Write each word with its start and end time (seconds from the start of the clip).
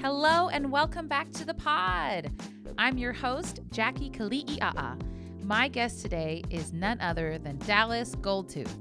Hello 0.00 0.48
and 0.48 0.72
welcome 0.72 1.06
back 1.06 1.30
to 1.32 1.44
the 1.44 1.54
pod. 1.54 2.30
I'm 2.76 2.98
your 2.98 3.12
host, 3.12 3.60
Jackie 3.70 4.10
Keliiaa. 4.10 5.00
My 5.44 5.68
guest 5.68 6.02
today 6.02 6.42
is 6.50 6.72
none 6.72 7.00
other 7.00 7.38
than 7.38 7.58
Dallas 7.58 8.14
Goldtooth. 8.16 8.74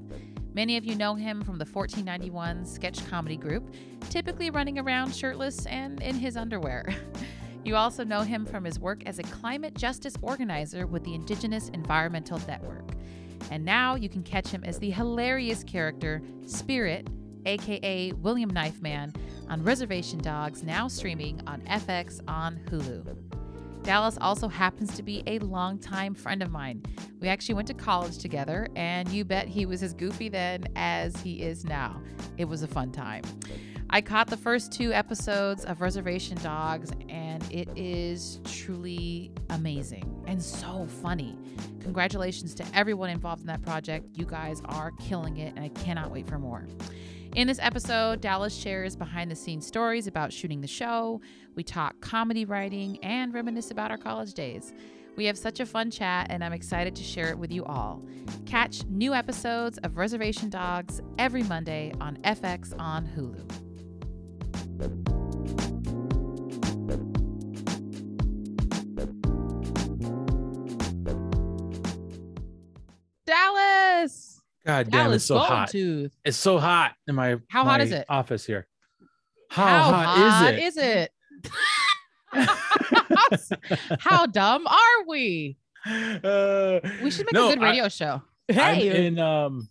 Many 0.53 0.77
of 0.77 0.85
you 0.85 0.95
know 0.95 1.15
him 1.15 1.43
from 1.43 1.57
the 1.57 1.65
1491 1.65 2.65
sketch 2.65 3.07
comedy 3.09 3.37
group, 3.37 3.73
typically 4.09 4.49
running 4.49 4.79
around 4.79 5.13
shirtless 5.13 5.65
and 5.67 6.01
in 6.01 6.15
his 6.15 6.37
underwear. 6.37 6.87
You 7.67 7.75
also 7.75 8.05
know 8.05 8.21
him 8.21 8.45
from 8.45 8.63
his 8.63 8.79
work 8.79 9.03
as 9.05 9.19
a 9.19 9.23
climate 9.23 9.73
justice 9.73 10.13
organizer 10.21 10.87
with 10.87 11.03
the 11.03 11.13
Indigenous 11.13 11.67
Environmental 11.67 12.39
Network. 12.47 12.96
And 13.51 13.63
now 13.63 13.95
you 13.95 14.09
can 14.09 14.23
catch 14.23 14.47
him 14.47 14.63
as 14.63 14.79
the 14.79 14.91
hilarious 14.91 15.63
character 15.63 16.21
Spirit, 16.45 17.07
aka 17.45 18.11
William 18.13 18.49
Knife 18.49 18.81
Man, 18.81 19.13
on 19.49 19.63
Reservation 19.63 20.19
Dogs, 20.19 20.63
now 20.63 20.87
streaming 20.87 21.41
on 21.47 21.61
FX 21.61 22.21
on 22.27 22.59
Hulu. 22.69 23.15
Dallas 23.83 24.17
also 24.19 24.49
happens 24.49 24.93
to 24.97 25.03
be 25.03 25.23
a 25.27 25.39
longtime 25.39 26.13
friend 26.13 26.43
of 26.43 26.51
mine. 26.51 26.83
We 27.21 27.29
actually 27.29 27.55
went 27.55 27.69
to 27.69 27.73
college 27.73 28.17
together, 28.17 28.67
and 28.75 29.07
you 29.09 29.23
bet 29.23 29.47
he 29.47 29.65
was 29.65 29.81
as 29.81 29.93
goofy 29.93 30.27
then 30.27 30.65
as 30.75 31.15
he 31.21 31.41
is 31.41 31.63
now. 31.63 32.01
It 32.37 32.45
was 32.45 32.63
a 32.63 32.67
fun 32.67 32.91
time. 32.91 33.23
I 33.89 34.01
caught 34.01 34.27
the 34.27 34.37
first 34.37 34.73
two 34.73 34.91
episodes 34.91 35.63
of 35.63 35.79
Reservation 35.79 36.37
Dogs, 36.43 36.91
and 37.07 37.41
it 37.49 37.69
is 37.77 38.41
truly 38.43 39.31
amazing 39.49 40.23
and 40.27 40.43
so 40.43 40.87
funny. 41.01 41.37
Congratulations 41.79 42.53
to 42.55 42.65
everyone 42.73 43.09
involved 43.09 43.41
in 43.41 43.47
that 43.47 43.61
project. 43.61 44.05
You 44.13 44.25
guys 44.25 44.61
are 44.65 44.91
killing 44.99 45.37
it, 45.37 45.55
and 45.55 45.63
I 45.63 45.69
cannot 45.69 46.11
wait 46.11 46.27
for 46.27 46.37
more. 46.37 46.67
In 47.33 47.47
this 47.47 47.59
episode, 47.61 48.19
Dallas 48.19 48.53
shares 48.53 48.97
behind 48.97 49.31
the 49.31 49.35
scenes 49.35 49.65
stories 49.65 50.05
about 50.05 50.33
shooting 50.33 50.59
the 50.59 50.67
show. 50.67 51.21
We 51.55 51.63
talk 51.63 52.01
comedy 52.01 52.43
writing 52.43 52.97
and 53.03 53.33
reminisce 53.33 53.71
about 53.71 53.89
our 53.89 53.97
college 53.97 54.33
days. 54.33 54.73
We 55.15 55.25
have 55.25 55.37
such 55.37 55.61
a 55.61 55.65
fun 55.65 55.91
chat, 55.91 56.27
and 56.29 56.43
I'm 56.43 56.53
excited 56.53 56.93
to 56.97 57.03
share 57.03 57.29
it 57.29 57.39
with 57.39 57.53
you 57.53 57.63
all. 57.63 58.03
Catch 58.45 58.85
new 58.87 59.13
episodes 59.13 59.77
of 59.79 59.95
Reservation 59.95 60.49
Dogs 60.49 61.01
every 61.17 61.43
Monday 61.43 61.93
on 62.01 62.17
FX 62.17 62.77
on 62.77 63.07
Hulu. 63.07 63.66
Dallas. 73.25 74.41
God 74.65 74.89
damn, 74.89 75.03
Dallas 75.05 75.15
it's 75.17 75.25
so 75.25 75.37
hot. 75.39 75.69
Goldtooth. 75.69 76.11
It's 76.25 76.37
so 76.37 76.59
hot 76.59 76.93
in 77.07 77.15
my 77.15 77.37
How 77.49 77.63
hot 77.63 77.81
is 77.81 77.91
it? 77.91 78.05
Office 78.09 78.45
here. 78.45 78.67
How, 79.49 79.65
How 79.65 79.91
hot, 79.91 80.53
is 80.55 80.77
it? 80.77 80.81
Is 80.83 81.11
it? 82.33 83.91
How 83.99 84.25
dumb 84.25 84.67
are 84.67 85.03
we? 85.07 85.57
Uh, 85.85 86.79
We 87.01 87.11
should 87.11 87.25
make 87.27 87.33
no, 87.33 87.47
a 87.49 87.53
good 87.55 87.63
I- 87.63 87.69
radio 87.69 87.87
show. 87.89 88.21
I'm 88.49 88.79
in 88.79 89.19
um 89.19 89.67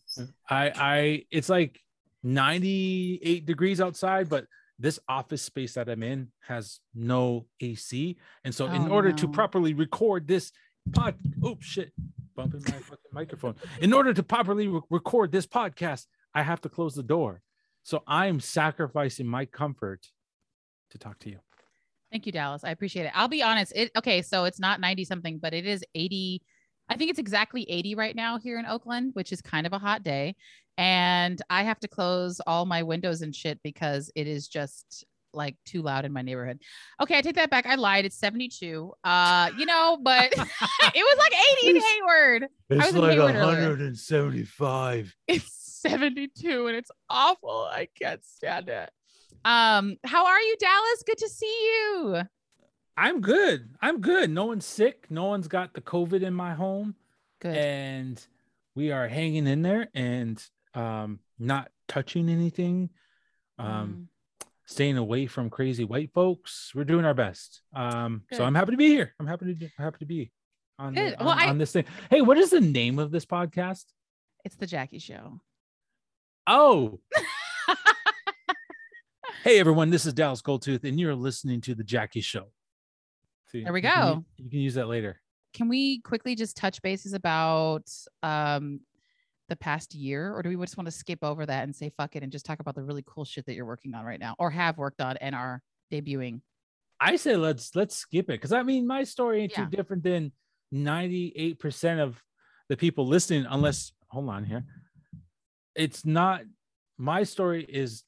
I 0.51 0.71
I 0.77 1.25
it's 1.31 1.49
like 1.49 1.81
98 2.23 3.47
degrees 3.47 3.81
outside, 3.81 4.29
but 4.29 4.45
this 4.79 4.99
office 5.09 5.43
space 5.43 5.75
that 5.75 5.89
I'm 5.89 6.03
in 6.03 6.29
has 6.47 6.81
no 6.95 7.47
AC. 7.61 8.17
And 8.45 8.55
so 8.55 8.67
in 8.67 8.89
Oh, 8.89 8.93
order 8.93 9.13
to 9.13 9.29
properly 9.29 9.75
record 9.75 10.27
this 10.29 10.53
pod 10.93 11.15
oh 11.43 11.57
shit, 11.61 11.93
bumping 12.35 12.63
my 12.65 12.79
fucking 12.79 13.13
microphone. 13.13 13.55
In 13.81 13.93
order 13.93 14.13
to 14.13 14.23
properly 14.23 14.69
re- 14.69 14.81
record 14.91 15.33
this 15.33 15.47
podcast, 15.47 16.07
I 16.35 16.43
have 16.43 16.61
to 16.63 16.69
close 16.69 16.95
the 16.95 17.03
door. 17.03 17.41
So 17.83 18.03
I'm 18.07 18.41
sacrificing 18.41 19.27
my 19.27 19.47
comfort 19.47 20.07
to 20.91 20.99
talk 20.99 21.19
to 21.21 21.31
you. 21.31 21.39
Thank 22.13 22.27
you, 22.27 22.33
Dallas. 22.33 22.63
I 22.65 22.71
appreciate 22.71 23.07
it. 23.07 23.13
I'll 23.15 23.29
be 23.29 23.43
honest. 23.43 23.73
It 23.75 23.91
okay, 23.97 24.23
so 24.23 24.45
it's 24.45 24.61
not 24.61 24.81
90 24.81 25.05
something, 25.05 25.39
but 25.39 25.55
it 25.55 25.67
is 25.67 25.83
80. 25.95 26.43
I 26.89 26.97
think 26.97 27.11
it's 27.11 27.19
exactly 27.19 27.67
80 27.69 27.95
right 27.95 28.15
now 28.15 28.39
here 28.39 28.59
in 28.59 28.67
Oakland, 28.67 29.11
which 29.15 29.33
is 29.33 29.41
kind 29.41 29.67
of 29.67 29.73
a 29.73 29.79
hot 29.79 30.03
day. 30.03 30.37
And 30.79 31.41
I 31.49 31.63
have 31.63 31.81
to 31.81 31.89
close 31.89 32.41
all 32.47 32.67
my 32.67 32.83
windows 32.83 33.23
and 33.23 33.35
shit 33.35 33.61
because 33.63 34.11
it 34.15 34.27
is 34.27 34.47
just 34.47 35.05
like 35.33 35.57
too 35.65 35.83
loud 35.83 36.05
in 36.05 36.13
my 36.13 36.23
neighborhood. 36.23 36.61
Okay, 37.01 37.19
I 37.19 37.21
take 37.21 37.37
that 37.37 37.51
back. 37.51 37.67
I 37.67 37.75
lied. 37.75 38.05
It's 38.05 38.17
72. 38.19 38.93
Uh, 39.05 39.51
you 39.57 39.67
know, 39.67 39.99
but 40.03 40.33
it 40.33 40.37
was 40.37 41.19
like 41.19 41.33
80 41.63 41.71
in 41.71 41.83
Hayward. 41.83 42.47
was 42.71 42.95
like 42.95 43.13
Hayward 43.13 43.37
earlier. 43.37 43.69
175. 43.69 45.15
It's 45.29 45.81
72 45.83 46.67
and 46.67 46.77
it's 46.77 46.91
awful. 47.09 47.69
I 47.71 47.89
can't 48.01 48.25
stand 48.25 48.69
it. 48.69 48.91
Um, 49.45 49.97
how 50.05 50.27
are 50.27 50.41
you, 50.41 50.57
Dallas? 50.59 51.05
Good 51.07 51.19
to 51.19 51.29
see 51.29 51.47
you. 51.47 52.23
I'm 52.97 53.21
good. 53.21 53.75
I'm 53.83 54.01
good. 54.01 54.31
No 54.31 54.47
one's 54.47 54.65
sick. 54.65 55.07
No 55.11 55.25
one's 55.27 55.49
got 55.49 55.75
the 55.75 55.81
COVID 55.83 56.23
in 56.23 56.33
my 56.35 56.55
home. 56.55 56.95
Good. 57.41 57.55
and 57.57 58.27
we 58.75 58.93
are 58.93 59.09
hanging 59.09 59.47
in 59.47 59.61
there 59.61 59.89
and 59.95 60.43
um 60.73 61.19
not 61.39 61.71
touching 61.87 62.31
anything 62.31 62.89
um 63.59 64.09
Mm. 64.43 64.47
staying 64.65 64.97
away 64.97 65.27
from 65.27 65.51
crazy 65.51 65.85
white 65.85 66.13
folks 66.15 66.73
we're 66.75 66.85
doing 66.85 67.05
our 67.05 67.13
best 67.13 67.61
um 67.75 68.23
Good. 68.31 68.37
so 68.37 68.45
i'm 68.45 68.55
happy 68.55 68.71
to 68.71 68.77
be 68.79 68.89
here 68.89 69.13
i'm 69.21 69.27
happy 69.27 69.55
to 69.55 69.69
happy 69.79 69.99
to 69.99 70.07
be 70.07 70.33
on, 70.79 70.95
the- 70.95 71.01
Good. 71.11 71.17
Well, 71.21 71.29
I- 71.29 71.49
on 71.49 71.59
this 71.59 71.73
thing 71.73 71.85
hey 72.11 72.23
what 72.23 72.39
is 72.39 72.49
the 72.51 72.61
name 72.61 72.99
of 72.99 73.11
this 73.11 73.27
podcast 73.27 73.85
It's 74.47 74.57
the 74.57 74.67
Jackie 74.67 74.99
Show. 74.99 75.41
oh 76.47 77.01
hey 79.45 79.61
everyone 79.61 79.91
this 79.91 80.07
is 80.07 80.15
dallas 80.15 80.41
goldtooth 80.43 80.85
and 80.85 80.99
you're 80.99 81.15
listening 81.15 81.61
to 81.61 81.75
the 81.75 81.85
jackie 81.85 82.21
show 82.23 82.47
There 83.65 83.73
we 83.73 83.81
you 83.83 83.89
can 83.89 84.03
go. 84.03 84.13
u- 84.15 84.25
you 84.45 84.51
can 84.51 84.61
use 84.61 84.75
that 84.75 84.89
later 84.89 85.21
Can 85.55 85.69
we 85.69 86.01
quickly 86.01 86.35
just 86.35 86.57
touch 86.57 86.81
bases 86.83 87.13
about 87.15 87.89
um 88.23 88.81
the 89.49 89.57
past 89.57 89.95
year, 89.95 90.35
or 90.35 90.43
do 90.43 90.49
we 90.49 90.57
just 90.65 90.77
want 90.77 90.87
to 90.87 90.91
skip 90.91 91.21
over 91.23 91.47
that 91.47 91.63
and 91.63 91.75
say 91.75 91.89
fuck 91.97 92.17
it 92.17 92.23
and 92.25 92.33
just 92.33 92.45
talk 92.45 92.59
about 92.59 92.75
the 92.75 92.83
really 92.83 93.05
cool 93.07 93.25
shit 93.25 93.47
that 93.47 93.55
you're 93.55 93.65
working 93.65 93.95
on 93.95 94.05
right 94.05 94.19
now 94.19 94.35
or 94.41 94.51
have 94.51 94.77
worked 94.77 95.01
on 95.01 95.17
and 95.19 95.35
are 95.37 95.63
debuting? 95.93 96.41
I 96.99 97.15
say 97.17 97.37
let's 97.37 97.77
let's 97.77 97.95
skip 97.95 98.25
it 98.25 98.33
because 98.41 98.53
I 98.53 98.63
mean 98.65 98.87
my 98.87 99.05
story 99.05 99.43
ain't 99.43 99.53
Yeah. 99.57 99.65
too 99.67 99.71
different 99.77 100.03
than 100.03 100.33
98% 100.75 102.01
of 102.03 102.21
the 102.69 102.77
people 102.77 103.07
listening, 103.07 103.47
unless 103.49 103.93
hold 104.09 104.29
on 104.29 104.45
here. 104.45 104.65
It's 105.77 106.05
not 106.05 106.41
my 106.99 107.23
story 107.23 107.65
is 107.69 108.03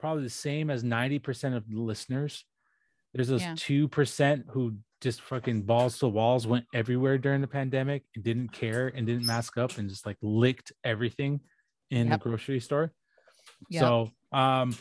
probably 0.00 0.22
the 0.22 0.30
same 0.30 0.70
as 0.70 0.82
90% 0.84 1.56
of 1.56 1.68
the 1.68 1.76
listeners. 1.80 2.44
There's 3.14 3.28
those 3.28 3.42
Yeah. 3.42 3.54
2% 3.54 4.44
who 4.50 4.76
just 5.00 5.20
fucking 5.22 5.62
balls 5.62 5.98
to 6.00 6.08
walls 6.08 6.46
went 6.46 6.66
everywhere 6.74 7.18
during 7.18 7.40
the 7.40 7.46
pandemic 7.46 8.04
and 8.14 8.24
didn't 8.24 8.48
care 8.52 8.88
and 8.88 9.06
didn't 9.06 9.26
mask 9.26 9.56
up 9.56 9.78
and 9.78 9.88
just 9.88 10.04
like 10.04 10.16
licked 10.22 10.72
everything 10.84 11.40
in 11.90 12.08
Yep. 12.08 12.20
the 12.22 12.28
grocery 12.28 12.60
store. 12.60 12.92
Yep. 13.70 13.80
So 13.80 14.10
um 14.32 14.76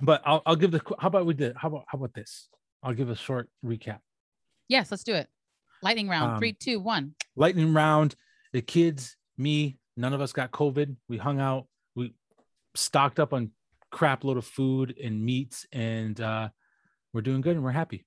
but 0.00 0.22
I'll 0.26 0.42
I'll 0.44 0.56
give 0.56 0.70
the 0.70 0.82
how 0.98 1.08
about 1.08 1.24
we 1.26 1.34
did 1.34 1.56
how 1.56 1.68
about 1.68 1.84
how 1.88 1.96
about 1.98 2.12
this? 2.14 2.48
I'll 2.82 2.92
give 2.94 3.08
a 3.10 3.16
short 3.16 3.48
recap. 3.64 4.00
Yes, 4.68 4.90
let's 4.90 5.02
do 5.04 5.14
it. 5.14 5.28
Lightning 5.82 6.08
round. 6.08 6.32
Um, 6.32 6.38
Three, 6.38 6.52
two, 6.52 6.78
one. 6.80 7.14
Lightning 7.36 7.72
round, 7.72 8.14
the 8.52 8.60
kids, 8.62 9.16
me, 9.38 9.78
none 9.96 10.12
of 10.12 10.20
us 10.20 10.32
got 10.32 10.50
COVID. 10.50 10.94
We 11.08 11.16
hung 11.16 11.40
out, 11.40 11.66
we 11.94 12.14
stocked 12.74 13.18
up 13.18 13.32
on 13.32 13.50
crap 13.90 14.24
load 14.24 14.36
of 14.36 14.44
food 14.46 14.96
and 15.02 15.24
meats, 15.24 15.66
and 15.72 16.20
uh 16.20 16.50
we're 17.16 17.22
doing 17.22 17.40
good 17.40 17.56
and 17.56 17.64
we're 17.64 17.70
happy. 17.70 18.04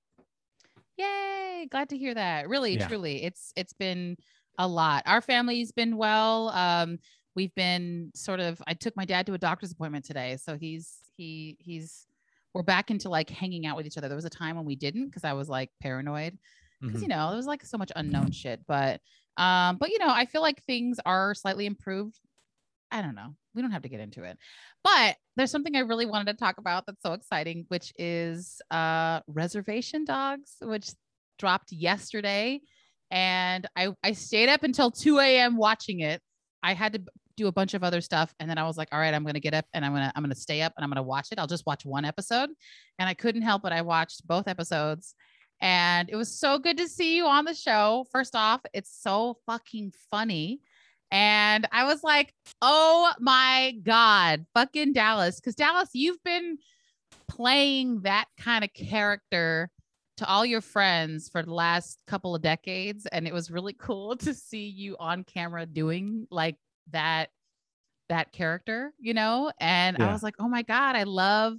Yay! 0.96 1.66
Glad 1.68 1.88
to 1.88 1.98
hear 1.98 2.14
that. 2.14 2.48
Really, 2.48 2.76
Yeah. 2.78 2.86
truly, 2.86 3.24
it's 3.24 3.52
it's 3.56 3.72
been 3.72 4.16
a 4.56 4.66
lot. 4.68 5.02
Our 5.06 5.20
family's 5.20 5.72
been 5.72 5.96
well. 5.96 6.50
Um, 6.50 6.98
we've 7.34 7.54
been 7.56 8.12
sort 8.14 8.38
of. 8.38 8.62
I 8.68 8.74
took 8.74 8.96
my 8.96 9.04
dad 9.04 9.26
to 9.26 9.34
a 9.34 9.38
doctor's 9.38 9.72
appointment 9.72 10.04
today, 10.04 10.36
so 10.36 10.56
he's 10.56 10.98
he 11.16 11.56
he's 11.58 12.06
we're 12.54 12.62
back 12.62 12.90
into 12.92 13.08
like 13.08 13.28
hanging 13.30 13.66
out 13.66 13.76
with 13.76 13.86
each 13.86 13.98
other. 13.98 14.08
There 14.08 14.16
was 14.16 14.24
a 14.24 14.30
time 14.30 14.54
when 14.56 14.64
we 14.64 14.76
didn't 14.76 15.06
because 15.06 15.24
I 15.24 15.32
was 15.32 15.48
like 15.48 15.70
paranoid 15.80 16.38
because 16.80 17.00
Mhm. 17.00 17.02
you 17.02 17.08
know 17.08 17.28
there 17.28 17.36
was 17.36 17.46
like 17.46 17.64
so 17.64 17.78
much 17.78 17.90
unknown 17.96 18.30
shit. 18.30 18.60
But 18.68 19.00
um, 19.36 19.76
but 19.78 19.90
you 19.90 19.98
know, 19.98 20.08
I 20.08 20.24
feel 20.26 20.42
like 20.42 20.62
things 20.62 20.98
are 21.04 21.34
slightly 21.34 21.66
improved. 21.66 22.20
I 22.92 23.02
don't 23.02 23.14
know. 23.16 23.34
We 23.54 23.62
don't 23.62 23.70
have 23.72 23.82
to 23.82 23.88
get 23.88 24.00
into 24.00 24.24
it. 24.24 24.38
But 24.84 25.16
there's 25.36 25.50
something 25.50 25.76
I 25.76 25.80
really 25.80 26.06
wanted 26.06 26.32
to 26.32 26.38
talk 26.38 26.58
about 26.58 26.84
that's 26.86 27.02
so 27.02 27.12
exciting, 27.12 27.64
which 27.68 27.92
is 27.98 28.60
uh 28.70 29.20
reservation 29.26 30.04
dogs, 30.04 30.56
which 30.60 30.90
dropped 31.38 31.72
yesterday. 31.72 32.60
And 33.10 33.66
I, 33.74 33.88
I 34.04 34.12
stayed 34.12 34.48
up 34.48 34.62
until 34.62 34.90
2 34.90 35.18
a.m. 35.18 35.56
watching 35.56 36.00
it. 36.00 36.20
I 36.62 36.74
had 36.74 36.92
to 36.92 37.02
do 37.36 37.48
a 37.48 37.52
bunch 37.52 37.74
of 37.74 37.82
other 37.82 38.00
stuff. 38.00 38.32
And 38.38 38.48
then 38.48 38.58
I 38.58 38.64
was 38.64 38.76
like, 38.76 38.88
all 38.92 39.00
right, 39.00 39.14
I'm 39.14 39.24
gonna 39.24 39.40
get 39.40 39.54
up 39.54 39.64
and 39.72 39.84
I'm 39.84 39.92
gonna 39.92 40.12
I'm 40.14 40.22
gonna 40.22 40.34
stay 40.34 40.62
up 40.62 40.72
and 40.76 40.84
I'm 40.84 40.90
gonna 40.90 41.02
watch 41.02 41.28
it. 41.32 41.38
I'll 41.38 41.46
just 41.46 41.66
watch 41.66 41.84
one 41.84 42.04
episode. 42.04 42.50
And 42.98 43.08
I 43.08 43.14
couldn't 43.14 43.42
help 43.42 43.62
but 43.62 43.72
I 43.72 43.82
watched 43.82 44.26
both 44.26 44.46
episodes. 44.46 45.14
And 45.62 46.08
it 46.08 46.16
was 46.16 46.38
so 46.38 46.58
good 46.58 46.78
to 46.78 46.88
see 46.88 47.16
you 47.16 47.26
on 47.26 47.44
the 47.44 47.54
show. 47.54 48.06
First 48.12 48.34
off, 48.34 48.60
it's 48.72 48.94
so 48.98 49.38
fucking 49.46 49.92
funny. 50.10 50.60
And 51.10 51.66
I 51.72 51.84
was 51.84 52.04
like, 52.04 52.32
oh 52.62 53.12
my 53.18 53.74
God, 53.82 54.46
fucking 54.54 54.92
Dallas. 54.92 55.36
Because 55.36 55.54
Dallas, 55.54 55.90
you've 55.92 56.22
been 56.22 56.58
playing 57.28 58.02
that 58.02 58.26
kind 58.38 58.64
of 58.64 58.72
character 58.72 59.70
to 60.18 60.28
all 60.28 60.44
your 60.44 60.60
friends 60.60 61.28
for 61.28 61.42
the 61.42 61.54
last 61.54 61.98
couple 62.06 62.34
of 62.34 62.42
decades. 62.42 63.06
And 63.06 63.26
it 63.26 63.32
was 63.32 63.50
really 63.50 63.72
cool 63.78 64.16
to 64.18 64.34
see 64.34 64.68
you 64.68 64.96
on 65.00 65.24
camera 65.24 65.66
doing 65.66 66.26
like 66.30 66.56
that 66.90 67.30
that 68.08 68.32
character, 68.32 68.92
you 68.98 69.14
know? 69.14 69.52
And 69.60 69.96
yeah. 69.98 70.08
I 70.08 70.12
was 70.12 70.22
like, 70.22 70.34
oh 70.38 70.48
my 70.48 70.62
God, 70.62 70.96
I 70.96 71.04
love 71.04 71.58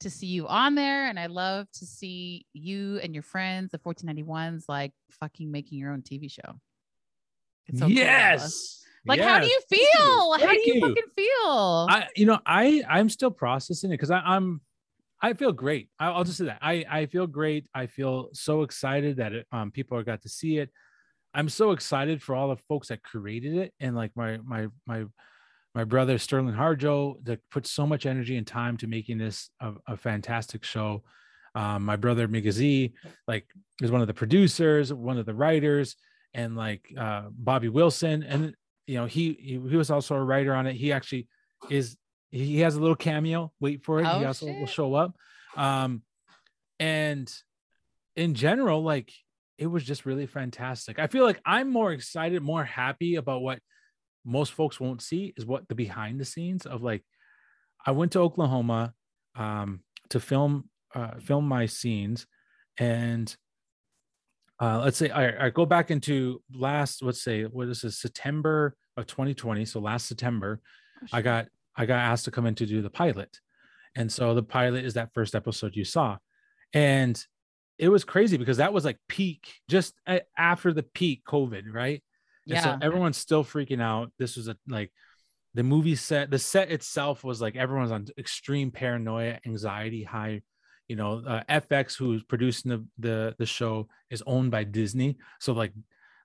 to 0.00 0.10
see 0.10 0.26
you 0.26 0.46
on 0.48 0.74
there. 0.74 1.08
And 1.08 1.18
I 1.18 1.26
love 1.26 1.70
to 1.72 1.86
see 1.86 2.46
you 2.52 2.98
and 2.98 3.14
your 3.14 3.22
friends, 3.22 3.70
the 3.70 3.78
1491s, 3.78 4.64
like 4.68 4.92
fucking 5.20 5.50
making 5.50 5.78
your 5.78 5.92
own 5.92 6.02
TV 6.02 6.30
show. 6.30 6.60
So 7.76 7.86
yes. 7.86 8.83
Like, 9.06 9.18
yes. 9.18 9.28
how 9.28 9.40
do 9.40 9.46
you 9.46 9.60
feel? 9.68 10.32
Thank 10.38 10.42
how 10.42 10.52
do 10.52 10.60
you, 10.66 10.74
you, 10.74 10.80
fucking 10.80 11.10
feel? 11.14 11.86
I, 11.90 12.08
you 12.16 12.26
know, 12.26 12.38
I, 12.46 12.82
I'm 12.88 13.08
still 13.08 13.30
processing 13.30 13.90
it 13.90 13.94
because 13.94 14.10
I'm, 14.10 14.60
I 15.20 15.34
feel 15.34 15.52
great. 15.52 15.90
I'll 15.98 16.24
just 16.24 16.38
say 16.38 16.46
that 16.46 16.58
I, 16.60 16.84
I 16.90 17.06
feel 17.06 17.26
great. 17.26 17.66
I 17.74 17.86
feel 17.86 18.30
so 18.32 18.62
excited 18.62 19.16
that 19.18 19.32
it, 19.32 19.46
um, 19.52 19.70
people 19.70 20.02
got 20.02 20.22
to 20.22 20.28
see 20.28 20.58
it. 20.58 20.70
I'm 21.34 21.48
so 21.48 21.72
excited 21.72 22.22
for 22.22 22.34
all 22.34 22.48
the 22.48 22.62
folks 22.68 22.88
that 22.88 23.02
created 23.02 23.56
it 23.56 23.74
and 23.80 23.96
like 23.96 24.12
my, 24.14 24.38
my, 24.38 24.68
my, 24.86 25.04
my 25.74 25.84
brother 25.84 26.18
Sterling 26.18 26.54
Harjo 26.54 27.16
that 27.24 27.40
put 27.50 27.66
so 27.66 27.86
much 27.86 28.06
energy 28.06 28.36
and 28.36 28.46
time 28.46 28.76
to 28.78 28.86
making 28.86 29.18
this 29.18 29.50
a, 29.60 29.72
a 29.88 29.96
fantastic 29.96 30.64
show. 30.64 31.02
Um, 31.56 31.84
my 31.84 31.96
brother 31.96 32.28
Migizi, 32.28 32.92
like, 33.26 33.46
is 33.82 33.90
one 33.90 34.00
of 34.00 34.06
the 34.06 34.14
producers, 34.14 34.92
one 34.92 35.18
of 35.18 35.26
the 35.26 35.34
writers, 35.34 35.96
and 36.32 36.56
like 36.56 36.92
uh, 36.98 37.24
Bobby 37.30 37.68
Wilson, 37.68 38.22
and 38.24 38.54
you 38.86 38.96
know 38.96 39.06
he, 39.06 39.36
he, 39.40 39.52
he 39.68 39.76
was 39.76 39.90
also 39.90 40.14
a 40.14 40.22
writer 40.22 40.54
on 40.54 40.66
it. 40.66 40.74
He 40.74 40.92
actually 40.92 41.28
is 41.70 41.96
he 42.30 42.60
has 42.60 42.74
a 42.74 42.80
little 42.80 42.96
cameo. 42.96 43.52
Wait 43.60 43.84
for 43.84 44.00
it. 44.00 44.06
Oh, 44.06 44.18
he 44.18 44.24
also 44.24 44.46
shit. 44.46 44.58
will 44.58 44.66
show 44.66 44.94
up. 44.94 45.16
Um, 45.56 46.02
and 46.80 47.32
in 48.16 48.34
general, 48.34 48.82
like 48.82 49.12
it 49.56 49.66
was 49.66 49.84
just 49.84 50.04
really 50.04 50.26
fantastic. 50.26 50.98
I 50.98 51.06
feel 51.06 51.24
like 51.24 51.40
I'm 51.46 51.70
more 51.70 51.92
excited, 51.92 52.42
more 52.42 52.64
happy 52.64 53.14
about 53.14 53.42
what 53.42 53.60
most 54.24 54.52
folks 54.52 54.80
won't 54.80 55.02
see 55.02 55.32
is 55.36 55.46
what 55.46 55.68
the 55.68 55.74
behind 55.74 56.20
the 56.20 56.24
scenes 56.24 56.66
of 56.66 56.82
like 56.82 57.04
I 57.86 57.92
went 57.92 58.12
to 58.12 58.20
Oklahoma 58.20 58.94
um, 59.36 59.80
to 60.10 60.18
film 60.18 60.70
uh, 60.94 61.18
film 61.20 61.46
my 61.46 61.66
scenes 61.66 62.26
and 62.78 63.34
uh, 64.60 64.80
let's 64.80 64.96
say 64.96 65.10
I, 65.10 65.46
I 65.46 65.50
go 65.50 65.66
back 65.66 65.90
into 65.90 66.42
last 66.54 67.02
let's 67.02 67.22
say 67.22 67.44
what 67.44 67.68
is 67.68 67.82
this 67.82 67.98
September 67.98 68.76
of 68.96 69.06
2020 69.06 69.64
so 69.64 69.80
last 69.80 70.06
September 70.06 70.60
oh, 71.02 71.06
I 71.12 71.22
got 71.22 71.46
I 71.76 71.86
got 71.86 71.98
asked 71.98 72.26
to 72.26 72.30
come 72.30 72.46
in 72.46 72.54
to 72.56 72.66
do 72.66 72.82
the 72.82 72.90
pilot 72.90 73.40
and 73.96 74.10
so 74.10 74.34
the 74.34 74.42
pilot 74.42 74.84
is 74.84 74.94
that 74.94 75.12
first 75.14 75.34
episode 75.34 75.74
you 75.74 75.84
saw 75.84 76.18
and 76.72 77.20
it 77.78 77.88
was 77.88 78.04
crazy 78.04 78.36
because 78.36 78.58
that 78.58 78.72
was 78.72 78.84
like 78.84 78.98
peak 79.08 79.48
just 79.68 79.94
after 80.38 80.72
the 80.72 80.84
peak 80.84 81.22
COVID 81.26 81.64
right 81.72 82.02
yeah. 82.46 82.62
So 82.62 82.78
everyone's 82.82 83.16
still 83.16 83.44
freaking 83.44 83.80
out. 83.80 84.12
This 84.18 84.36
was 84.36 84.48
a 84.48 84.56
like 84.68 84.92
the 85.54 85.62
movie 85.62 85.96
set, 85.96 86.30
the 86.30 86.38
set 86.38 86.70
itself 86.70 87.24
was 87.24 87.40
like 87.40 87.56
everyone's 87.56 87.92
on 87.92 88.06
extreme 88.18 88.70
paranoia, 88.70 89.38
anxiety, 89.46 90.02
high. 90.02 90.42
You 90.88 90.96
know, 90.96 91.22
uh, 91.26 91.42
FX, 91.48 91.96
who's 91.96 92.22
producing 92.22 92.70
the, 92.70 92.84
the 92.98 93.34
the 93.38 93.46
show, 93.46 93.88
is 94.10 94.22
owned 94.26 94.50
by 94.50 94.64
Disney. 94.64 95.16
So 95.40 95.52
like, 95.52 95.72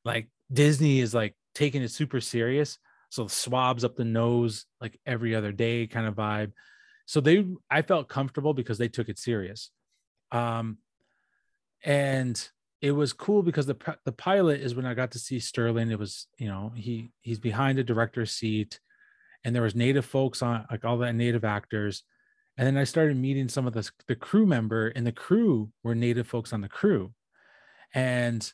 like 0.03 0.29
Disney 0.51 0.99
is 0.99 1.13
like 1.13 1.35
taking 1.55 1.81
it 1.81 1.91
super 1.91 2.21
serious. 2.21 2.77
So 3.09 3.27
swabs 3.27 3.83
up 3.83 3.95
the 3.95 4.05
nose 4.05 4.65
like 4.79 4.99
every 5.05 5.33
other 5.35 5.51
day 5.51 5.87
kind 5.87 6.07
of 6.07 6.15
vibe. 6.15 6.51
So 7.05 7.21
they, 7.21 7.43
I 7.69 7.81
felt 7.81 8.07
comfortable 8.07 8.53
because 8.53 8.77
they 8.77 8.87
took 8.87 9.09
it 9.09 9.17
serious. 9.17 9.71
Um, 10.31 10.77
and 11.83 12.49
it 12.81 12.91
was 12.91 13.13
cool 13.13 13.43
because 13.43 13.65
the 13.65 13.75
the 14.05 14.11
pilot 14.11 14.61
is 14.61 14.75
when 14.75 14.85
I 14.85 14.93
got 14.93 15.11
to 15.11 15.19
see 15.19 15.39
Sterling. 15.39 15.91
It 15.91 15.99
was 15.99 16.27
you 16.37 16.47
know 16.47 16.71
he 16.75 17.11
he's 17.21 17.39
behind 17.39 17.77
the 17.77 17.83
director's 17.83 18.31
seat, 18.31 18.79
and 19.43 19.53
there 19.53 19.63
was 19.63 19.75
native 19.75 20.05
folks 20.05 20.41
on 20.41 20.65
like 20.71 20.85
all 20.85 20.97
the 20.97 21.11
native 21.11 21.43
actors, 21.43 22.03
and 22.59 22.67
then 22.67 22.77
I 22.77 22.83
started 22.83 23.15
meeting 23.15 23.47
some 23.47 23.65
of 23.65 23.73
the 23.73 23.89
the 24.09 24.17
crew 24.17 24.45
member, 24.45 24.89
and 24.89 25.07
the 25.07 25.13
crew 25.13 25.71
were 25.81 25.95
native 25.95 26.27
folks 26.27 26.51
on 26.51 26.59
the 26.59 26.67
crew, 26.67 27.13
and 27.93 28.51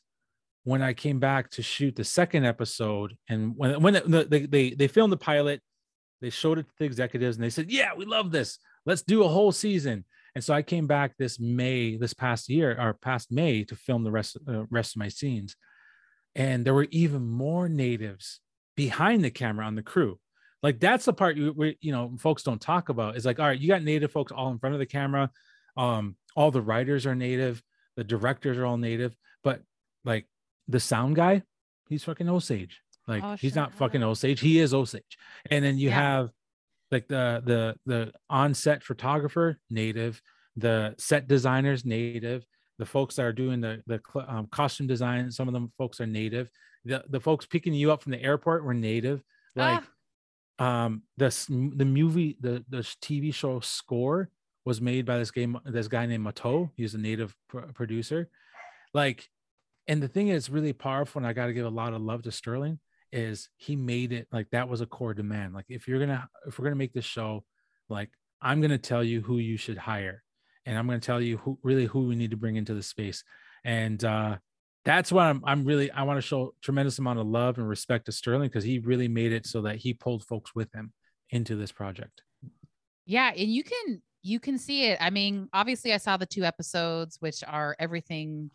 when 0.63 0.83
I 0.83 0.93
came 0.93 1.19
back 1.19 1.49
to 1.51 1.63
shoot 1.63 1.95
the 1.95 2.03
second 2.03 2.45
episode, 2.45 3.17
and 3.27 3.57
when 3.57 3.81
when 3.81 3.93
the, 3.95 4.27
they 4.29 4.45
they 4.45 4.69
they 4.75 4.87
filmed 4.87 5.11
the 5.11 5.17
pilot, 5.17 5.59
they 6.21 6.29
showed 6.29 6.59
it 6.59 6.67
to 6.67 6.73
the 6.77 6.85
executives, 6.85 7.35
and 7.35 7.43
they 7.43 7.49
said, 7.49 7.71
"Yeah, 7.71 7.95
we 7.97 8.05
love 8.05 8.29
this. 8.29 8.59
Let's 8.85 9.01
do 9.01 9.23
a 9.23 9.27
whole 9.27 9.51
season." 9.51 10.05
And 10.35 10.43
so 10.43 10.53
I 10.53 10.61
came 10.61 10.85
back 10.85 11.17
this 11.17 11.39
May, 11.39 11.97
this 11.97 12.13
past 12.13 12.47
year 12.47 12.79
or 12.79 12.93
past 12.93 13.31
May 13.31 13.63
to 13.63 13.75
film 13.75 14.03
the 14.03 14.11
rest, 14.11 14.37
uh, 14.47 14.65
rest 14.69 14.95
of 14.95 14.99
my 14.99 15.07
scenes. 15.07 15.55
And 16.35 16.63
there 16.63 16.73
were 16.75 16.87
even 16.91 17.25
more 17.25 17.69
natives 17.69 18.41
behind 18.75 19.23
the 19.23 19.31
camera 19.31 19.65
on 19.65 19.75
the 19.75 19.81
crew. 19.81 20.19
Like 20.65 20.79
that's 20.79 21.05
the 21.05 21.13
part 21.13 21.37
you, 21.37 21.75
you 21.79 21.91
know, 21.91 22.15
folks 22.17 22.41
don't 22.41 22.59
talk 22.59 22.89
about. 22.89 23.15
Is 23.15 23.23
like, 23.23 23.39
all 23.39 23.45
right, 23.45 23.59
you 23.59 23.67
got 23.67 23.83
native 23.83 24.11
folks 24.11 24.31
all 24.31 24.49
in 24.49 24.57
front 24.57 24.73
of 24.73 24.79
the 24.79 24.87
camera. 24.87 25.29
Um, 25.77 26.15
all 26.35 26.49
the 26.49 26.59
writers 26.59 27.05
are 27.05 27.13
native, 27.13 27.61
the 27.97 28.03
directors 28.03 28.57
are 28.57 28.65
all 28.65 28.77
native, 28.77 29.15
but 29.43 29.61
like 30.05 30.25
the 30.67 30.79
sound 30.79 31.17
guy, 31.17 31.43
he's 31.87 32.03
fucking 32.03 32.27
Osage. 32.27 32.81
Like 33.07 33.23
oh, 33.23 33.35
he's 33.35 33.53
not 33.53 33.75
fucking 33.75 34.01
Osage, 34.01 34.39
he 34.39 34.57
is 34.59 34.73
Osage. 34.73 35.19
And 35.51 35.63
then 35.63 35.77
you 35.77 35.89
yeah. 35.89 36.01
have 36.01 36.31
like 36.89 37.07
the 37.09 37.43
the 37.45 37.75
the 37.85 38.11
on-set 38.31 38.83
photographer 38.83 39.59
native 39.69 40.19
the 40.57 40.95
set 40.97 41.27
designers 41.27 41.85
native 41.85 42.43
the 42.79 42.87
folks 42.87 43.17
that 43.17 43.25
are 43.25 43.33
doing 43.33 43.61
the 43.61 43.83
the 43.85 44.01
um, 44.27 44.47
costume 44.51 44.87
design 44.87 45.29
some 45.29 45.47
of 45.47 45.53
them 45.53 45.71
folks 45.77 46.01
are 46.01 46.07
native 46.07 46.49
the, 46.85 47.03
the 47.09 47.19
folks 47.19 47.45
picking 47.45 47.73
you 47.73 47.91
up 47.91 48.01
from 48.01 48.13
the 48.13 48.21
airport 48.21 48.63
were 48.63 48.73
native 48.73 49.21
like 49.55 49.83
ah. 49.83 49.87
Um 50.59 51.03
this 51.17 51.45
the 51.47 51.85
movie 51.85 52.37
the 52.39 52.63
the 52.69 52.77
tv 52.77 53.33
show 53.33 53.59
score 53.59 54.29
was 54.63 54.79
made 54.79 55.05
by 55.05 55.17
this 55.17 55.31
game 55.31 55.57
this 55.65 55.87
guy 55.87 56.05
named 56.05 56.23
mato 56.23 56.71
he's 56.75 56.95
a 56.95 56.97
native 56.97 57.35
pr- 57.49 57.59
producer 57.73 58.29
like 58.93 59.29
and 59.87 60.01
the 60.01 60.07
thing 60.07 60.29
is 60.29 60.49
really 60.49 60.73
powerful 60.73 61.19
and 61.19 61.27
i 61.27 61.33
got 61.33 61.47
to 61.47 61.53
give 61.53 61.65
a 61.65 61.69
lot 61.69 61.93
of 61.93 62.01
love 62.01 62.23
to 62.23 62.31
sterling 62.31 62.79
is 63.15 63.47
he 63.55 63.75
made 63.77 64.11
it 64.11 64.27
like 64.31 64.49
that 64.51 64.67
was 64.67 64.81
a 64.81 64.85
core 64.85 65.13
demand. 65.13 65.53
Like 65.53 65.65
if 65.69 65.87
you're 65.87 65.99
gonna 65.99 66.29
if 66.45 66.59
we're 66.59 66.65
gonna 66.65 66.75
make 66.75 66.93
this 66.93 67.05
show, 67.05 67.45
like 67.89 68.09
I'm 68.41 68.61
gonna 68.61 68.77
tell 68.77 69.03
you 69.03 69.21
who 69.21 69.37
you 69.37 69.57
should 69.57 69.77
hire, 69.77 70.21
and 70.65 70.77
I'm 70.77 70.85
gonna 70.85 70.99
tell 70.99 71.21
you 71.21 71.37
who 71.37 71.57
really 71.63 71.85
who 71.85 72.07
we 72.07 72.15
need 72.15 72.31
to 72.31 72.37
bring 72.37 72.57
into 72.57 72.73
the 72.73 72.83
space. 72.83 73.23
And 73.63 74.03
uh 74.03 74.37
that's 74.85 75.11
why 75.11 75.29
I'm 75.29 75.41
I'm 75.45 75.65
really 75.65 75.91
I 75.91 76.03
want 76.03 76.17
to 76.17 76.21
show 76.21 76.53
tremendous 76.61 76.99
amount 76.99 77.19
of 77.19 77.27
love 77.27 77.57
and 77.57 77.67
respect 77.67 78.05
to 78.05 78.11
Sterling 78.11 78.49
because 78.49 78.63
he 78.63 78.79
really 78.79 79.07
made 79.07 79.33
it 79.33 79.45
so 79.45 79.63
that 79.63 79.77
he 79.77 79.93
pulled 79.93 80.23
folks 80.23 80.53
with 80.53 80.73
him 80.73 80.93
into 81.31 81.55
this 81.55 81.71
project. 81.71 82.21
Yeah, 83.05 83.31
and 83.35 83.51
you 83.51 83.63
can 83.63 84.01
you 84.21 84.39
can 84.39 84.57
see 84.57 84.85
it. 84.85 84.97
I 85.01 85.09
mean, 85.09 85.49
obviously 85.53 85.93
I 85.93 85.97
saw 85.97 86.17
the 86.17 86.25
two 86.25 86.43
episodes 86.43 87.17
which 87.19 87.43
are 87.45 87.75
everything 87.79 88.51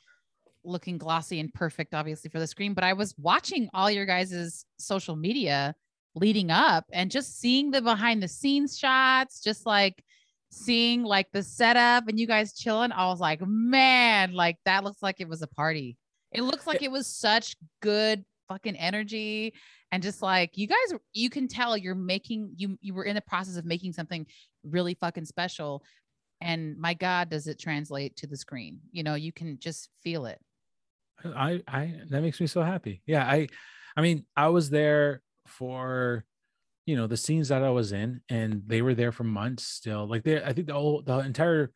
looking 0.64 0.98
glossy 0.98 1.40
and 1.40 1.52
perfect, 1.52 1.94
obviously, 1.94 2.30
for 2.30 2.38
the 2.38 2.46
screen. 2.46 2.74
But 2.74 2.84
I 2.84 2.92
was 2.92 3.14
watching 3.18 3.68
all 3.74 3.90
your 3.90 4.06
guys' 4.06 4.64
social 4.78 5.16
media 5.16 5.74
leading 6.14 6.50
up 6.50 6.84
and 6.92 7.10
just 7.10 7.38
seeing 7.40 7.70
the 7.70 7.82
behind 7.82 8.22
the 8.22 8.28
scenes 8.28 8.78
shots, 8.78 9.40
just 9.40 9.66
like 9.66 10.02
seeing 10.50 11.02
like 11.02 11.28
the 11.32 11.42
setup 11.42 12.08
and 12.08 12.18
you 12.18 12.26
guys 12.26 12.54
chilling. 12.54 12.92
I 12.92 13.06
was 13.06 13.20
like, 13.20 13.40
man, 13.42 14.32
like 14.32 14.58
that 14.64 14.84
looks 14.84 15.02
like 15.02 15.16
it 15.20 15.28
was 15.28 15.42
a 15.42 15.46
party. 15.46 15.96
It 16.32 16.42
looks 16.42 16.66
like 16.66 16.82
it 16.82 16.90
was 16.90 17.06
such 17.06 17.56
good 17.80 18.24
fucking 18.48 18.76
energy 18.76 19.54
and 19.92 20.02
just 20.02 20.22
like 20.22 20.58
you 20.58 20.66
guys 20.66 20.98
you 21.12 21.30
can 21.30 21.46
tell 21.46 21.76
you're 21.76 21.94
making 21.94 22.52
you 22.56 22.76
you 22.80 22.94
were 22.94 23.04
in 23.04 23.14
the 23.14 23.20
process 23.20 23.56
of 23.56 23.64
making 23.64 23.92
something 23.92 24.26
really 24.64 24.94
fucking 24.94 25.24
special. 25.24 25.82
And 26.40 26.78
my 26.78 26.94
god 26.94 27.30
does 27.30 27.46
it 27.46 27.58
translate 27.58 28.16
to 28.16 28.26
the 28.26 28.36
screen? 28.36 28.80
You 28.92 29.02
know 29.02 29.14
you 29.14 29.32
can 29.32 29.58
just 29.58 29.88
feel 30.02 30.26
it. 30.26 30.40
I 31.24 31.62
I 31.68 31.94
that 32.10 32.22
makes 32.22 32.40
me 32.40 32.46
so 32.46 32.62
happy. 32.62 33.02
Yeah, 33.06 33.24
I 33.24 33.48
I 33.96 34.02
mean, 34.02 34.24
I 34.36 34.48
was 34.48 34.70
there 34.70 35.22
for 35.46 36.24
you 36.86 36.96
know 36.96 37.06
the 37.06 37.16
scenes 37.16 37.48
that 37.48 37.62
I 37.62 37.70
was 37.70 37.92
in, 37.92 38.20
and 38.28 38.62
they 38.66 38.82
were 38.82 38.94
there 38.94 39.12
for 39.12 39.24
months 39.24 39.64
still. 39.64 40.06
Like 40.06 40.24
they, 40.24 40.42
I 40.42 40.52
think 40.52 40.68
the 40.68 40.74
whole 40.74 41.02
the 41.02 41.18
entire 41.18 41.72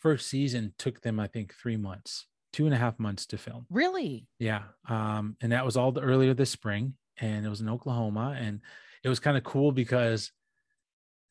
first 0.00 0.28
season 0.28 0.74
took 0.78 1.00
them, 1.00 1.20
I 1.20 1.28
think, 1.28 1.54
three 1.54 1.76
months, 1.76 2.26
two 2.52 2.66
and 2.66 2.74
a 2.74 2.78
half 2.78 2.98
months 2.98 3.26
to 3.26 3.38
film. 3.38 3.66
Really? 3.70 4.26
Yeah. 4.38 4.62
Um, 4.88 5.36
and 5.40 5.52
that 5.52 5.64
was 5.64 5.76
all 5.76 5.92
the 5.92 6.00
earlier 6.00 6.34
this 6.34 6.50
spring, 6.50 6.94
and 7.18 7.46
it 7.46 7.48
was 7.48 7.60
in 7.60 7.68
Oklahoma, 7.68 8.36
and 8.38 8.60
it 9.02 9.08
was 9.08 9.20
kind 9.20 9.36
of 9.36 9.44
cool 9.44 9.72
because 9.72 10.30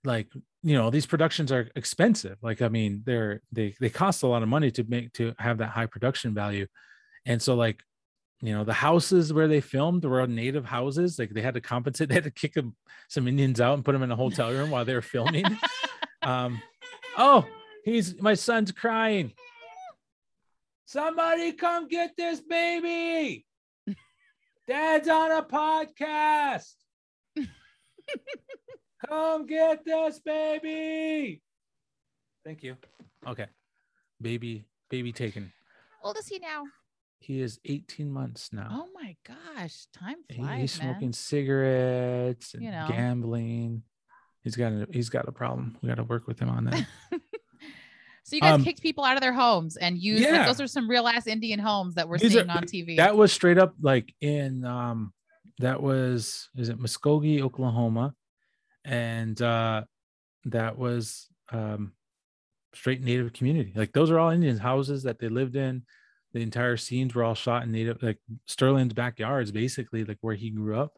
like 0.03 0.27
you 0.63 0.75
know 0.75 0.89
these 0.89 1.05
productions 1.05 1.51
are 1.51 1.69
expensive 1.75 2.37
like 2.41 2.61
i 2.61 2.67
mean 2.67 3.03
they're 3.05 3.41
they 3.51 3.75
they 3.79 3.89
cost 3.89 4.23
a 4.23 4.27
lot 4.27 4.43
of 4.43 4.49
money 4.49 4.71
to 4.71 4.83
make 4.87 5.13
to 5.13 5.33
have 5.37 5.59
that 5.59 5.69
high 5.69 5.85
production 5.85 6.33
value 6.33 6.65
and 7.25 7.41
so 7.41 7.55
like 7.55 7.81
you 8.41 8.53
know 8.53 8.63
the 8.63 8.73
houses 8.73 9.31
where 9.31 9.47
they 9.47 9.61
filmed 9.61 10.03
were 10.03 10.25
native 10.25 10.65
houses 10.65 11.19
like 11.19 11.29
they 11.29 11.41
had 11.41 11.53
to 11.53 11.61
compensate 11.61 12.09
they 12.09 12.15
had 12.15 12.23
to 12.23 12.31
kick 12.31 12.53
them, 12.53 12.75
some 13.09 13.27
indians 13.27 13.61
out 13.61 13.75
and 13.75 13.85
put 13.85 13.93
them 13.93 14.03
in 14.03 14.11
a 14.11 14.15
hotel 14.15 14.51
room 14.51 14.71
while 14.71 14.85
they 14.85 14.95
were 14.95 15.01
filming 15.01 15.45
um 16.23 16.61
oh 17.17 17.45
he's 17.85 18.19
my 18.21 18.33
son's 18.33 18.71
crying 18.71 19.33
somebody 20.91 21.53
come 21.53 21.87
get 21.87 22.11
this 22.17 22.41
baby 22.41 23.45
dad's 24.67 25.07
on 25.07 25.31
a 25.31 25.41
podcast 25.43 26.73
come 29.07 29.45
get 29.45 29.85
this 29.85 30.19
baby 30.19 31.41
thank 32.45 32.61
you 32.63 32.75
okay 33.25 33.47
baby 34.21 34.65
baby 34.89 35.11
taken 35.11 35.51
How 36.01 36.09
old 36.09 36.17
is 36.17 36.27
he 36.27 36.39
now? 36.39 36.63
he 37.19 37.39
is 37.41 37.59
18 37.65 38.11
months 38.11 38.49
now 38.51 38.67
Oh 38.71 38.87
my 38.93 39.15
gosh, 39.25 39.85
time 39.93 40.17
He- 40.27 40.35
flies, 40.35 40.59
he's 40.61 40.79
man. 40.79 40.91
smoking 40.91 41.13
cigarettes 41.13 42.53
and 42.53 42.63
You 42.63 42.71
know. 42.71 42.87
gambling. 42.89 43.83
He's 44.43 44.55
got 44.55 44.71
a 44.73 44.87
he's 44.91 45.09
got 45.09 45.27
a 45.27 45.31
problem. 45.31 45.77
We 45.81 45.89
got 45.89 45.95
to 45.97 46.03
work 46.03 46.25
with 46.27 46.39
him 46.39 46.49
on 46.49 46.65
that. 46.65 46.87
So 48.31 48.37
you 48.37 48.41
guys 48.41 48.53
Um, 48.53 48.63
kicked 48.63 48.81
people 48.81 49.03
out 49.03 49.17
of 49.17 49.21
their 49.21 49.33
homes 49.33 49.75
and 49.75 49.97
used 49.97 50.23
like 50.23 50.31
yeah. 50.31 50.45
those 50.45 50.61
are 50.61 50.67
some 50.67 50.89
real 50.89 51.05
ass 51.05 51.27
Indian 51.27 51.59
homes 51.59 51.95
that 51.95 52.07
we're 52.07 52.17
These 52.17 52.33
are- 52.37 52.39
seeing 52.39 52.49
on 52.49 52.63
TV. 52.63 52.95
that 52.95 53.17
was 53.17 53.33
straight 53.33 53.57
up 53.57 53.75
like 53.81 54.15
in 54.21 54.63
um 54.63 55.11
that 55.59 55.83
was 55.83 56.47
is 56.55 56.69
it 56.69 56.79
Muskogee, 56.79 57.41
Oklahoma, 57.41 58.15
and 58.85 59.39
uh 59.41 59.83
that 60.45 60.77
was 60.77 61.27
um 61.51 61.91
straight 62.73 63.01
native 63.03 63.33
community. 63.33 63.73
Like 63.75 63.91
those 63.91 64.09
are 64.09 64.17
all 64.17 64.29
Indians 64.29 64.59
houses 64.59 65.03
that 65.03 65.19
they 65.19 65.27
lived 65.27 65.57
in. 65.57 65.83
The 66.31 66.39
entire 66.41 66.77
scenes 66.77 67.13
were 67.13 67.25
all 67.25 67.35
shot 67.35 67.63
in 67.63 67.73
native 67.73 68.01
like 68.01 68.19
Sterling's 68.45 68.93
backyards, 68.93 69.51
basically 69.51 70.05
like 70.05 70.19
where 70.21 70.35
he 70.35 70.51
grew 70.51 70.79
up. 70.79 70.93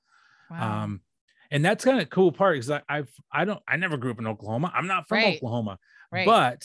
Wow. 0.52 0.84
Um, 0.84 1.02
and 1.50 1.66
that's 1.66 1.84
kind 1.84 2.00
of 2.00 2.12
cool 2.12 2.32
part 2.32 2.54
because 2.58 2.70
I, 2.70 2.82
I've 2.88 3.10
I 3.32 3.44
don't 3.46 3.64
I 3.68 3.78
never 3.78 3.98
grew 3.98 4.12
up 4.12 4.20
in 4.20 4.28
Oklahoma. 4.28 4.72
I'm 4.76 4.86
not 4.86 5.08
from 5.08 5.18
Right. 5.18 5.38
Oklahoma, 5.38 5.80
right. 6.12 6.28
but 6.28 6.64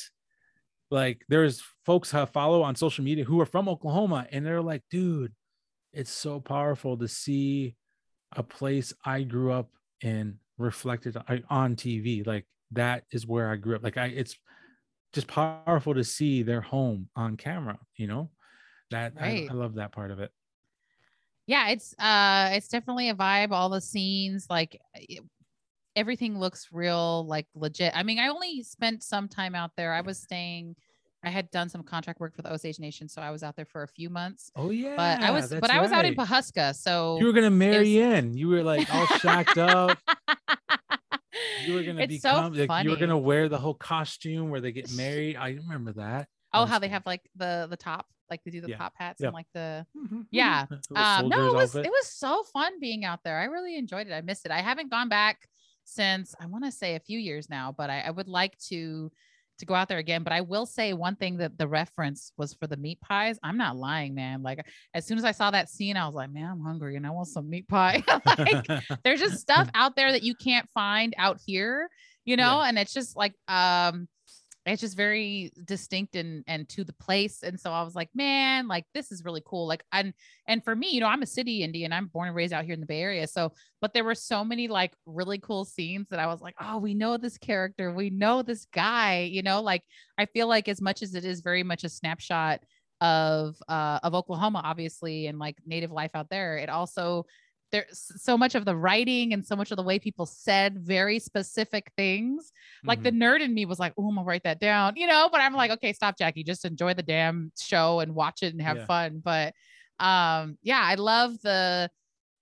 like 0.90 1.25
there's 1.28 1.62
folks 1.85 2.14
I 2.14 2.25
follow 2.26 2.62
on 2.62 2.75
social 2.76 3.04
media 3.04 3.25
who 3.25 3.40
are 3.40 3.47
from 3.47 3.68
Oklahoma, 3.68 4.26
and 4.33 4.45
they're 4.45 4.62
like, 4.62 4.83
dude, 4.90 5.33
it's 5.92 6.11
so 6.11 6.40
powerful 6.40 6.97
to 6.99 7.09
see 7.09 7.76
a 8.37 8.42
place 8.42 8.92
I 9.04 9.23
grew 9.23 9.52
up 9.52 9.71
in 10.02 10.38
reflected 10.59 11.16
on- 11.49 11.76
TV. 11.76 12.26
Like 12.26 12.47
that 12.73 13.04
is 13.11 13.26
where 13.26 13.50
I 13.50 13.57
grew 13.57 13.76
up. 13.76 13.83
Like 13.83 13.97
I, 13.97 14.07
it's 14.07 14.37
just 15.14 15.26
powerful 15.26 15.95
to 15.95 16.04
see 16.04 16.42
their 16.42 16.61
home 16.61 17.09
on 17.16 17.37
camera. 17.37 17.78
You 17.97 18.07
know, 18.07 18.30
that 18.90 19.14
I- 19.18 19.23
Right. 19.23 19.50
I 19.50 19.54
love 19.54 19.75
that 19.76 19.92
part 19.92 20.11
of 20.11 20.21
it. 20.21 20.30
yeah, 21.47 21.68
it's 21.71 21.95
uh 21.99 22.50
it's 22.52 22.68
definitely 22.68 23.09
a 23.09 23.14
vibe. 23.14 23.50
All 23.52 23.68
the 23.71 23.80
scenes, 23.80 24.47
like 24.50 24.80
it- 24.95 25.25
everything 25.97 26.38
looks 26.38 26.68
real, 26.73 27.26
like 27.26 27.47
legit. 27.54 27.92
I 27.97 28.02
mean, 28.02 28.18
I 28.18 28.28
only 28.28 28.62
spent 28.62 29.02
some 29.02 29.28
time 29.28 29.54
out 29.54 29.73
there. 29.76 29.92
I 29.92 30.00
was 30.00 30.18
staying. 30.18 30.76
I 31.25 31.30
had 31.30 31.50
done 31.50 31.68
some 31.68 31.83
contract 31.83 32.21
work 32.21 32.37
for 32.37 32.42
the 32.42 32.52
Osage 32.52 32.78
Nation, 32.78 33.09
so 33.09 33.21
I 33.21 33.30
was 33.33 33.42
out 33.42 33.57
there 33.57 33.64
for 33.64 33.83
a 33.83 33.88
few 33.88 34.09
months. 34.09 34.52
Oh 34.54 34.71
yeah, 34.71 34.95
But 34.97 35.21
I 35.21 35.33
was, 35.33 35.50
but 35.52 35.68
I 35.71 35.80
was 35.80 35.90
out 35.90 36.04
in. 36.04 36.14
Pawhuska, 36.14 36.75
so 36.76 37.18
You 37.18 37.26
were 37.26 37.33
gonna 37.33 37.50
marry 37.50 37.99
in. 37.99 38.35
You 38.37 38.49
were 38.49 38.62
like 38.62 38.92
all 38.95 39.07
shacked 39.18 39.59
up. 39.59 39.99
You 41.66 41.75
were 41.75 41.83
gonna 41.83 42.02
it's 42.02 42.23
become 42.23 42.54
so 42.54 42.64
like 42.68 42.85
you 42.85 42.90
were 42.90 42.97
gonna 42.97 43.18
wear 43.18 43.49
the 43.49 43.59
whole 43.59 43.75
costume 43.75 44.49
where 44.50 44.61
they 44.61 44.73
get 44.73 44.90
married. 44.92 45.37
I 45.37 45.50
remember 45.50 45.92
that. 45.95 46.28
oh, 46.54 46.64
how 46.64 46.75
was 46.76 46.80
they 46.80 46.88
have 46.88 47.04
like 47.04 47.28
the 47.37 47.66
the 47.68 47.76
top, 47.76 48.07
like 48.30 48.42
they 48.45 48.50
do 48.50 48.61
the 48.61 48.71
Yeah. 48.71 48.78
top 48.78 48.95
hats 48.97 49.21
Yep. 49.21 49.28
and 49.28 49.35
like 49.35 49.47
the 49.54 49.87
Mhm. 49.97 50.26
Yeah. 50.30 50.66
Um 50.97 51.28
no 51.28 51.49
it 51.49 51.54
was 51.54 51.75
outfit. 51.76 51.87
it 51.87 51.90
was 51.90 52.07
so 52.09 52.42
fun 52.45 52.80
being 52.80 53.04
out 53.04 53.21
there 53.25 53.38
i 53.38 53.45
really 53.45 53.76
enjoyed 53.76 54.07
it 54.07 54.12
i 54.12 54.21
missed 54.21 54.47
it 54.47 54.50
i 54.52 54.61
haven't 54.61 54.90
gone 54.90 55.09
back 55.09 55.49
since 55.88 56.35
i 56.40 56.47
want 56.47 56.64
to 56.64 56.71
say 56.71 56.95
a 56.95 57.00
few 57.00 57.18
years 57.18 57.49
now 57.49 57.75
but 57.76 57.88
I, 57.90 58.00
I 58.00 58.11
would 58.11 58.28
like 58.28 58.59
to 58.68 59.11
to 59.59 59.66
go 59.66 59.75
out 59.75 59.88
there 59.88 59.99
again 59.99 60.23
but 60.23 60.33
i 60.33 60.40
will 60.40 60.66
say 60.66 60.92
one 60.92 61.16
thing 61.16 61.38
that 61.38 61.57
the 61.59 61.66
reference 61.66 62.33
was 62.37 62.54
for 62.54 62.66
the 62.66 62.76
meat 62.76 63.00
pies 63.00 63.38
i'm 63.42 63.57
not 63.57 63.76
lying 63.76 64.14
man 64.14 64.42
like 64.42 64.64
as 64.95 65.07
soon 65.07 65.18
as 65.18 65.25
i 65.25 65.33
saw 65.33 65.50
that 65.50 65.68
scene 65.68 65.97
i 65.97 66.07
was 66.07 66.14
like 66.14 66.30
man 66.30 66.50
i'm 66.50 66.61
hungry 66.61 66.97
and 66.97 67.07
i 67.07 67.11
want 67.11 67.28
some 67.28 67.49
meat 67.49 67.66
pie. 67.68 68.02
Like 68.26 68.66
there's 69.04 69.21
just 69.21 69.40
stuff 69.40 69.68
out 69.75 69.97
there 69.97 70.12
that 70.12 70.23
you 70.23 70.35
can't 70.35 70.68
find 70.71 71.14
out 71.16 71.40
here 71.45 71.88
you 72.25 72.37
know 72.37 72.61
and 72.61 72.78
it's 72.78 72.92
just 72.92 73.16
like 73.16 73.33
um 73.49 74.07
it's 74.68 74.80
just 74.80 74.96
very 74.96 75.50
distinct 75.64 76.16
and 76.16 76.44
and 76.46 76.68
to 76.68 76.84
the 76.84 76.92
place 76.94 77.42
and 77.42 77.58
so 77.58 77.70
i 77.70 77.82
was 77.82 77.94
like 77.94 78.08
man 78.14 78.68
like 78.68 78.84
this 78.94 79.10
is 79.12 79.25
really 79.25 79.42
cool. 79.44 79.66
Like 79.66 79.84
and 79.92 80.12
and 80.46 80.62
for 80.62 80.75
me 80.75 80.90
you 80.90 81.00
know 81.00 81.06
i'm 81.06 81.22
a 81.22 81.26
city 81.26 81.62
indian 81.62 81.92
i'm 81.92 82.06
born 82.06 82.28
and 82.28 82.37
raised 82.37 82.52
out 82.52 82.64
here 82.64 82.75
in 82.75 82.80
the 82.80 82.87
bay 82.87 83.00
area 83.00 83.26
so 83.26 83.52
but 83.80 83.92
there 83.94 84.04
were 84.04 84.14
so 84.14 84.44
many 84.44 84.68
like 84.68 84.94
really 85.06 85.38
cool 85.38 85.64
scenes 85.64 86.08
that 86.10 86.20
i 86.20 86.26
was 86.26 86.40
like 86.40 86.54
oh 86.60 86.78
we 86.78 86.94
know 86.94 87.16
this 87.16 87.38
character 87.38 87.92
we 87.92 88.10
know 88.10 88.42
this 88.42 88.66
guy 88.72 89.20
you 89.20 89.42
know 89.42 89.60
like 89.62 89.82
i 90.18 90.26
feel 90.26 90.46
like 90.46 90.68
as 90.68 90.80
much 90.80 91.02
as 91.02 91.14
it 91.14 91.25
is 91.25 91.40
very 91.40 91.62
much 91.62 91.84
a 91.84 91.88
snapshot 91.88 92.60
of 93.00 93.56
uh 93.68 94.00
of 94.02 94.14
oklahoma 94.14 94.60
obviously 94.64 95.26
and 95.26 95.38
like 95.38 95.56
native 95.66 95.92
life 95.92 96.10
out 96.14 96.28
there 96.30 96.56
it 96.56 96.68
also 96.68 97.25
there's 97.70 98.10
so 98.22 98.37
much 98.38 98.54
of 98.54 98.64
the 98.64 98.75
writing 98.76 99.32
and 99.32 99.44
so 99.46 99.54
much 99.54 99.70
of 99.70 99.76
the 99.76 99.82
way 99.82 99.98
people 99.98 100.25
said 100.26 100.78
very 100.78 101.18
specific 101.18 101.92
things 101.96 102.50
like 102.84 103.02
the 103.02 103.10
Mhm. 103.12 103.18
nerd 103.22 103.40
in 103.40 103.52
me 103.54 103.66
was 103.66 103.78
like, 103.78 103.92
oh, 103.98 104.08
I'm 104.08 104.14
gonna 104.14 104.25
write 104.26 104.44
that 104.44 104.58
down, 104.60 104.94
you 104.96 105.06
know. 105.06 105.28
But 105.30 105.40
I'm 105.40 105.54
like, 105.54 105.70
okay, 105.72 105.92
stop, 105.92 106.16
Jackie. 106.16 106.44
Just 106.44 106.64
enjoy 106.64 106.94
the 106.94 107.02
damn 107.02 107.52
show 107.60 108.00
and 108.00 108.14
watch 108.14 108.42
it 108.42 108.52
and 108.54 108.62
have 108.62 108.78
Yeah. 108.78 108.87
fun. 108.87 109.20
But 109.25 109.54
um, 110.00 110.56
yeah, 110.62 110.80
I 110.82 110.94
love 110.94 111.40
the, 111.42 111.90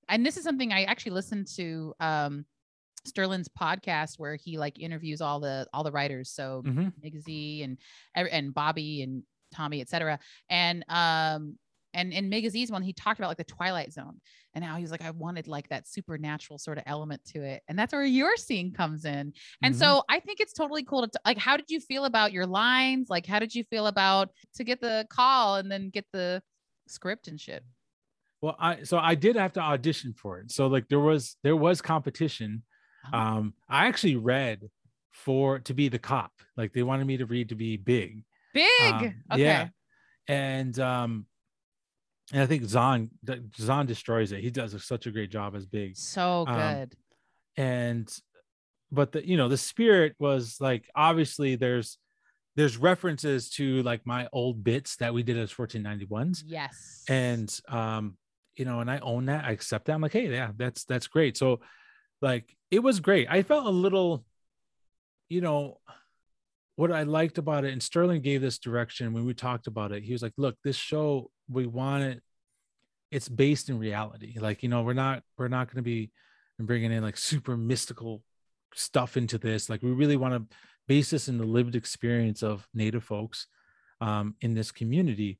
and 0.08 0.24
this 0.24 0.36
is 0.36 0.44
something 0.44 0.72
I 0.72 0.84
actually 0.84 1.12
listened 1.12 1.48
to 1.56 1.94
um 2.00 2.44
Sterling's 3.04 3.48
podcast 3.48 4.18
where 4.18 4.34
he 4.36 4.58
like 4.58 4.78
interviews 4.78 5.20
all 5.20 5.40
the 5.40 5.66
all 5.72 5.84
the 5.84 5.92
writers. 5.92 6.30
So. 6.30 6.62
Migsy 7.04 7.64
and 7.64 7.78
and 8.14 8.52
Bobby 8.52 9.02
and 9.02 9.22
Tommy, 9.54 9.80
etc. 9.80 10.18
And 10.50 10.84
um 10.88 11.58
and 11.96 12.12
in 12.12 12.30
Migizi's 12.30 12.70
one, 12.70 12.82
he 12.82 12.92
talked 12.92 13.18
about 13.18 13.28
like 13.28 13.36
the 13.38 13.44
Twilight 13.44 13.92
Zone 13.92 14.20
and 14.54 14.62
how 14.64 14.76
he 14.76 14.82
was 14.82 14.90
like, 14.90 15.02
I 15.02 15.10
wanted 15.10 15.48
like 15.48 15.68
that 15.70 15.88
supernatural 15.88 16.58
sort 16.58 16.78
of 16.78 16.84
element 16.86 17.24
to 17.32 17.42
it. 17.42 17.62
And 17.66 17.78
that's 17.78 17.92
where 17.92 18.04
your 18.04 18.36
scene 18.36 18.72
comes 18.72 19.04
in. 19.04 19.32
And 19.62 19.74
Mhm. 19.74 19.78
so 19.78 20.02
I 20.08 20.20
think 20.20 20.40
it's 20.40 20.52
totally 20.52 20.84
cool 20.84 21.02
to 21.02 21.08
t- 21.08 21.18
like, 21.24 21.38
how 21.38 21.56
did 21.56 21.70
you 21.70 21.80
feel 21.80 22.04
about 22.04 22.32
your 22.32 22.46
lines? 22.46 23.08
Like, 23.10 23.26
how 23.26 23.38
did 23.38 23.54
you 23.54 23.64
feel 23.64 23.86
about 23.88 24.30
to 24.54 24.62
get 24.64 24.80
the 24.80 25.06
call 25.10 25.56
and 25.56 25.70
then 25.72 25.90
get 25.90 26.06
the 26.12 26.42
script 26.86 27.26
and 27.28 27.40
shit? 27.40 27.64
Well, 28.42 28.56
I 28.60 28.82
so 28.84 28.98
I 28.98 29.14
did 29.14 29.34
have 29.36 29.54
to 29.54 29.60
audition 29.60 30.12
for 30.12 30.38
it. 30.40 30.50
So 30.52 30.66
like 30.68 30.88
there 30.88 31.00
was 31.00 31.36
there 31.42 31.56
was 31.56 31.80
competition. 31.82 32.62
Oh. 33.12 33.18
Um, 33.18 33.54
I 33.68 33.86
actually 33.86 34.16
read 34.16 34.68
for 35.10 35.58
to 35.60 35.72
be 35.72 35.88
the 35.88 35.98
cop. 35.98 36.32
Like 36.56 36.72
they 36.74 36.82
wanted 36.82 37.06
me 37.06 37.16
to 37.16 37.26
read 37.26 37.48
to 37.48 37.54
be 37.54 37.76
big. 37.78 38.22
Big. 38.52 38.68
Um, 38.92 39.14
okay. 39.32 39.42
Yeah. 39.42 39.68
And 40.28 40.78
um, 40.78 41.26
and 42.32 42.42
I 42.42 42.46
think 42.46 42.64
Zahn 42.64 43.10
Zahn 43.58 43.86
destroys 43.86 44.32
it. 44.32 44.40
He 44.40 44.50
does 44.50 44.84
such 44.84 45.06
a 45.06 45.10
great 45.10 45.30
job 45.30 45.54
as 45.54 45.66
big. 45.66 45.96
So 45.96 46.44
Um, 46.46 46.54
good. 46.56 46.96
and 47.56 48.18
but 48.90 49.12
the 49.12 49.26
you 49.26 49.36
know 49.36 49.48
the 49.48 49.56
spirit 49.56 50.14
was 50.18 50.56
like 50.60 50.88
obviously 50.94 51.56
there's 51.56 51.98
there's 52.54 52.76
references 52.76 53.50
to 53.50 53.82
like 53.82 54.06
my 54.06 54.28
old 54.32 54.64
bits 54.64 54.96
that 54.96 55.12
we 55.12 55.22
did 55.22 55.36
as 55.36 55.52
1491s 55.52 56.42
yes. 56.46 57.04
and 57.08 57.60
um 57.68 58.16
you 58.54 58.64
know 58.64 58.80
and 58.80 58.90
i 58.90 58.98
own 59.00 59.26
that 59.26 59.44
i 59.44 59.50
accept 59.50 59.86
that 59.86 59.92
i'm 59.92 60.00
like 60.00 60.12
hey 60.12 60.30
yeah 60.30 60.52
that's 60.56 60.84
that's 60.84 61.08
great 61.08 61.36
so 61.36 61.60
like 62.22 62.56
it 62.70 62.78
was 62.78 63.00
great 63.00 63.26
i 63.28 63.42
felt 63.42 63.66
a 63.66 63.70
little 63.70 64.24
you 65.28 65.40
know 65.40 65.78
what 66.76 66.92
i 66.92 67.02
liked 67.02 67.38
about 67.38 67.64
it 67.64 67.72
and 67.72 67.82
sterling 67.82 68.22
gave 68.22 68.40
this 68.40 68.58
direction 68.58 69.12
when 69.12 69.24
we 69.24 69.34
talked 69.34 69.66
about 69.66 69.92
it 69.92 70.02
he 70.02 70.12
was 70.12 70.22
like 70.22 70.32
look 70.36 70.56
this 70.62 70.76
show 70.76 71.30
we 71.48 71.66
want 71.66 72.04
it 72.04 72.22
it's 73.10 73.28
based 73.28 73.68
in 73.68 73.78
reality. 73.78 74.36
Like 74.38 74.62
you 74.62 74.68
know 74.68 74.82
we're 74.82 74.92
not 74.92 75.22
we're 75.38 75.48
not 75.48 75.68
going 75.68 75.76
to 75.76 75.82
be 75.82 76.10
bringing 76.58 76.92
in 76.92 77.02
like 77.02 77.16
super 77.16 77.56
mystical 77.56 78.22
stuff 78.74 79.16
into 79.16 79.38
this. 79.38 79.70
Like 79.70 79.82
we 79.82 79.90
really 79.90 80.16
want 80.16 80.34
to 80.34 80.56
base 80.88 81.10
this 81.10 81.28
in 81.28 81.38
the 81.38 81.44
lived 81.44 81.74
experience 81.74 82.42
of 82.42 82.66
native 82.74 83.04
folks 83.04 83.46
um, 84.00 84.34
in 84.40 84.54
this 84.54 84.72
community. 84.72 85.38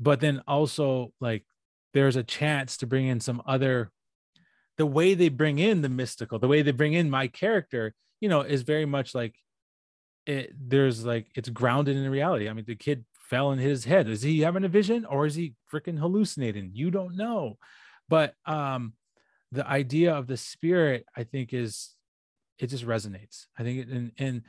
But 0.00 0.20
then 0.20 0.42
also 0.48 1.12
like 1.20 1.44
there's 1.92 2.16
a 2.16 2.24
chance 2.24 2.76
to 2.78 2.86
bring 2.86 3.06
in 3.06 3.20
some 3.20 3.42
other 3.46 3.90
the 4.76 4.86
way 4.86 5.14
they 5.14 5.28
bring 5.28 5.60
in 5.60 5.82
the 5.82 5.88
mystical 5.88 6.38
the 6.38 6.48
way 6.48 6.62
they 6.62 6.72
bring 6.72 6.94
in 6.94 7.08
my 7.08 7.28
character 7.28 7.94
you 8.20 8.28
know 8.28 8.40
is 8.40 8.62
very 8.62 8.84
much 8.84 9.14
like 9.14 9.36
it 10.26 10.52
there's 10.58 11.04
like 11.04 11.26
it's 11.34 11.48
grounded 11.48 11.96
in 11.96 12.10
reality. 12.10 12.48
I 12.48 12.52
mean 12.52 12.64
the 12.66 12.74
kid 12.74 13.04
fell 13.18 13.52
in 13.52 13.58
his 13.58 13.84
head. 13.84 14.08
Is 14.08 14.22
he 14.22 14.40
having 14.40 14.64
a 14.64 14.68
vision 14.68 15.04
or 15.04 15.26
is 15.26 15.34
he 15.34 15.54
freaking 15.72 15.98
hallucinating? 15.98 16.70
You 16.74 16.90
don't 16.90 17.16
know. 17.16 17.58
But 18.08 18.34
um 18.46 18.94
the 19.52 19.66
idea 19.66 20.12
of 20.12 20.26
the 20.26 20.36
spirit 20.36 21.06
i 21.16 21.22
think 21.22 21.52
is 21.52 21.94
it 22.58 22.68
just 22.68 22.86
resonates. 22.86 23.46
I 23.58 23.62
think 23.62 23.88
and 23.90 24.12
and 24.18 24.42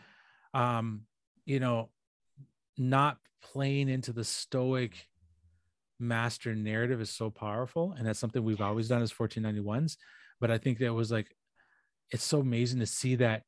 um 0.53 1.01
you 1.45 1.59
know 1.59 1.89
not 2.77 3.17
playing 3.41 3.89
into 3.89 4.11
the 4.11 4.23
stoic 4.23 5.07
master 5.99 6.55
narrative 6.55 6.99
is 6.99 7.09
so 7.09 7.29
powerful 7.29 7.95
and 7.97 8.05
that's 8.05 8.19
something 8.19 8.43
we've 8.43 8.61
always 8.61 8.89
done 8.89 9.01
as 9.01 9.13
1491s 9.13 9.95
but 10.41 10.51
i 10.51 10.57
think 10.57 10.77
that 10.77 10.93
was 10.93 11.09
like 11.09 11.33
it's 12.11 12.23
so 12.23 12.39
amazing 12.39 12.79
to 12.79 12.85
see 12.85 13.15
that 13.15 13.43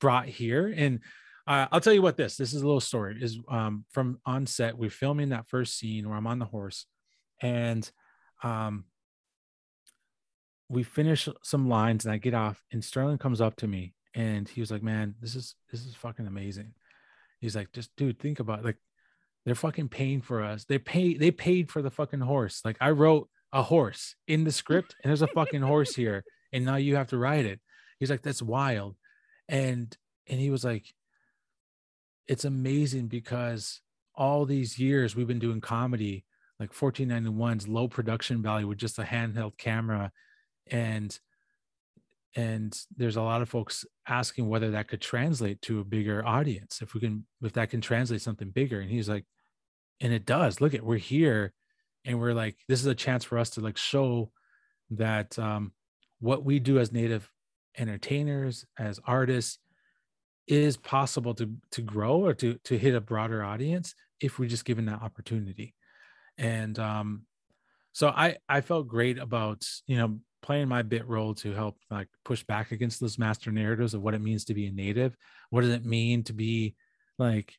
brought 0.00 0.26
here. 0.26 0.72
And 0.76 1.00
uh, 1.46 1.66
i'll 1.72 1.80
tell 1.80 1.92
you 1.92 2.02
what 2.02 2.16
this 2.16 2.36
this 2.36 2.52
is 2.52 2.62
a 2.62 2.66
little 2.66 2.80
story 2.80 3.16
is 3.20 3.38
um, 3.48 3.84
from 3.90 4.18
on 4.24 4.46
set 4.46 4.76
we're 4.76 4.90
filming 4.90 5.30
that 5.30 5.48
first 5.48 5.78
scene 5.78 6.08
where 6.08 6.16
i'm 6.16 6.26
on 6.26 6.38
the 6.38 6.44
horse 6.44 6.86
and 7.40 7.90
um, 8.42 8.84
we 10.68 10.82
finish 10.82 11.28
some 11.42 11.68
lines 11.68 12.04
and 12.04 12.12
i 12.12 12.18
get 12.18 12.34
off 12.34 12.62
and 12.72 12.84
sterling 12.84 13.18
comes 13.18 13.40
up 13.40 13.56
to 13.56 13.66
me 13.66 13.94
and 14.14 14.48
he 14.48 14.60
was 14.60 14.70
like 14.70 14.82
man 14.82 15.14
this 15.20 15.34
is 15.34 15.54
this 15.70 15.84
is 15.84 15.94
fucking 15.94 16.26
amazing 16.26 16.72
he's 17.40 17.56
like 17.56 17.72
just 17.72 17.94
dude 17.96 18.18
think 18.18 18.40
about 18.40 18.60
it. 18.60 18.64
like 18.64 18.76
they're 19.44 19.54
fucking 19.54 19.88
paying 19.88 20.22
for 20.22 20.42
us. 20.42 20.64
They 20.64 20.78
pay 20.78 21.16
they 21.16 21.30
paid 21.30 21.70
for 21.70 21.82
the 21.82 21.90
fucking 21.90 22.20
horse. 22.20 22.62
Like 22.64 22.76
I 22.80 22.90
wrote 22.90 23.28
a 23.52 23.62
horse 23.62 24.16
in 24.26 24.44
the 24.44 24.52
script 24.52 24.96
and 25.02 25.10
there's 25.10 25.22
a 25.22 25.28
fucking 25.28 25.62
horse 25.62 25.94
here 25.94 26.24
and 26.52 26.64
now 26.64 26.76
you 26.76 26.96
have 26.96 27.08
to 27.08 27.18
ride 27.18 27.44
it. 27.44 27.60
He's 27.98 28.10
like 28.10 28.22
that's 28.22 28.42
wild. 28.42 28.96
And 29.48 29.94
and 30.28 30.40
he 30.40 30.50
was 30.50 30.64
like 30.64 30.86
it's 32.26 32.44
amazing 32.44 33.08
because 33.08 33.80
all 34.14 34.44
these 34.44 34.78
years 34.78 35.16
we've 35.16 35.26
been 35.26 35.38
doing 35.38 35.60
comedy 35.60 36.24
like 36.60 36.72
1491's 36.72 37.66
low 37.68 37.88
production 37.88 38.42
value 38.42 38.68
with 38.68 38.78
just 38.78 38.98
a 38.98 39.02
handheld 39.02 39.56
camera. 39.58 40.12
And 40.68 41.18
and 42.36 42.76
there's 42.96 43.16
a 43.16 43.22
lot 43.22 43.42
of 43.42 43.48
folks 43.48 43.84
asking 44.08 44.48
whether 44.48 44.72
that 44.72 44.88
could 44.88 45.00
translate 45.00 45.62
to 45.62 45.78
a 45.78 45.84
bigger 45.84 46.26
audience 46.26 46.82
if 46.82 46.92
we 46.94 47.00
can 47.00 47.26
if 47.42 47.52
that 47.52 47.70
can 47.70 47.80
translate 47.80 48.22
something 48.22 48.50
bigger. 48.50 48.80
And 48.80 48.90
he's 48.90 49.08
like 49.08 49.24
and 50.00 50.12
it 50.12 50.26
does. 50.26 50.60
Look 50.60 50.74
at 50.74 50.84
we're 50.84 50.96
here. 50.96 51.52
And 52.04 52.20
we're 52.20 52.34
like 52.34 52.56
this 52.68 52.80
is 52.80 52.86
a 52.86 52.94
chance 52.94 53.24
for 53.24 53.38
us 53.38 53.50
to 53.50 53.60
like 53.60 53.76
show 53.76 54.30
that 54.90 55.38
um 55.38 55.72
what 56.20 56.44
we 56.44 56.58
do 56.58 56.78
as 56.78 56.92
native 56.92 57.30
entertainers 57.76 58.64
as 58.78 59.00
artists 59.04 59.58
is 60.46 60.76
possible 60.76 61.34
to 61.34 61.50
to 61.70 61.82
grow 61.82 62.24
or 62.24 62.34
to 62.34 62.58
to 62.64 62.78
hit 62.78 62.94
a 62.94 63.00
broader 63.00 63.42
audience 63.42 63.94
if 64.20 64.38
we're 64.38 64.48
just 64.48 64.64
given 64.64 64.86
that 64.86 65.02
opportunity 65.02 65.74
and 66.38 66.78
um 66.78 67.22
so 67.92 68.08
i 68.08 68.36
i 68.48 68.60
felt 68.60 68.86
great 68.86 69.18
about 69.18 69.64
you 69.86 69.96
know 69.96 70.18
playing 70.42 70.68
my 70.68 70.82
bit 70.82 71.06
role 71.08 71.34
to 71.34 71.54
help 71.54 71.78
like 71.90 72.08
push 72.24 72.42
back 72.44 72.70
against 72.72 73.00
those 73.00 73.18
master 73.18 73.50
narratives 73.50 73.94
of 73.94 74.02
what 74.02 74.12
it 74.12 74.20
means 74.20 74.44
to 74.44 74.52
be 74.54 74.66
a 74.66 74.70
native 74.70 75.16
what 75.48 75.62
does 75.62 75.70
it 75.70 75.86
mean 75.86 76.22
to 76.22 76.34
be 76.34 76.74
like 77.18 77.54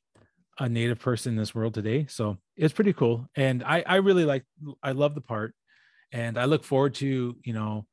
a 0.60 0.70
native 0.70 1.00
person 1.00 1.34
in 1.34 1.38
this 1.38 1.54
world 1.54 1.74
today. 1.74 2.06
So 2.10 2.38
it's 2.56 2.74
pretty 2.74 2.94
cool. 2.94 3.27
And 3.36 3.63
I, 3.63 3.84
I 3.86 3.96
really 3.98 4.25
like, 4.25 4.46
I 4.82 4.94
love 4.94 5.15
the 5.15 5.22
part 5.22 5.54
and 6.12 6.38
I 6.38 6.46
look 6.46 6.63
forward 6.63 6.96
to, 6.96 7.36
you 7.44 7.54
know, 7.54 7.86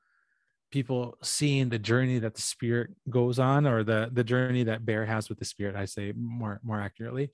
people 0.73 1.17
seeing 1.23 1.69
the 1.69 1.79
journey 1.79 2.19
that 2.19 2.35
the 2.35 2.43
spirit 2.43 2.91
goes 3.09 3.39
on 3.39 3.67
or 3.67 3.85
the, 3.85 4.11
the 4.13 4.25
journey 4.25 4.65
that 4.65 4.85
bear 4.85 5.07
has 5.07 5.29
with 5.29 5.39
the 5.39 5.45
spirit, 5.45 5.77
I 5.77 5.85
say 5.85 6.13
more, 6.17 6.59
more 6.65 6.81
accurately. 6.81 7.31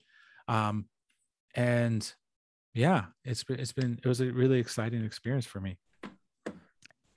Um, 0.47 0.85
and 1.55 2.13
yeah, 2.75 3.05
it's 3.25 3.43
it's 3.49 3.71
been, 3.73 3.99
it 4.03 4.07
was 4.07 4.21
a 4.21 4.31
really 4.31 4.59
exciting 4.59 5.03
experience 5.03 5.45
for 5.45 5.59
me. 5.59 5.79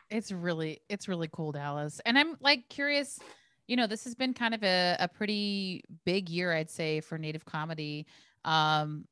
It's 0.08 0.32
really, 0.32 0.80
it's 0.88 1.08
really 1.08 1.28
cool, 1.30 1.52
Dallas. 1.52 2.00
And 2.06 2.18
I'm 2.18 2.36
like 2.40 2.68
curious, 2.70 3.18
you 3.66 3.76
know, 3.76 3.86
this 3.86 4.04
has 4.04 4.14
been 4.14 4.32
kind 4.34 4.54
of 4.54 4.62
a, 4.62 4.96
a 5.00 5.08
pretty 5.08 5.84
big 6.04 6.28
year, 6.28 6.52
I'd 6.52 6.70
say, 6.70 7.00
for 7.00 7.18
Native 7.18 7.44
comedy. 7.44 8.06
Um, 8.44 9.06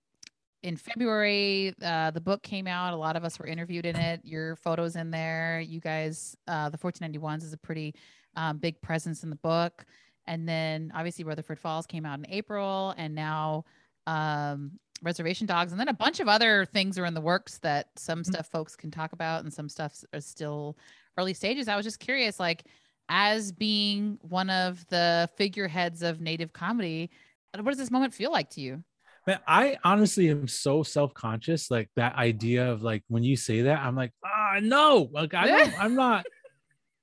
in 0.62 0.76
February, 0.76 1.75
uh, 1.83 2.11
the 2.11 2.21
book 2.21 2.43
came 2.43 2.67
out. 2.67 2.93
A 2.93 2.97
lot 2.97 3.17
of 3.17 3.25
us 3.25 3.38
were 3.38 3.47
interviewed 3.47 3.87
in 3.87 3.97
it. 3.97 4.21
Your 4.25 4.57
photos 4.57 4.97
in 4.97 5.11
there. 5.11 5.61
You 5.61 5.81
guys, 5.81 6.37
uh, 6.49 6.69
the 6.69 6.79
1491s 6.79 7.43
is 7.43 7.52
a 7.52 7.59
pretty 7.59 7.95
um, 8.37 8.59
big 8.59 8.81
presence 8.83 9.23
in 9.23 9.31
the 9.31 9.37
book. 9.37 9.87
And 10.26 10.49
then 10.49 10.93
obviously 10.95 11.25
Rutherford 11.25 11.58
Falls 11.58 11.87
came 11.87 12.04
out 12.04 12.19
in 12.19 12.26
April, 12.28 12.95
and 12.97 13.15
now 13.15 13.65
um, 14.06 14.73
Reservation 15.02 15.47
Dogs, 15.47 15.73
and 15.73 15.80
then 15.80 15.89
a 15.89 15.95
bunch 15.95 16.21
of 16.21 16.28
other 16.28 16.67
things 16.67 16.99
are 16.99 17.06
in 17.06 17.15
the 17.15 17.21
works 17.21 17.58
that 17.58 17.89
some 17.97 18.21
mm-hmm. 18.21 18.32
stuff 18.32 18.49
folks 18.49 18.76
can 18.76 18.91
talk 18.91 19.13
about, 19.13 19.43
and 19.43 19.52
some 19.52 19.69
stuff 19.69 20.04
is 20.13 20.26
still 20.26 20.76
early 21.17 21.35
stages. 21.35 21.69
I 21.69 21.76
was 21.76 21.85
just 21.85 21.99
curious, 21.99 22.39
like 22.39 22.65
as 23.08 23.50
being 23.50 24.19
one 24.23 24.50
of 24.50 24.87
the 24.87 25.28
figureheads 25.37 26.02
of 26.02 26.21
native 26.21 26.52
comedy 26.52 27.11
what 27.58 27.67
does 27.67 27.78
this 27.78 27.91
moment 27.91 28.15
feel 28.15 28.30
like 28.30 28.49
to 28.50 28.61
you 28.61 28.82
Man, 29.30 29.38
I 29.47 29.78
honestly 29.84 30.28
am 30.28 30.49
so 30.49 30.82
self-conscious. 30.82 31.71
Like 31.71 31.88
that 31.95 32.16
idea 32.16 32.73
of 32.73 32.82
like 32.82 33.04
when 33.06 33.23
you 33.23 33.36
say 33.36 33.62
that, 33.62 33.78
I'm 33.78 33.95
like, 33.95 34.12
ah, 34.25 34.58
no, 34.60 35.08
like 35.12 35.34
I 35.34 35.47
don't, 35.47 35.82
I'm 35.82 35.95
not. 35.95 36.26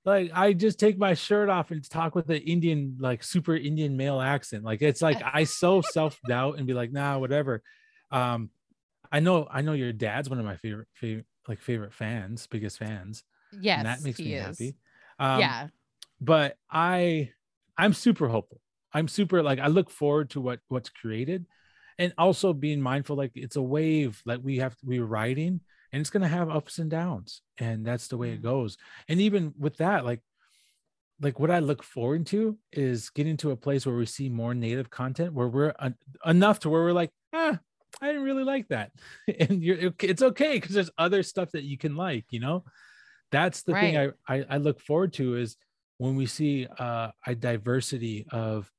Like 0.06 0.32
I 0.34 0.54
just 0.54 0.80
take 0.80 0.98
my 0.98 1.16
shirt 1.16 1.50
off 1.50 1.72
and 1.72 1.84
talk 1.90 2.16
with 2.16 2.30
an 2.30 2.38
Indian, 2.38 2.96
like 2.98 3.26
super 3.26 3.58
Indian 3.58 3.98
male 3.98 4.22
accent. 4.22 4.64
Like 4.64 4.82
it's 4.82 5.02
like 5.02 5.22
I 5.22 5.44
so 5.44 5.82
self-doubt 5.82 6.58
and 6.58 6.66
be 6.66 6.74
like, 6.74 6.94
nah, 6.94 7.18
whatever. 7.18 7.62
Um, 8.10 8.50
I 9.12 9.20
know, 9.20 9.50
I 9.52 9.60
know 9.60 9.74
your 9.74 9.92
dad's 9.92 10.30
one 10.30 10.40
of 10.40 10.46
my 10.46 10.56
favorite, 10.56 10.88
favorite, 10.94 11.26
like 11.50 11.60
favorite 11.60 11.94
fans, 11.94 12.48
biggest 12.48 12.78
fans. 12.78 13.26
Yes, 13.52 13.80
and 13.80 13.88
that 13.88 14.02
makes 14.02 14.18
me 14.18 14.34
is. 14.34 14.46
happy. 14.46 14.76
Um, 15.20 15.42
yeah, 15.42 15.68
but 16.22 16.56
I 16.72 17.32
I'm 17.78 17.92
super 17.92 18.30
hopeful. 18.30 18.62
I'm 18.94 19.10
super 19.10 19.44
like 19.44 19.60
I 19.60 19.68
look 19.68 19.90
forward 19.90 20.30
to 20.30 20.40
what 20.40 20.62
what's 20.70 20.88
created 20.88 21.48
and 22.00 22.14
also 22.18 22.54
being 22.54 22.82
mindful 22.82 23.16
like 23.16 23.32
it's 23.36 23.56
a 23.56 23.62
wave 23.62 24.22
that 24.26 24.44
we 24.44 24.58
have 24.58 24.76
to 24.78 24.86
be 24.86 25.00
riding 25.00 25.62
and 25.92 26.02
it's 26.02 26.10
going 26.10 26.22
to 26.22 26.28
have 26.28 26.50
ups 26.50 26.80
and 26.80 26.90
downs 26.90 27.42
and 27.58 27.86
that's 27.86 28.08
the 28.08 28.18
way 28.18 28.32
it 28.32 28.40
mm. 28.40 28.44
goes. 28.44 28.78
And 29.08 29.22
even 29.22 29.54
with 29.58 29.78
that 29.78 30.06
like 30.06 30.22
like 31.20 31.40
what 31.40 31.52
I 31.52 31.60
look 31.60 31.82
forward 31.84 32.28
to 32.28 32.58
is 32.72 33.10
getting 33.10 33.38
to 33.38 33.52
a 33.52 33.56
place 33.56 33.86
where 33.86 33.96
we 33.96 34.06
see 34.06 34.30
more 34.30 34.54
native 34.54 34.90
content 34.90 35.34
where 35.34 35.48
we're 35.48 35.74
enough 36.26 36.60
to 36.60 36.70
where 36.70 36.84
we're 36.84 36.92
like, 36.92 37.10
ah, 37.34 37.58
I 38.02 38.08
didn't 38.08 38.24
really 38.24 38.44
like 38.44 38.68
that. 38.68 38.92
and 39.40 39.64
you're 39.64 39.94
it's 40.00 40.22
okay 40.22 40.54
because 40.54 40.76
there's 40.76 40.92
other 40.98 41.24
stuff 41.24 41.52
that 41.52 41.64
you 41.64 41.78
can 41.78 41.96
like, 41.96 42.26
you 42.32 42.40
know. 42.40 42.64
That's 43.30 43.64
the 43.64 43.74
right. 43.74 43.82
thing 43.82 44.14
I, 44.30 44.36
I 44.36 44.46
I 44.52 44.58
look 44.58 44.80
forward 44.80 45.14
to 45.14 45.36
is 45.36 45.58
when 45.98 46.16
we 46.16 46.28
see 46.28 46.68
uh, 46.80 47.10
a 47.26 47.36
diversity 47.36 48.26
of 48.32 48.72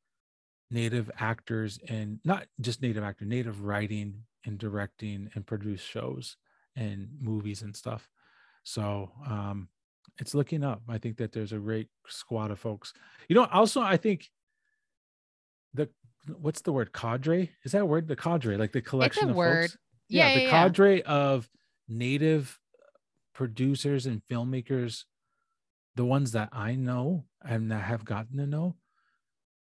native 0.70 1.10
actors 1.18 1.78
and 1.88 2.18
not 2.24 2.46
just 2.60 2.82
native 2.82 3.02
actor 3.02 3.24
native 3.24 3.62
writing 3.62 4.22
and 4.44 4.58
directing 4.58 5.30
and 5.34 5.46
produce 5.46 5.80
shows 5.80 6.36
and 6.76 7.08
movies 7.20 7.62
and 7.62 7.74
stuff. 7.74 8.08
So 8.64 9.10
um 9.26 9.68
it's 10.18 10.34
looking 10.34 10.64
up. 10.64 10.82
I 10.88 10.98
think 10.98 11.16
that 11.18 11.32
there's 11.32 11.52
a 11.52 11.58
great 11.58 11.88
squad 12.08 12.50
of 12.50 12.58
folks. 12.58 12.92
You 13.28 13.36
know 13.36 13.46
also 13.52 13.80
i 13.80 13.96
think 13.96 14.28
the 15.74 15.88
what's 16.40 16.60
the 16.60 16.72
word? 16.72 16.92
Cadre? 16.92 17.50
Is 17.64 17.72
that 17.72 17.88
word? 17.88 18.08
The 18.08 18.16
cadre 18.16 18.56
like 18.56 18.72
the 18.72 18.82
collection 18.82 19.30
of 19.30 19.36
word. 19.36 19.70
Folks 19.70 19.78
yeah, 20.08 20.28
yeah 20.28 20.34
the 20.34 20.42
yeah, 20.42 20.50
cadre 20.50 21.02
of 21.02 21.48
native 21.88 22.58
producers 23.34 24.06
and 24.06 24.22
filmmakers 24.30 25.04
the 25.96 26.04
ones 26.04 26.32
that 26.32 26.48
I 26.52 26.74
know 26.74 27.24
and 27.42 27.70
that 27.70 27.82
have 27.82 28.04
gotten 28.04 28.36
to 28.38 28.46
know 28.46 28.76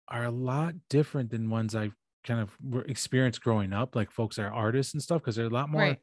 are 0.08 0.26
a 0.26 0.32
lot 0.32 0.76
different 0.90 1.32
than 1.32 1.50
ones 1.50 1.76
I 1.76 1.92
kind 2.26 2.40
of 2.42 2.86
experienced 2.88 3.42
growing 3.42 3.74
up, 3.74 3.96
like 3.96 4.12
folks 4.12 4.36
that 4.36 4.44
are 4.44 4.54
artists 4.54 4.94
and 4.94 5.02
stuff, 5.02 5.22
because 5.22 5.36
they're 5.36 5.46
a 5.46 5.50
lot 5.50 5.70
more. 5.70 5.82
Right. 5.82 6.00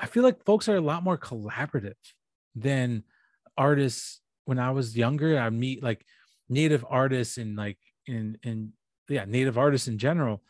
I 0.00 0.06
feel 0.06 0.22
like 0.22 0.44
folks 0.44 0.68
are 0.68 0.76
a 0.76 0.80
lot 0.80 1.02
more 1.02 1.18
collaborative 1.18 1.94
than 2.54 3.04
artists. 3.56 4.20
When 4.44 4.58
I 4.58 4.70
was 4.70 4.96
younger, 4.96 5.38
I 5.38 5.50
meet 5.50 5.82
like 5.82 6.04
native 6.48 6.84
artists 6.88 7.36
and 7.36 7.56
like 7.56 7.78
in 8.06 8.38
in 8.42 8.72
yeah, 9.08 9.24
native 9.24 9.58
artists 9.58 9.88
in 9.88 9.98
general. 9.98 10.42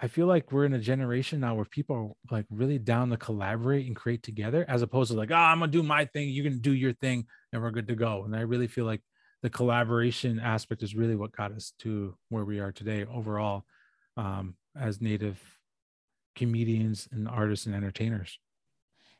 I 0.00 0.08
feel 0.08 0.26
like 0.26 0.52
we're 0.52 0.64
in 0.64 0.74
a 0.74 0.78
generation 0.78 1.40
now 1.40 1.54
where 1.54 1.64
people 1.64 1.96
are 1.96 2.34
like 2.34 2.46
really 2.50 2.78
down 2.78 3.10
to 3.10 3.16
collaborate 3.16 3.86
and 3.86 3.96
create 3.96 4.22
together, 4.22 4.64
as 4.68 4.82
opposed 4.82 5.10
to 5.10 5.16
like, 5.16 5.30
oh, 5.30 5.34
I'm 5.34 5.60
gonna 5.60 5.72
do 5.72 5.82
my 5.82 6.04
thing, 6.04 6.28
you're 6.28 6.44
gonna 6.44 6.56
do 6.60 6.74
your 6.74 6.92
thing, 6.92 7.26
and 7.52 7.62
we're 7.62 7.70
good 7.70 7.88
to 7.88 7.94
go. 7.94 8.24
And 8.24 8.36
I 8.36 8.40
really 8.40 8.66
feel 8.66 8.84
like 8.84 9.00
the 9.44 9.50
collaboration 9.50 10.40
aspect 10.40 10.82
is 10.82 10.94
really 10.94 11.14
what 11.14 11.30
got 11.30 11.52
us 11.52 11.74
to 11.78 12.14
where 12.30 12.46
we 12.46 12.60
are 12.60 12.72
today 12.72 13.04
overall 13.04 13.66
um, 14.16 14.54
as 14.74 15.02
native 15.02 15.38
comedians 16.34 17.06
and 17.12 17.28
artists 17.28 17.66
and 17.66 17.74
entertainers. 17.74 18.38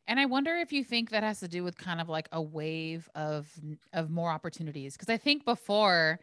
And 0.09 0.19
I 0.19 0.25
wonder 0.25 0.57
if 0.57 0.73
you 0.73 0.83
think 0.83 1.11
that 1.11 1.23
has 1.23 1.41
to 1.41 1.49
do 1.49 1.63
with 1.63 1.77
kind 1.77 2.01
of 2.01 2.09
like 2.09 2.31
a 2.33 2.41
wave 2.41 3.07
of 3.15 3.53
of 3.93 4.09
more 4.09 4.31
opportunities 4.31 4.95
because 4.95 5.11
I 5.13 5.19
think 5.19 5.45
before 5.45 6.21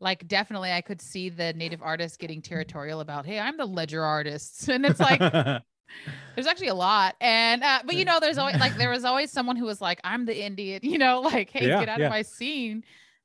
like 0.00 0.26
definitely 0.26 0.72
I 0.72 0.80
could 0.80 1.02
see 1.02 1.28
the 1.28 1.52
native 1.52 1.82
artists 1.82 2.16
getting 2.16 2.40
territorial 2.40 3.00
about, 3.00 3.26
"Hey, 3.26 3.38
I'm 3.38 3.58
the 3.58 3.66
ledger 3.66 4.02
artist." 4.02 4.66
And 4.70 4.86
it's 4.86 4.98
like 4.98 5.20
there's 6.34 6.46
actually 6.46 6.68
a 6.68 6.74
lot 6.74 7.16
and 7.20 7.62
uh, 7.62 7.80
but 7.84 7.96
you 7.96 8.06
know 8.06 8.18
there's 8.18 8.38
always 8.38 8.56
like 8.60 8.78
there 8.78 8.88
was 8.88 9.04
always 9.04 9.30
someone 9.30 9.56
who 9.56 9.66
was 9.66 9.82
like 9.82 10.00
i'm 10.04 10.24
the 10.24 10.42
indian 10.42 10.80
you 10.82 10.96
know 10.96 11.20
like 11.20 11.50
hey 11.50 11.68
yeah, 11.68 11.80
get 11.80 11.88
out 11.90 11.98
yeah. 11.98 12.06
of 12.06 12.10
my 12.10 12.22
scene 12.22 12.82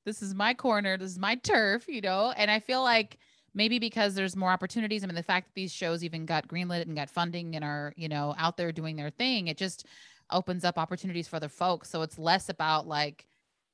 this 0.07 0.21
is 0.21 0.33
my 0.33 0.53
corner 0.53 0.97
this 0.97 1.11
is 1.11 1.19
my 1.19 1.35
turf 1.35 1.87
you 1.87 2.01
know 2.01 2.33
and 2.37 2.49
i 2.49 2.59
feel 2.59 2.81
like 2.81 3.17
maybe 3.57 3.79
because 3.79 4.13
there's 4.13 4.35
more 4.35 4.51
opportunities. 4.51 5.03
I 5.03 5.07
mean, 5.07 5.15
the 5.15 5.23
fact 5.23 5.47
that 5.47 5.55
these 5.55 5.73
shows 5.73 6.03
even 6.03 6.25
got 6.25 6.47
greenlit 6.47 6.83
and 6.83 6.95
got 6.95 7.09
funding 7.09 7.55
and 7.55 7.65
are, 7.65 7.91
you 7.97 8.07
know, 8.07 8.35
out 8.37 8.55
there 8.55 8.71
doing 8.71 8.95
their 8.95 9.09
thing, 9.09 9.47
it 9.47 9.57
just 9.57 9.87
opens 10.31 10.63
up 10.63 10.77
opportunities 10.77 11.27
for 11.27 11.37
other 11.37 11.49
folks. 11.49 11.89
So 11.89 12.03
it's 12.03 12.19
less 12.19 12.49
about 12.49 12.87
like, 12.87 13.25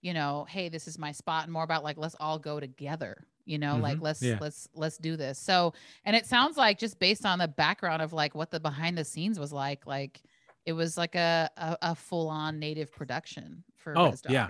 you 0.01 0.13
know, 0.13 0.45
hey, 0.49 0.69
this 0.69 0.87
is 0.87 0.97
my 0.97 1.11
spot, 1.11 1.43
and 1.43 1.51
more 1.53 1.63
about 1.63 1.83
like, 1.83 1.97
let's 1.97 2.15
all 2.19 2.39
go 2.39 2.59
together. 2.59 3.27
You 3.45 3.57
know, 3.57 3.77
like 3.77 3.97
Mhm. 3.97 4.03
let's 4.03 4.21
Yeah. 4.21 4.37
let's 4.39 4.69
let's 4.73 4.97
do 4.97 5.17
this. 5.17 5.37
So, 5.37 5.73
and 6.05 6.15
it 6.15 6.25
sounds 6.25 6.55
like 6.55 6.79
just 6.79 6.97
based 6.97 7.25
on 7.25 7.39
the 7.39 7.47
background 7.49 8.01
of 8.01 8.13
like 8.13 8.33
what 8.35 8.51
the 8.51 8.59
behind 8.61 8.97
the 8.97 9.03
scenes 9.03 9.37
was 9.37 9.51
like, 9.51 9.85
like 9.85 10.21
it 10.65 10.71
was 10.71 10.97
like 10.97 11.15
a 11.15 11.49
a, 11.57 11.77
a 11.81 11.95
full 11.95 12.29
on 12.29 12.57
native 12.57 12.89
production 12.93 13.65
for 13.75 13.97
Oh, 13.97 14.13
yeah. 14.29 14.49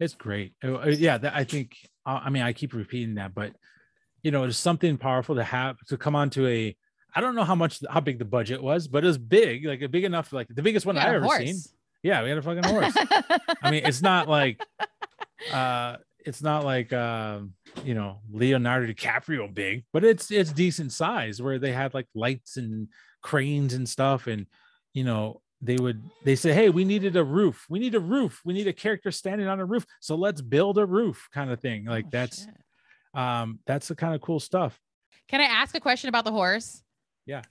It's 0.00 0.14
great. 0.14 0.54
Uh, 0.62 0.74
uh, 0.74 0.86
Yeah, 0.86 1.18
that, 1.18 1.34
I 1.34 1.44
think. 1.44 1.76
I 2.06 2.28
mean, 2.28 2.42
I 2.42 2.52
keep 2.52 2.74
repeating 2.74 3.14
that, 3.14 3.34
but 3.34 3.54
you 4.22 4.30
know, 4.30 4.44
it's 4.44 4.58
something 4.58 4.98
powerful 4.98 5.36
to 5.36 5.44
have 5.44 5.78
to 5.88 5.96
come 5.96 6.14
onto 6.14 6.46
a. 6.46 6.76
I 7.14 7.20
don't 7.20 7.34
know 7.34 7.44
how 7.44 7.54
much 7.54 7.80
how 7.88 8.00
big 8.00 8.18
the 8.18 8.24
budget 8.24 8.62
was, 8.62 8.88
but 8.88 9.04
it 9.04 9.06
was 9.06 9.18
big, 9.18 9.64
like 9.64 9.80
a 9.80 9.88
big 9.88 10.04
enough, 10.04 10.32
like 10.32 10.48
the 10.48 10.62
biggest 10.62 10.84
one 10.84 10.98
I 10.98 11.14
ever 11.14 11.24
horse. 11.24 11.38
seen. 11.38 11.56
Yeah, 12.02 12.22
we 12.22 12.28
had 12.28 12.38
a 12.38 12.42
fucking 12.42 12.64
horse. 12.64 12.92
I 13.62 13.70
mean, 13.70 13.86
it's 13.86 14.02
not 14.02 14.28
like 14.28 14.60
uh 15.52 15.96
it's 16.26 16.42
not 16.42 16.64
like 16.64 16.92
um 16.92 17.52
you 17.84 17.94
know 17.94 18.20
Leonardo 18.30 18.86
DiCaprio 18.92 19.52
big, 19.52 19.84
but 19.92 20.04
it's 20.04 20.30
it's 20.30 20.52
decent 20.52 20.92
size 20.92 21.40
where 21.40 21.58
they 21.58 21.72
had 21.72 21.94
like 21.94 22.06
lights 22.14 22.56
and 22.56 22.88
cranes 23.22 23.72
and 23.72 23.88
stuff 23.88 24.26
and 24.26 24.46
you 24.92 25.04
know 25.04 25.40
they 25.64 25.76
would 25.76 26.02
they 26.24 26.36
say 26.36 26.52
hey 26.52 26.68
we 26.68 26.84
needed 26.84 27.16
a 27.16 27.24
roof 27.24 27.66
we 27.68 27.78
need 27.78 27.94
a 27.94 28.00
roof 28.00 28.40
we 28.44 28.52
need 28.52 28.66
a 28.66 28.72
character 28.72 29.10
standing 29.10 29.46
on 29.48 29.58
a 29.60 29.64
roof 29.64 29.84
so 30.00 30.14
let's 30.14 30.40
build 30.40 30.78
a 30.78 30.84
roof 30.86 31.28
kind 31.32 31.50
of 31.50 31.58
thing 31.60 31.84
like 31.86 32.04
Oh, 32.06 32.08
that's 32.12 32.44
shit. 32.44 32.54
um 33.14 33.58
that's 33.66 33.88
the 33.88 33.94
kind 33.94 34.14
of 34.14 34.20
cool 34.20 34.40
stuff 34.40 34.78
Can 35.28 35.40
I 35.40 35.44
ask 35.44 35.74
a 35.74 35.80
question 35.80 36.08
about 36.08 36.24
the 36.24 36.32
horse? 36.32 36.82
Yeah. 37.26 37.42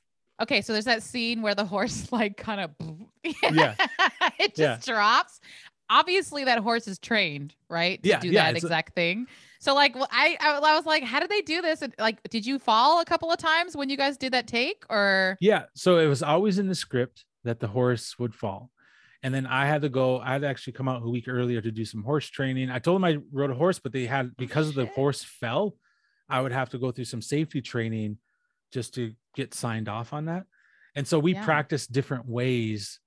Okay, 0.42 0.62
so 0.62 0.74
there's 0.74 0.86
that 0.86 1.02
scene 1.04 1.42
where 1.42 1.56
the 1.56 1.66
horse 1.66 2.12
like 2.20 2.38
kind 2.38 2.62
of 2.62 2.72
Yeah. 3.52 3.76
it 4.40 4.54
Yeah. 4.58 4.76
just 4.76 4.86
drops. 4.88 5.40
Obviously, 5.90 6.44
that 6.46 6.60
horse 6.60 6.88
is 6.88 6.98
trained, 6.98 7.54
right? 7.70 8.02
To 8.04 8.10
Yeah, 8.10 8.20
do 8.20 8.30
yeah, 8.30 8.44
that 8.46 8.56
it's 8.56 8.64
a- 8.64 8.68
exact 8.68 8.96
thing. 8.96 9.28
So 9.60 9.74
like 9.76 9.96
well, 9.96 10.08
I, 10.12 10.38
I 10.40 10.58
I 10.58 10.76
was 10.76 10.86
like, 10.86 11.04
how 11.04 11.20
did 11.20 11.30
they 11.30 11.42
do 11.42 11.62
this? 11.62 11.82
And 11.82 11.94
like, 12.00 12.18
did 12.30 12.46
you 12.46 12.58
fall 12.60 13.00
a 13.02 13.06
couple 13.06 13.32
of 13.32 13.38
times 13.38 13.76
when 13.76 13.90
you 13.90 13.98
guys 13.98 14.18
did 14.18 14.34
that 14.34 14.48
take? 14.48 14.84
Or 14.90 15.38
Yeah. 15.40 15.64
So 15.76 15.98
it 16.00 16.08
was 16.08 16.22
always 16.24 16.58
in 16.60 16.68
the 16.68 16.76
script 16.76 17.26
that 17.44 17.60
the 17.60 17.68
horse 17.68 18.18
would 18.20 18.34
fall. 18.36 18.72
And 19.22 19.34
then 19.34 19.46
I 19.46 19.66
had 19.66 19.82
to 19.84 19.90
go, 19.90 20.20
I 20.20 20.34
had 20.34 20.42
to 20.42 20.48
actually 20.48 20.74
come 20.74 20.90
out 20.90 21.02
a 21.02 21.10
week 21.10 21.28
earlier 21.28 21.62
to 21.62 21.72
do 21.72 21.86
some 21.86 22.04
horse 22.04 22.28
training. 22.30 22.70
I 22.70 22.80
told 22.80 22.96
them 22.98 23.06
I 23.06 23.20
rode 23.32 23.52
a 23.52 23.56
horse, 23.56 23.80
but 23.80 23.94
they 23.94 24.06
had, 24.06 24.36
because 24.36 24.68
of 24.68 24.76
the 24.76 24.86
horse 24.88 25.24
fell, 25.24 25.76
I 26.28 26.42
would 26.42 26.52
have 26.52 26.70
to 26.72 26.78
go 26.78 26.92
through 26.92 27.06
some 27.06 27.22
safety 27.22 27.62
training 27.62 28.18
just 28.72 28.94
to 28.96 29.14
get 29.36 29.54
signed 29.54 29.88
off 29.88 30.12
on 30.14 30.26
that. 30.26 30.46
And 30.96 31.08
so 31.08 31.20
we 31.20 31.34
Yeah. 31.34 31.44
practiced 31.44 31.92
different 31.92 32.28
ways 32.28 33.00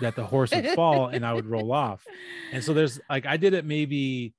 that 0.00 0.14
the 0.14 0.24
horse 0.24 0.54
would 0.54 0.68
fall 0.76 1.08
and 1.08 1.26
I 1.26 1.34
would 1.34 1.46
roll 1.46 1.72
off. 1.72 2.06
And 2.52 2.62
so 2.62 2.72
there's 2.72 3.00
like, 3.10 3.26
I 3.26 3.36
did 3.36 3.54
it 3.54 3.64
maybe 3.64 4.34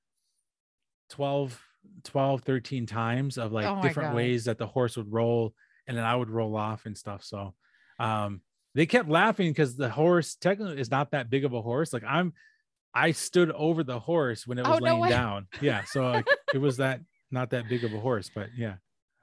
12, 1.10 1.62
12, 2.04 2.42
13 2.42 2.86
times 2.86 3.38
of 3.38 3.52
like 3.52 3.66
Oh 3.68 3.82
different 3.82 4.10
God. 4.10 4.16
ways 4.16 4.46
that 4.46 4.58
the 4.58 4.68
horse 4.68 4.98
would 4.98 5.12
roll 5.12 5.54
and 5.88 5.96
then 5.96 6.04
I 6.04 6.16
would 6.16 6.30
roll 6.30 6.56
off 6.56 6.86
and 6.86 6.98
stuff. 6.98 7.24
So, 7.24 7.54
um, 8.00 8.42
they 8.76 8.86
kept 8.86 9.10
laughing 9.10 9.50
because 9.50 9.76
the 9.76 9.90
horse 9.90 10.36
technically 10.36 10.80
is 10.80 10.92
not 10.92 11.12
that 11.12 11.30
big 11.30 11.46
of 11.46 11.54
a 11.54 11.62
horse. 11.62 11.92
Like 11.94 12.04
I'm, 12.08 12.34
I 12.94 13.12
stood 13.12 13.50
over 13.52 13.84
the 13.84 14.00
horse 14.00 14.46
when 14.46 14.58
it 14.60 14.66
Oh, 14.68 14.72
was 14.72 14.80
no 14.82 14.86
laying 14.86 15.00
way. 15.00 15.10
down. 15.10 15.48
Yeah. 15.62 15.84
So 15.86 16.04
like, 16.12 16.28
it 16.54 16.60
was 16.60 16.78
that 16.78 17.00
not 17.32 17.50
that 17.50 17.68
big 17.68 17.84
of 17.84 17.94
a 17.94 18.00
horse, 18.00 18.30
but 18.34 18.50
yeah. 18.56 18.76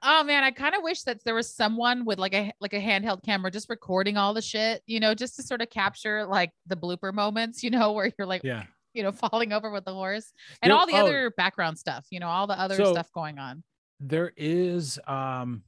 Oh 0.05 0.23
man, 0.23 0.43
I 0.43 0.51
kind 0.51 0.75
of 0.75 0.83
wish 0.83 1.03
that 1.03 1.23
there 1.23 1.33
was 1.33 1.49
someone 1.55 2.03
with 2.03 2.19
like 2.19 2.33
a 2.33 2.51
like 2.59 2.73
a 2.73 2.81
handheld 2.81 3.23
camera 3.23 3.49
just 3.49 3.69
recording 3.69 4.17
all 4.17 4.33
the 4.33 4.41
shit, 4.41 4.81
you 4.85 4.99
know, 4.99 5.13
just 5.15 5.37
to 5.37 5.43
sort 5.43 5.61
of 5.61 5.69
capture 5.69 6.25
like 6.25 6.51
the 6.67 6.75
blooper 6.75 7.13
moments, 7.13 7.63
you 7.63 7.69
know, 7.69 7.91
where 7.93 8.11
you're 8.17 8.27
like, 8.27 8.43
Yeah. 8.43 8.63
you 8.93 9.01
know, 9.03 9.11
falling 9.13 9.53
over 9.53 9.71
with 9.71 9.85
the 9.85 9.93
horse 9.93 10.33
and 10.61 10.69
There- 10.71 10.77
all 10.77 10.85
the 10.85 10.93
oh, 10.93 11.05
other 11.05 11.31
background 11.37 11.77
stuff, 11.79 12.05
you 12.09 12.19
know, 12.19 12.27
all 12.27 12.47
the 12.47 12.59
other 12.59 12.75
So- 12.75 12.91
stuff 12.91 13.09
going 13.13 13.39
on. 13.39 13.63
There 14.01 14.33
is, 14.35 14.99
um, 15.07 15.63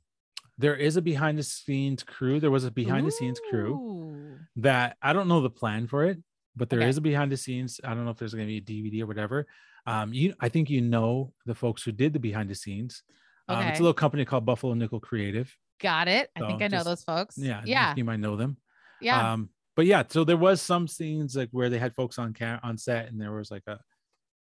there 0.57 0.75
is 0.75 0.95
a 0.97 1.01
behind 1.01 1.37
the 1.37 1.43
scenes 1.43 2.03
crew. 2.03 2.39
There 2.39 2.51
was 2.51 2.63
a 2.63 2.71
behind 2.71 3.05
the 3.07 3.11
scenes 3.11 3.39
crew. 3.49 4.37
That 4.57 4.97
I 5.01 5.11
don't 5.13 5.27
know 5.27 5.41
the 5.41 5.49
plan 5.49 5.87
for 5.87 6.05
it, 6.05 6.17
but 6.55 6.69
there 6.69 6.79
is 6.81 6.97
Okay. 6.97 7.01
a 7.09 7.11
behind 7.11 7.31
the 7.31 7.37
scenes. 7.37 7.79
I 7.83 7.89
don't 7.93 8.05
know 8.05 8.11
if 8.11 8.17
there's 8.17 8.33
going 8.33 8.47
to 8.47 8.61
be 8.61 8.81
a 8.81 8.83
DVD 8.83 9.01
or 9.03 9.07
whatever. 9.07 9.47
Um, 9.85 10.13
you, 10.13 10.33
I 10.39 10.49
think 10.49 10.69
you 10.69 10.81
know 10.81 11.33
the 11.45 11.55
folks 11.55 11.83
who 11.83 11.91
did 11.91 12.13
the 12.13 12.19
behind 12.19 12.49
the 12.49 12.55
scenes. 12.55 13.03
Um, 13.47 13.63
it's 13.67 13.79
a 13.79 13.83
little 13.83 13.93
company 13.93 14.23
called 14.25 14.45
Buffalo 14.45 14.73
Nickel 14.73 14.99
Creative. 14.99 15.53
Got 15.79 16.07
it. 16.07 16.29
I 16.35 16.39
think 16.47 16.61
I 16.61 16.67
know 16.67 16.77
just- 16.77 16.85
those 16.85 17.03
folks. 17.03 17.37
Yeah, 17.37 17.61
Yeah. 17.65 17.93
you 17.97 18.03
might 18.05 18.19
know 18.21 18.35
them. 18.37 18.57
Yeah. 19.01 19.33
Um, 19.33 19.49
but 19.75 19.85
yeah, 19.85 20.03
so 20.07 20.23
there 20.23 20.37
was 20.37 20.61
some 20.61 20.87
scenes 20.87 21.35
like 21.35 21.49
where 21.51 21.69
they 21.69 21.77
had 21.77 21.93
folks 21.93 22.17
on 22.17 22.33
cam- 22.33 22.61
on 22.63 22.77
set, 22.77 23.07
and 23.09 23.19
there 23.19 23.33
was 23.33 23.51
like 23.51 23.63
a, 23.67 23.77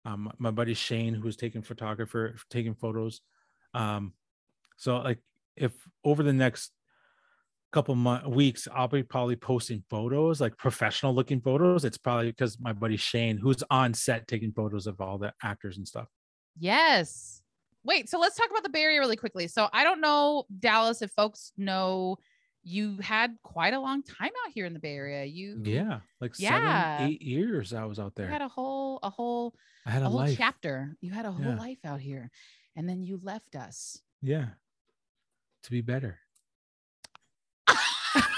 um, 0.05 0.33
my 0.39 0.51
buddy 0.51 0.75
Shane 0.75 1.15
who 1.15 1.23
was 1.23 1.37
taking 1.37 1.63
photographer 1.63 2.35
taking 2.51 2.75
photos. 2.75 3.21
Um, 3.75 4.13
so 4.77 4.97
like 4.99 5.21
if 5.61 5.73
over 6.05 6.23
the 6.23 6.33
next 6.33 6.73
couple 7.73 7.95
months 7.95 8.27
weeks 8.27 8.67
i'll 8.75 8.89
be 8.89 9.03
probably 9.03 9.37
posting 9.37 9.85
photos 9.89 10.41
like 10.41 10.57
professional 10.59 11.15
looking 11.15 11.41
photos 11.41 11.85
it's 11.85 11.99
probably 11.99 12.27
because 12.27 12.59
my 12.59 12.73
buddy 12.73 12.97
shane 12.97 13.39
who's 13.39 13.63
on 13.71 13.95
set 13.95 14.27
taking 14.27 14.51
photos 14.53 14.89
of 14.89 15.01
all 15.01 15.19
the 15.19 15.33
actors 15.43 15.77
and 15.77 15.87
stuff 15.87 16.09
yes. 16.59 17.43
Wait, 17.83 18.11
so 18.11 18.19
let's 18.19 18.37
talk 18.37 18.51
about 18.51 18.63
the 18.63 18.69
Bay 18.69 18.83
Area 18.83 19.01
really 19.01 19.17
quickly. 19.17 19.49
So 19.49 19.67
I 19.73 19.85
don't 19.85 20.03
know, 20.03 20.45
Dallas, 20.59 21.01
if 21.01 21.11
folks 21.13 21.53
know 21.57 22.19
you 22.63 22.99
had 23.01 23.37
quite 23.43 23.73
a 23.73 23.81
long 23.81 24.03
time 24.03 24.29
out 24.45 24.53
here 24.53 24.67
in 24.67 24.75
the 24.75 24.79
Bay 24.81 24.95
Area. 24.95 25.25
You 25.25 25.63
yeah 25.65 26.01
like 26.21 26.35
Yeah. 26.39 26.99
seven 26.99 27.11
eight 27.13 27.23
years 27.23 27.73
i 27.73 27.87
was 27.87 27.99
out 27.99 28.13
you 28.19 28.25
there 28.25 28.29
had 28.29 28.43
a 28.43 28.49
whole 28.49 28.99
a 29.03 29.09
whole 29.09 29.55
i 29.87 29.91
had 29.91 30.03
a 30.03 30.07
a, 30.07 30.09
whole 30.11 30.19
life 30.19 30.37
chapter. 30.37 30.95
You 31.01 31.13
had 31.13 31.25
a 31.25 31.33
whole 31.33 31.53
Yeah. 31.55 31.57
life 31.59 31.79
out 31.87 32.01
here. 32.01 32.31
And 32.77 32.87
then 32.87 33.03
you 33.03 33.19
left 33.23 33.57
us. 33.57 33.99
yeah 34.21 34.49
to 35.65 35.71
be 35.71 35.81
better 35.81 36.19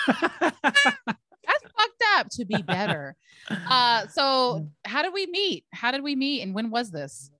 That's 0.06 1.64
fucked 1.76 2.02
up 2.16 2.28
to 2.32 2.44
be 2.44 2.62
better. 2.62 3.16
uh 3.50 4.06
so 4.08 4.68
how 4.84 5.02
did 5.02 5.12
we 5.12 5.26
meet? 5.26 5.64
How 5.72 5.90
did 5.90 6.02
we 6.02 6.14
meet 6.16 6.42
and 6.42 6.54
when 6.54 6.70
was 6.70 6.90
this? 6.90 7.30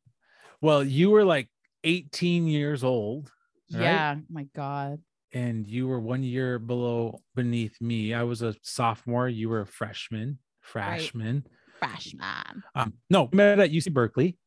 well 0.61 0.83
you 0.85 1.11
were 1.11 1.25
like 1.25 1.49
18 1.85 2.47
years 2.47 2.85
old 2.85 3.31
right? 3.73 3.83
Yeah. 3.83 4.16
My 4.31 4.47
God. 4.55 5.01
and 5.33 5.66
you 5.66 5.88
were 5.88 5.99
one 6.01 6.23
year 6.23 6.59
below 6.61 7.21
beneath 7.35 7.81
me 7.81 8.14
i 8.14 8.23
was 8.23 8.42
a 8.42 8.55
sophomore 8.62 9.29
you 9.29 9.49
were 9.49 9.62
a 9.62 9.66
freshman 9.66 10.38
freshman 10.61 11.45
Freshman. 11.81 12.62
um 12.77 12.92
no 13.11 13.29
met 13.33 13.59
at 13.59 13.71
uc 13.71 13.92
berkeley 13.92 14.38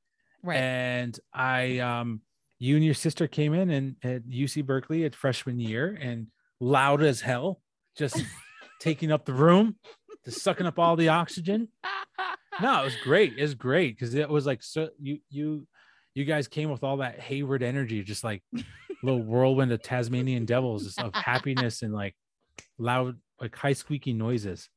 Right. 0.43 0.58
and 0.58 1.19
I 1.34 1.80
um 1.80 2.21
you 2.60 2.76
and 2.76 2.86
your 2.86 2.94
sister 2.94 3.28
came 3.28 3.54
in 3.54 3.70
and 3.70 3.96
at 4.04 4.24
UC 4.28 4.65
Berkeley 4.65 5.04
at 5.06 5.15
freshman 5.15 5.60
year 5.60 5.98
and 6.00 6.28
loud 6.60 7.04
as 7.04 7.22
hell, 7.22 7.62
just 7.98 8.24
taking 8.80 9.12
up 9.12 9.26
the 9.26 9.34
room, 9.34 9.76
just 10.24 10.41
sucking 10.41 10.65
up 10.65 10.80
all 10.80 10.96
the 10.96 11.10
oxygen. 11.10 11.68
No, 12.62 12.82
it 12.82 12.86
was 12.86 12.96
great. 13.04 13.38
It 13.38 13.41
was 13.41 13.54
great 13.54 13.96
because 13.98 14.15
it 14.15 14.30
was 14.30 14.46
like 14.46 14.63
so 14.63 14.89
you 15.02 15.20
you 15.30 15.68
you 16.13 16.24
guys 16.24 16.48
came 16.48 16.72
with 16.72 16.84
all 16.84 16.98
that 16.98 17.20
Hayward 17.20 17.62
energy, 17.62 18.02
just 18.04 18.24
like 18.24 18.41
little 19.04 19.22
whirlwind 19.22 19.74
of 19.74 19.82
Tasmanian 19.84 20.46
devils, 20.46 20.98
of 20.98 21.13
happiness 21.13 21.82
and 21.82 21.94
like 21.94 22.15
loud, 22.78 23.18
like 23.41 23.54
high 23.56 23.74
squeaky 23.74 24.13
noises. 24.13 24.70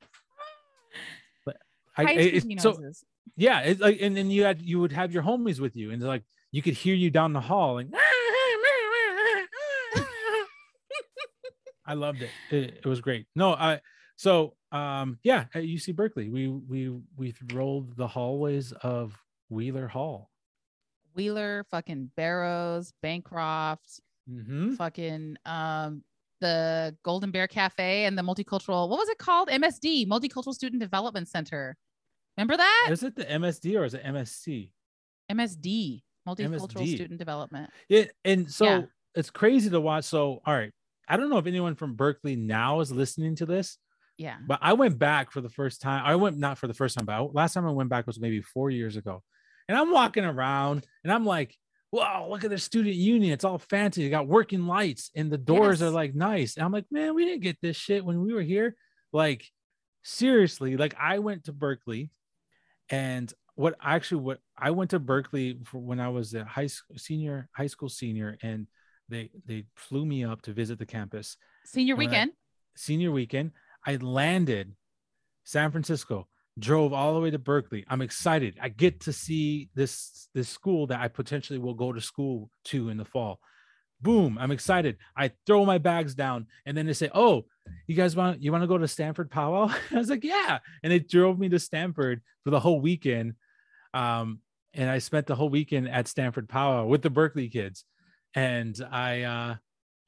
But 1.47 1.59
I, 1.97 2.05
High 2.05 2.13
it's 2.15 2.45
squeaky 2.45 2.61
so 2.61 2.73
noises. 2.73 3.05
yeah 3.37 3.61
it's 3.61 3.81
like 3.81 3.99
and 4.01 4.17
then 4.17 4.31
you 4.31 4.43
had 4.43 4.61
you 4.61 4.81
would 4.81 4.91
have 4.91 5.13
your 5.13 5.23
homies 5.23 5.61
with 5.61 5.77
you 5.77 5.93
and 5.93 6.03
like 6.03 6.25
you 6.53 6.63
could 6.63 6.75
hear 6.75 6.95
you 6.95 7.11
down 7.11 7.33
the 7.33 7.41
hall 7.41 7.75
like 7.75 7.89
i 11.87 11.95
loved 11.95 12.23
it. 12.23 12.31
it 12.51 12.81
it 12.85 12.87
was 12.87 13.01
great 13.01 13.27
no 13.35 13.53
i 13.55 13.81
so 14.17 14.55
um 14.73 15.19
yeah 15.23 15.45
at 15.55 15.63
uc 15.63 15.95
berkeley 15.97 16.29
we 16.29 16.49
we 16.49 16.91
we 17.17 17.35
rolled 17.53 17.97
the 17.97 18.07
hallways 18.07 18.73
of 18.83 19.17
wheeler 19.49 19.89
hall 19.89 20.31
Wheeler, 21.19 21.67
fucking 21.69 22.13
Barrows, 22.17 22.93
Bancroft, 23.03 24.01
mm-hmm. 24.31 24.75
fucking 24.75 25.37
um 25.45 26.05
the 26.41 26.97
Golden 27.03 27.33
Bear 27.33 27.49
Cafe 27.49 28.05
and 28.05 28.17
the 28.17 28.23
multicultural 28.23 28.89
what 28.89 29.01
was 29.01 29.09
it 29.09 29.19
called? 29.19 29.49
MSD, 29.49 30.07
Multicultural 30.07 30.55
Student 30.55 30.81
Development 30.81 31.27
Center. 31.29 31.77
Remember 32.37 32.57
that? 32.57 32.89
is 32.93 33.03
it 33.03 33.17
the 33.17 33.25
msd 33.25 33.77
or 33.77 33.85
is 33.85 33.95
it 33.95 34.05
msc 34.05 34.71
MSD, 35.31 36.03
Multicultural 36.37 36.69
MSD. 36.87 36.95
Student 36.95 37.19
Development. 37.19 37.71
Yeah, 37.89 38.05
and 38.25 38.51
so 38.51 38.65
Yeah. 38.65 38.83
it's 39.15 39.31
crazy 39.31 39.71
to 39.71 39.81
watch. 39.81 40.05
So, 40.05 40.41
all 40.45 40.55
right, 40.55 40.73
I 41.09 41.17
don't 41.17 41.31
know 41.31 41.39
if 41.39 41.47
anyone 41.47 41.75
from 41.75 41.95
Berkeley 41.95 42.37
now 42.37 42.81
is 42.81 42.93
listening 42.93 43.35
to 43.37 43.47
this, 43.47 43.79
Yeah. 44.17 44.37
but 44.47 44.59
I 44.63 44.75
went 44.75 44.99
back 44.99 45.31
for 45.31 45.41
the 45.41 45.49
first 45.49 45.81
time. 45.81 46.03
I 46.05 46.17
went 46.17 46.37
not 46.39 46.59
for 46.59 46.67
the 46.67 46.75
first 46.75 46.97
time, 46.97 47.07
but 47.07 47.13
I- 47.15 47.21
last 47.21 47.55
time 47.55 47.67
I 47.67 47.71
went 47.71 47.91
back 47.91 48.07
was 48.07 48.21
maybe 48.21 48.43
four 48.43 48.71
years 48.71 48.97
ago. 48.97 49.23
And 49.69 49.77
I'm 49.77 49.91
walking 49.91 50.25
around 50.25 50.87
and 51.05 51.13
I'm 51.13 51.25
like 51.27 51.57
wow, 51.91 52.27
look 52.29 52.45
at 52.45 52.51
their 52.51 52.59
student 52.59 52.97
union. 52.97 53.33
It's 53.33 53.45
all 53.45 53.57
fancy. 53.57 54.03
They 54.03 54.11
got 54.11 54.27
working 54.29 54.67
lights 54.67 55.11
and 55.17 55.33
the 55.33 55.39
doors 55.39 55.81
Yes. 55.81 55.89
are 55.89 55.91
like 55.91 56.15
nice. 56.15 56.55
And 56.55 56.63
I'm 56.67 56.71
like, 56.71 56.85
man, 56.91 57.15
we 57.15 57.25
didn't 57.25 57.41
get 57.43 57.57
this 57.63 57.79
shit 57.79 58.05
when 58.05 58.21
we 58.21 58.35
were 58.35 58.43
here. 58.43 58.77
Like, 59.11 59.51
seriously, 60.03 60.77
like 60.77 60.95
I 61.01 61.19
went 61.21 61.45
to 61.45 61.53
Berkeley 61.55 62.11
and 62.91 63.33
what 63.59 63.75
actually 63.83 64.23
what 64.23 64.39
I 64.57 64.71
went 64.71 64.91
to 64.91 64.99
Berkeley 65.01 65.59
for 65.65 65.79
when 65.79 65.99
I 66.01 66.09
was 66.09 66.33
a 66.35 66.45
high 66.45 66.69
school 66.69 66.97
senior, 66.97 67.49
high 67.57 67.67
school 67.67 67.89
senior, 67.89 68.39
and 68.43 68.67
they 69.09 69.31
they 69.47 69.65
flew 69.77 70.05
me 70.07 70.25
up 70.25 70.43
to 70.43 70.53
visit 70.53 70.79
the 70.79 70.87
campus 70.87 71.37
Senior 71.65 71.97
When 71.97 72.07
I- 72.07 72.11
weekend. 72.11 72.31
senior 72.77 73.11
weekend. 73.11 73.51
I 73.85 73.97
landed 73.97 74.75
San 75.45 75.71
Francisco, 75.73 76.29
drove 76.59 76.93
all 76.93 77.15
the 77.15 77.21
way 77.21 77.31
to 77.31 77.39
Berkeley. 77.39 77.85
I'm 77.89 78.03
excited. 78.03 78.59
I 78.63 78.69
get 78.69 79.01
to 79.03 79.13
see 79.13 79.71
this 79.75 80.29
this 80.35 80.49
school 80.49 80.87
that 80.89 81.01
I 81.01 81.09
potentially 81.09 81.59
will 81.59 81.75
go 81.75 81.93
to 81.93 82.01
school 82.01 82.51
to 82.67 82.91
in 82.91 82.97
the 82.97 83.05
fall. 83.05 83.41
Boom, 84.01 84.39
I'm 84.39 84.53
excited. 84.53 84.97
I 85.17 85.33
throw 85.47 85.65
my 85.65 85.79
bags 85.79 86.15
down 86.15 86.47
and 86.65 86.77
then 86.77 86.87
they 86.87 86.93
say, 86.93 87.11
"Oh, 87.13 87.47
you 87.89 87.97
guys 87.97 88.15
want 88.15 88.41
you 88.41 88.53
want 88.53 88.63
to 88.63 88.69
go 88.69 88.79
to 88.79 88.87
Stanford 88.87 89.31
powwow?" 89.33 89.67
I 89.91 89.97
was 89.99 90.11
like, 90.11 90.23
"Yeah." 90.23 90.61
And 90.85 90.93
they 90.93 91.01
drove 91.01 91.39
me 91.41 91.49
to 91.49 91.59
Stanford 91.59 92.23
for 92.45 92.51
the 92.51 92.61
whole 92.61 92.81
weekend. 92.81 93.35
Um 93.95 94.41
and 94.75 94.91
I 94.91 94.99
spent 94.99 95.27
the 95.27 95.35
whole 95.35 95.49
weekend 95.49 95.89
at 95.89 96.09
Stanford 96.09 96.49
powwow 96.49 96.87
with 96.87 97.03
the 97.03 97.11
Berkeley 97.11 97.49
kids. 97.49 97.85
And 98.35 98.79
I 98.91 99.23
uh 99.23 99.57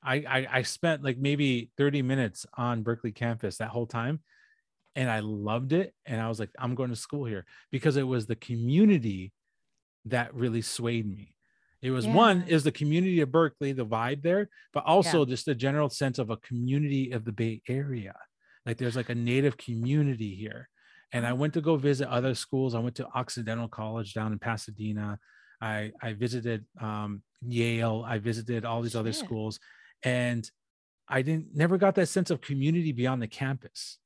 I, 0.02 0.14
I 0.14 0.46
I 0.50 0.62
spent 0.62 1.02
like 1.02 1.18
maybe 1.18 1.70
30 1.76 2.02
minutes 2.02 2.46
on 2.56 2.82
Berkeley 2.82 3.12
campus 3.12 3.58
that 3.58 3.68
whole 3.68 3.86
time 3.86 4.20
and 4.96 5.10
I 5.10 5.20
loved 5.20 5.72
it 5.72 5.94
and 6.06 6.20
I 6.20 6.28
was 6.28 6.40
like 6.40 6.50
I'm 6.58 6.74
going 6.74 6.90
to 6.90 6.96
school 6.96 7.24
here 7.24 7.44
because 7.70 7.96
it 7.96 8.06
was 8.06 8.26
the 8.26 8.36
community 8.36 9.32
that 10.06 10.34
really 10.34 10.62
swayed 10.62 11.08
me. 11.08 11.34
It 11.82 11.90
was 11.90 12.06
one 12.06 12.44
is 12.46 12.64
the 12.64 12.72
community 12.72 13.20
of 13.20 13.32
Berkeley, 13.32 13.72
the 13.72 13.86
vibe 13.86 14.22
there, 14.22 14.50
but 14.72 14.84
also 14.84 15.24
just 15.24 15.46
the 15.46 15.54
general 15.54 15.88
sense 15.88 16.18
of 16.18 16.28
a 16.28 16.36
community 16.36 17.12
of 17.12 17.24
the 17.24 17.32
Bay 17.32 17.62
Area. 17.68 18.14
Like 18.66 18.76
there's 18.76 18.96
like 18.96 19.08
a 19.08 19.14
native 19.14 19.56
community 19.56 20.34
here. 20.34 20.68
And 21.12 21.26
I 21.26 21.32
went 21.32 21.54
to 21.54 21.60
go 21.60 21.76
visit 21.76 22.08
other 22.08 22.34
schools. 22.34 22.74
I 22.74 22.78
went 22.78 22.94
to 22.96 23.08
Occidental 23.14 23.68
College 23.68 24.14
down 24.14 24.32
in 24.32 24.38
Pasadena. 24.38 25.18
I 25.60 25.92
I 26.00 26.12
visited 26.12 26.64
um, 26.80 27.22
Yale. 27.46 28.04
I 28.06 28.18
visited 28.18 28.64
all 28.64 28.82
these 28.82 28.96
other 28.96 29.12
schools, 29.12 29.58
and 30.02 30.48
I 31.08 31.22
didn't 31.22 31.48
never 31.54 31.78
got 31.78 31.96
that 31.96 32.06
sense 32.06 32.30
of 32.30 32.40
community 32.40 32.92
beyond 32.92 33.20
the 33.20 33.26
campus, 33.26 33.98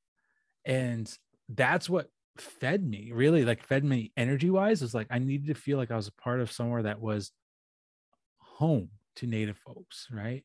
and 0.65 1.13
that's 1.49 1.89
what 1.89 2.09
fed 2.39 2.85
me 2.85 3.13
really 3.13 3.45
like 3.45 3.63
fed 3.63 3.85
me 3.85 4.11
energy 4.17 4.51
wise 4.51 4.83
was 4.83 4.95
like 4.95 5.07
I 5.11 5.19
needed 5.19 5.47
to 5.49 5.55
feel 5.55 5.79
like 5.79 5.93
I 5.93 5.97
was 5.97 6.09
a 6.09 6.13
part 6.13 6.41
of 6.41 6.51
somewhere 6.51 6.83
that 6.83 7.01
was 7.01 7.31
home 8.39 8.89
to 9.17 9.27
native 9.27 9.59
folks, 9.59 10.09
right? 10.11 10.45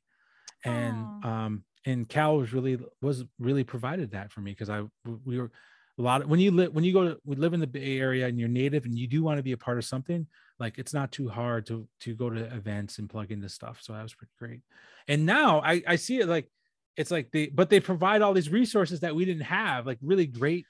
And 0.64 0.96
Aw. 1.24 1.46
um 1.46 1.64
and 1.86 2.08
Cal 2.08 2.38
was 2.38 2.54
really 2.54 2.78
was 3.02 3.24
really 3.40 3.64
provided 3.64 4.12
that 4.12 4.32
for 4.32 4.42
me 4.42 4.52
because 4.52 4.70
I 4.70 4.84
we 5.26 5.40
were 5.40 5.52
a 6.00 6.02
lot 6.02 6.22
of 6.22 6.30
when 6.30 6.40
you 6.40 6.52
live 6.52 6.74
when 6.74 6.84
you 6.84 6.94
go 6.94 7.10
to 7.10 7.18
we 7.26 7.36
live 7.36 7.54
in 7.54 7.60
the 7.60 7.68
Bay 7.68 8.00
Area 8.00 8.28
and 8.28 8.40
you're 8.40 8.50
native 8.50 8.86
and 8.86 8.98
you 8.98 9.06
do 9.06 9.22
want 9.22 9.38
to 9.38 9.44
be 9.44 9.52
a 9.52 9.58
part 9.58 9.78
of 9.78 9.86
something, 9.86 10.26
like 10.58 10.80
it's 10.80 10.94
not 10.94 11.12
too 11.12 11.28
hard 11.28 11.66
to 11.68 11.88
to 12.02 12.16
go 12.16 12.30
to 12.30 12.42
events 12.56 13.00
and 13.00 13.10
plug 13.10 13.32
into 13.32 13.50
stuff. 13.50 13.80
So 13.82 13.94
that 13.94 14.04
was 14.04 14.14
pretty 14.14 14.32
great. 14.40 14.62
And 15.08 15.26
now 15.26 15.62
I 15.62 15.84
I 15.86 15.96
see 15.98 16.20
it 16.20 16.28
like 16.28 16.50
it's 16.96 17.12
like 17.12 17.32
they 17.32 17.48
but 17.48 17.70
they 17.70 17.80
provide 17.80 18.22
all 18.22 18.34
these 18.34 18.50
resources 18.50 19.02
that 19.02 19.16
we 19.16 19.26
didn't 19.26 19.44
have, 19.44 19.86
like 19.86 20.00
really 20.02 20.26
great 20.26 20.66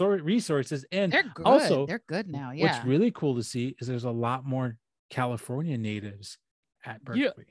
resources. 0.00 0.84
And 0.92 1.12
They're 1.12 1.24
good. 1.34 1.46
also, 1.46 1.86
they're 1.86 2.02
good 2.06 2.28
now. 2.28 2.52
Yeah. 2.52 2.72
what's 2.72 2.86
really 2.86 3.10
cool 3.10 3.36
to 3.36 3.42
see 3.42 3.76
is 3.80 3.86
there's 3.86 4.04
a 4.04 4.10
lot 4.10 4.44
more 4.44 4.76
California 5.10 5.78
natives 5.78 6.38
at 6.84 7.04
Berkeley. 7.04 7.24
That's 7.36 7.46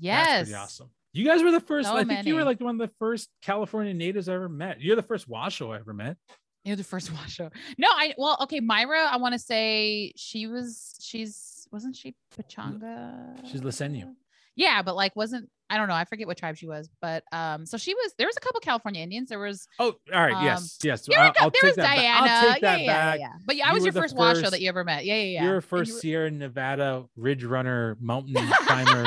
yes. 0.00 0.42
pretty 0.42 0.54
awesome. 0.54 0.90
You 1.12 1.26
guys 1.26 1.42
were 1.42 1.50
the 1.50 1.60
first. 1.60 1.88
So 1.88 1.96
I 1.96 2.04
think 2.04 2.26
you 2.26 2.34
were 2.34 2.44
like 2.44 2.60
one 2.60 2.80
of 2.80 2.88
the 2.88 2.94
first 2.98 3.28
California 3.42 3.92
natives 3.92 4.28
I 4.28 4.34
ever 4.34 4.48
met. 4.48 4.80
You're 4.80 4.96
the 4.96 5.02
first 5.02 5.28
Washoe 5.28 5.72
I 5.72 5.76
ever 5.76 5.92
met. 5.92 6.16
You're 6.64 6.76
the 6.76 6.84
first 6.84 7.12
watch 7.14 7.30
show. 7.32 7.50
No, 7.78 7.88
I 7.90 8.14
well, 8.18 8.36
okay, 8.42 8.60
Myra, 8.60 9.00
I 9.10 9.16
want 9.16 9.32
to 9.34 9.38
say 9.38 10.12
she 10.16 10.46
was 10.46 10.94
she's 11.00 11.66
wasn't 11.72 11.96
she 11.96 12.14
Pechanga? 12.36 13.46
She's 13.50 13.60
Luiseño. 13.62 14.14
Yeah, 14.54 14.82
but 14.82 14.94
like 14.96 15.16
wasn't 15.16 15.48
I 15.70 15.78
don't 15.78 15.88
know, 15.88 15.94
I 15.94 16.04
forget 16.04 16.26
what 16.26 16.36
tribe 16.36 16.56
she 16.58 16.66
was, 16.66 16.90
but 17.00 17.24
um 17.32 17.64
so 17.64 17.78
she 17.78 17.94
was 17.94 18.12
there 18.18 18.26
was 18.26 18.36
a 18.36 18.40
couple 18.40 18.60
California 18.60 19.00
Indians. 19.02 19.30
There 19.30 19.38
was 19.38 19.66
Oh, 19.78 19.94
all 20.12 20.20
right. 20.20 20.34
Um, 20.34 20.44
yes, 20.44 20.78
yes. 20.82 21.06
there, 21.08 21.18
I'll. 21.18 21.32
I'll 21.40 21.50
there 21.50 21.60
take 21.62 21.62
was 21.62 21.76
that 21.76 21.82
back. 21.82 21.96
Diana. 21.96 22.30
I'll 22.30 22.52
take 22.52 22.62
yeah, 22.62 22.70
that 22.76 22.80
yeah, 22.82 22.86
back. 22.86 23.18
yeah, 23.18 23.26
yeah. 23.26 23.32
But 23.46 23.56
yeah, 23.56 23.64
I 23.64 23.68
You 23.70 23.74
was 23.74 23.84
your 23.84 23.92
first, 23.94 24.14
first- 24.16 24.50
that 24.50 24.60
you 24.60 24.68
ever 24.68 24.84
met. 24.84 25.04
Yeah, 25.06 25.14
yeah, 25.16 25.40
yeah. 25.42 25.52
And 25.54 25.64
first 25.64 25.92
were- 25.94 25.98
Sierra 26.00 26.30
Nevada 26.30 27.04
Ridge 27.16 27.42
Runner 27.44 27.96
mountain 28.00 28.34
climber, 28.66 29.06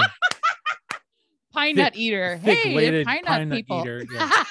pine 1.53 1.75
thick- 1.75 1.83
nut 1.83 1.95
eater. 1.95 2.37
Hey, 2.37 3.03
pine 3.05 3.15
nut 3.23 3.25
pine 3.27 3.49
nut 3.49 3.55
people. 3.57 3.81
eater, 3.81 4.03
yeah. 4.13 4.43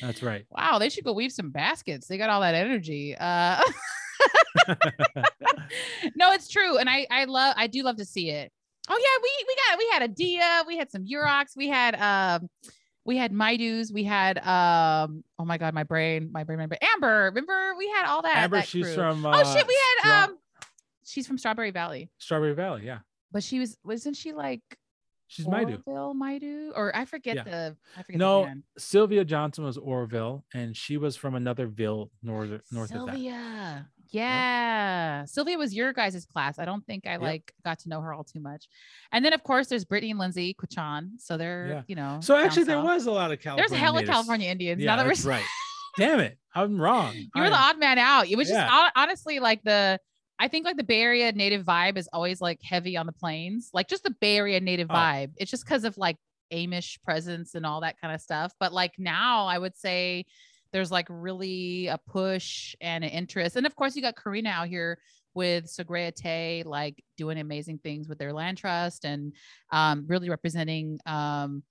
That's 0.00 0.22
right. 0.22 0.44
wow, 0.50 0.78
they 0.78 0.88
should 0.88 1.04
go 1.04 1.12
weave 1.12 1.32
some 1.32 1.50
baskets. 1.50 2.06
They 2.06 2.18
got 2.18 2.30
all 2.30 2.40
that 2.40 2.54
energy. 2.54 3.14
Uh 3.18 3.62
no, 6.16 6.32
it's 6.32 6.48
true. 6.48 6.78
And 6.78 6.88
I 6.88 7.06
I 7.10 7.24
love 7.24 7.54
I 7.56 7.66
do 7.66 7.82
love 7.82 7.96
to 7.96 8.04
see 8.04 8.30
it. 8.30 8.52
Oh 8.88 8.98
yeah, 8.98 9.22
we 9.22 9.30
we 9.48 9.56
got 9.56 9.78
we 9.78 9.88
had 9.92 10.02
a 10.02 10.08
Dia, 10.08 10.62
we 10.66 10.76
had 10.76 10.90
some 10.90 11.04
Yuroks, 11.04 11.56
we 11.56 11.68
had 11.68 11.94
um 12.00 12.48
we 13.04 13.16
had 13.16 13.32
Maidus, 13.32 13.92
we 13.92 14.04
had 14.04 14.38
um 14.38 15.24
oh 15.38 15.44
my 15.44 15.58
god, 15.58 15.74
my 15.74 15.84
brain, 15.84 16.30
my 16.32 16.44
brain, 16.44 16.58
my 16.58 16.66
brain. 16.66 16.78
Amber, 16.94 17.24
remember 17.26 17.74
we 17.78 17.88
had 17.88 18.06
all 18.06 18.22
that. 18.22 18.36
Amber, 18.36 18.58
that 18.58 18.68
she's 18.68 18.84
crew. 18.86 18.94
from. 18.94 19.24
Oh 19.26 19.30
Uh, 19.30 19.44
shit, 19.54 19.66
we 19.66 19.78
had 20.02 20.24
um 20.24 20.38
she's 21.04 21.26
from 21.26 21.38
Strawberry 21.38 21.70
Valley. 21.70 22.10
Strawberry 22.18 22.54
Valley. 22.54 22.82
Yeah, 22.86 22.98
But 23.32 23.42
she 23.42 23.58
was 23.58 23.76
wasn't 23.84 24.16
she 24.16 24.32
like 24.32 24.62
she's 25.26 25.46
Maidu. 25.46 25.82
Oroville 25.86 26.14
Maidu? 26.14 26.70
Or 26.74 26.94
I 26.94 27.04
forget 27.04 27.36
Yeah. 27.36 27.42
the 27.44 27.76
I 27.96 28.02
forget 28.02 28.18
No, 28.18 28.44
the. 28.44 28.62
Sylvia 28.78 29.24
Johnson 29.24 29.64
was 29.64 29.76
Oroville, 29.78 30.44
and 30.54 30.76
she 30.76 30.96
was 30.96 31.16
from 31.16 31.34
another 31.34 31.66
ville 31.66 32.10
north 32.22 32.50
north 32.70 32.90
of 32.92 33.06
that. 33.06 33.12
Sylvia. 33.14 33.88
Yeah. 34.10 35.24
Sylvia 35.24 35.58
was 35.58 35.74
your 35.74 35.92
guys' 35.92 36.24
class. 36.26 36.58
I 36.58 36.64
don't 36.64 36.84
think 36.86 37.06
I 37.06 37.12
Yep. 37.12 37.20
like 37.20 37.52
got 37.64 37.80
to 37.80 37.88
know 37.88 38.00
her 38.00 38.12
all 38.12 38.24
too 38.24 38.40
much. 38.40 38.68
And 39.12 39.24
then 39.24 39.32
of 39.32 39.42
course 39.42 39.68
there's 39.68 39.84
Brittany 39.84 40.10
and 40.10 40.20
Lindsay 40.20 40.54
Quichan. 40.54 41.12
So 41.18 41.36
they're, 41.36 41.66
Yeah. 41.68 41.82
you 41.88 41.96
know. 41.96 42.18
So 42.22 42.36
actually, 42.36 42.64
there 42.64 42.76
south. 42.76 42.84
was 42.86 43.06
a 43.06 43.10
lot 43.12 43.32
of 43.32 43.40
California. 43.40 43.68
there's 43.68 43.72
a 43.78 43.82
hella 43.82 44.00
natives. 44.00 44.10
California 44.12 44.50
Indians. 44.50 44.80
Yeah, 44.82 44.86
now 44.94 44.96
that 45.02 45.08
that's 45.08 45.24
we're 45.24 45.30
right. 45.32 45.44
Damn 45.96 46.20
it, 46.20 46.38
I'm 46.54 46.80
wrong. 46.80 47.14
you 47.34 47.42
were 47.42 47.50
the 47.50 47.56
odd 47.56 47.78
man 47.78 47.98
out. 47.98 48.28
It 48.28 48.36
was 48.36 48.48
just 48.48 48.58
Yeah. 48.58 48.68
hon- 48.68 48.90
honestly 48.96 49.38
like 49.38 49.62
the 49.62 49.98
I 50.38 50.48
think 50.48 50.64
like 50.64 50.76
the 50.76 50.84
Bay 50.84 51.00
Area 51.00 51.32
native 51.32 51.64
vibe 51.64 51.96
is 51.96 52.08
always 52.12 52.40
like 52.40 52.60
heavy 52.62 52.96
on 52.96 53.06
the 53.06 53.12
plains, 53.12 53.70
like 53.72 53.88
just 53.88 54.02
the 54.02 54.14
Bay 54.20 54.36
Area 54.36 54.60
native 54.60 54.88
Oh. 54.90 54.94
vibe. 54.94 55.32
It's 55.36 55.50
just 55.50 55.64
because 55.64 55.84
of 55.84 55.96
like 55.96 56.16
Amish 56.52 57.02
presence 57.02 57.54
and 57.54 57.64
all 57.64 57.80
that 57.82 58.00
kind 58.00 58.14
of 58.14 58.20
stuff. 58.20 58.52
But 58.58 58.72
like 58.72 58.92
now, 58.98 59.46
I 59.46 59.58
would 59.58 59.76
say 59.76 60.26
there's 60.72 60.90
like 60.90 61.06
really 61.08 61.86
a 61.86 61.98
push 61.98 62.74
and 62.80 63.04
an 63.04 63.10
interest. 63.10 63.56
And 63.56 63.64
of 63.66 63.76
course, 63.76 63.94
you 63.94 64.02
got 64.02 64.16
Corrina 64.16 64.48
out 64.48 64.68
here 64.68 64.98
with 65.34 65.66
Sogorea 65.66 66.12
Te', 66.14 66.62
like 66.64 67.02
doing 67.16 67.38
amazing 67.38 67.78
things 67.78 68.08
with 68.08 68.18
their 68.18 68.32
land 68.32 68.58
trust 68.58 69.04
and 69.04 69.32
um, 69.70 70.04
really 70.08 70.28
representing 70.30 70.98
um, 71.06 71.62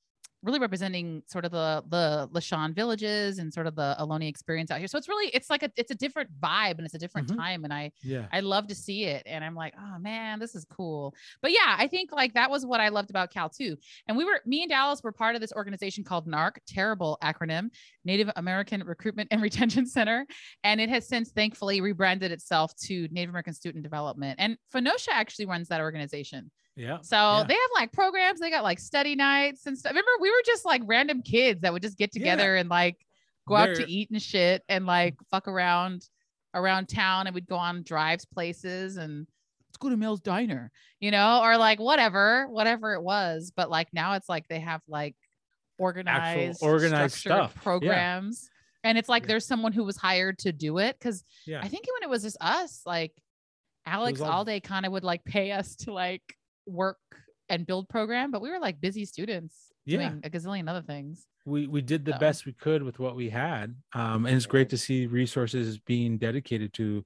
really 0.43 0.59
representing 0.59 1.23
sort 1.27 1.45
of 1.45 1.51
the 1.51 1.83
the 1.89 2.29
Lisjan 2.33 2.75
villages 2.75 3.39
and 3.39 3.53
sort 3.53 3.65
of 3.65 3.75
the 3.75 3.95
Ohlone 3.99 4.27
experience 4.27 4.69
out 4.71 4.79
here. 4.79 4.87
So 4.87 4.97
it's 4.97 5.07
really 5.07 5.27
it's 5.33 5.49
like 5.49 5.63
a 5.63 5.71
it's 5.77 5.89
a 5.91 5.95
different 5.95 6.29
vibe 6.39 6.77
and 6.77 6.81
it's 6.85 6.93
a 6.93 6.99
different 6.99 7.29
Mhm. 7.29 7.37
time. 7.37 7.63
And 7.63 7.73
I 7.73 7.91
Yeah. 8.03 8.27
I 8.31 8.41
love 8.41 8.67
to 8.67 8.75
see 8.75 9.05
it. 9.05 9.23
And 9.25 9.43
I'm 9.43 9.55
like, 9.55 9.73
oh 9.79 9.99
man, 9.99 10.39
this 10.39 10.53
is 10.53 10.65
cool. 10.65 11.15
But 11.41 11.51
yeah, 11.51 11.75
I 11.77 11.87
think 11.87 12.11
like 12.11 12.33
that 12.33 12.51
was 12.51 12.65
what 12.65 12.79
I 12.81 12.89
loved 12.89 13.09
about 13.09 13.31
Cal 13.31 13.49
too. 13.49 13.77
And 14.07 14.17
we 14.17 14.25
were, 14.25 14.41
me 14.45 14.61
and 14.63 14.69
Dallas 14.69 15.01
were 15.01 15.11
part 15.13 15.35
of 15.35 15.41
this 15.41 15.53
organization 15.53 16.03
called 16.03 16.27
NARC, 16.27 16.57
terrible 16.67 17.17
acronym, 17.23 17.69
Native 18.03 18.29
American 18.35 18.83
Recruitment 18.83 19.29
and 19.31 19.41
Retention 19.49 19.85
Center. 19.85 20.25
And 20.63 20.81
it 20.81 20.89
has 20.89 21.07
since 21.07 21.31
thankfully 21.31 21.79
rebranded 21.81 22.31
itself 22.31 22.75
to 22.87 23.07
Native 23.11 23.29
American 23.29 23.53
Student 23.53 23.83
Development. 23.83 24.35
And 24.39 24.57
Phenocia 24.73 25.09
actually 25.13 25.45
runs 25.45 25.69
that 25.69 25.79
organization. 25.81 26.51
Yeah. 26.75 26.97
So 27.01 27.15
Yeah. 27.15 27.43
they 27.47 27.53
have 27.53 27.69
like 27.75 27.91
programs, 27.91 28.39
they 28.39 28.49
got 28.49 28.63
like 28.63 28.79
study 28.79 29.15
nights 29.15 29.65
and 29.67 29.77
stuff. 29.77 29.91
Remember, 29.91 30.09
we 30.19 30.29
were 30.31 30.41
just 30.45 30.65
like 30.65 30.81
random 30.85 31.21
kids 31.21 31.61
that 31.61 31.71
would 31.73 31.81
just 31.81 31.97
get 31.97 32.11
Yeah. 32.13 32.19
together 32.19 32.55
and 32.55 32.69
like 32.69 32.97
go 33.47 33.55
out 33.55 33.75
to 33.75 33.89
eat 33.89 34.09
and 34.09 34.21
shit 34.21 34.63
and 34.69 34.85
like 34.85 35.15
fuck 35.29 35.47
around 35.47 36.07
around 36.55 36.87
town 36.87 37.27
and 37.27 37.33
we'd 37.33 37.47
go 37.47 37.55
on 37.57 37.83
drives 37.83 38.25
places 38.25 38.97
and 38.97 39.27
let's 39.67 39.77
go 39.79 39.89
to 39.89 39.97
Mel's 39.97 40.21
Diner, 40.21 40.71
you 40.99 41.09
know, 41.11 41.41
or 41.43 41.57
like 41.57 41.79
whatever, 41.79 42.47
whatever 42.47 42.93
it 42.93 43.01
was. 43.01 43.51
But 43.55 43.69
like 43.69 43.87
now 43.93 44.13
it's 44.13 44.29
like 44.29 44.47
they 44.47 44.59
have 44.59 44.81
like 44.87 45.15
organized, 45.77 46.61
organized 46.63 47.15
structured 47.15 47.49
stuff. 47.49 47.53
Yeah. 47.55 47.61
programs. 47.63 48.49
And 48.83 48.97
it's 48.97 49.09
like 49.09 49.23
Yeah. 49.23 49.27
there's 49.29 49.45
someone 49.45 49.73
who 49.73 49.83
was 49.83 49.97
hired 49.97 50.39
to 50.39 50.51
do 50.51 50.77
it. 50.77 50.99
Cause 50.99 51.23
Yeah. 51.45 51.59
I 51.61 51.67
think 51.67 51.85
when 51.93 52.03
it 52.03 52.09
was 52.09 52.23
just 52.23 52.37
us, 52.41 52.81
like 52.85 53.13
Alex 53.85 54.21
all- 54.21 54.29
all 54.31 54.45
day 54.45 54.59
kind 54.59 54.85
of 54.85 54.91
would 54.91 55.03
like 55.03 55.23
pay 55.25 55.51
us 55.51 55.75
to 55.77 55.93
like 55.93 56.21
work 56.65 56.97
and 57.49 57.65
build 57.65 57.89
program, 57.89 58.31
but 58.31 58.41
we 58.41 58.49
were 58.49 58.59
like 58.59 58.79
busy 58.81 59.05
students 59.05 59.71
Yeah. 59.85 59.97
doing 60.09 60.21
a 60.23 60.29
gazillion 60.29 60.69
other 60.69 60.81
things. 60.81 61.27
we 61.45 61.67
we 61.67 61.81
did 61.81 62.05
the 62.05 62.13
So- 62.13 62.19
best 62.19 62.45
we 62.45 62.53
could 62.53 62.83
with 62.83 62.99
what 62.99 63.17
we 63.17 63.29
had 63.29 63.75
um 63.93 64.25
and 64.25 64.33
it's 64.37 64.45
great 64.45 64.69
to 64.69 64.77
see 64.77 65.07
resources 65.07 65.77
being 65.77 66.17
dedicated 66.17 66.71
to 66.75 67.05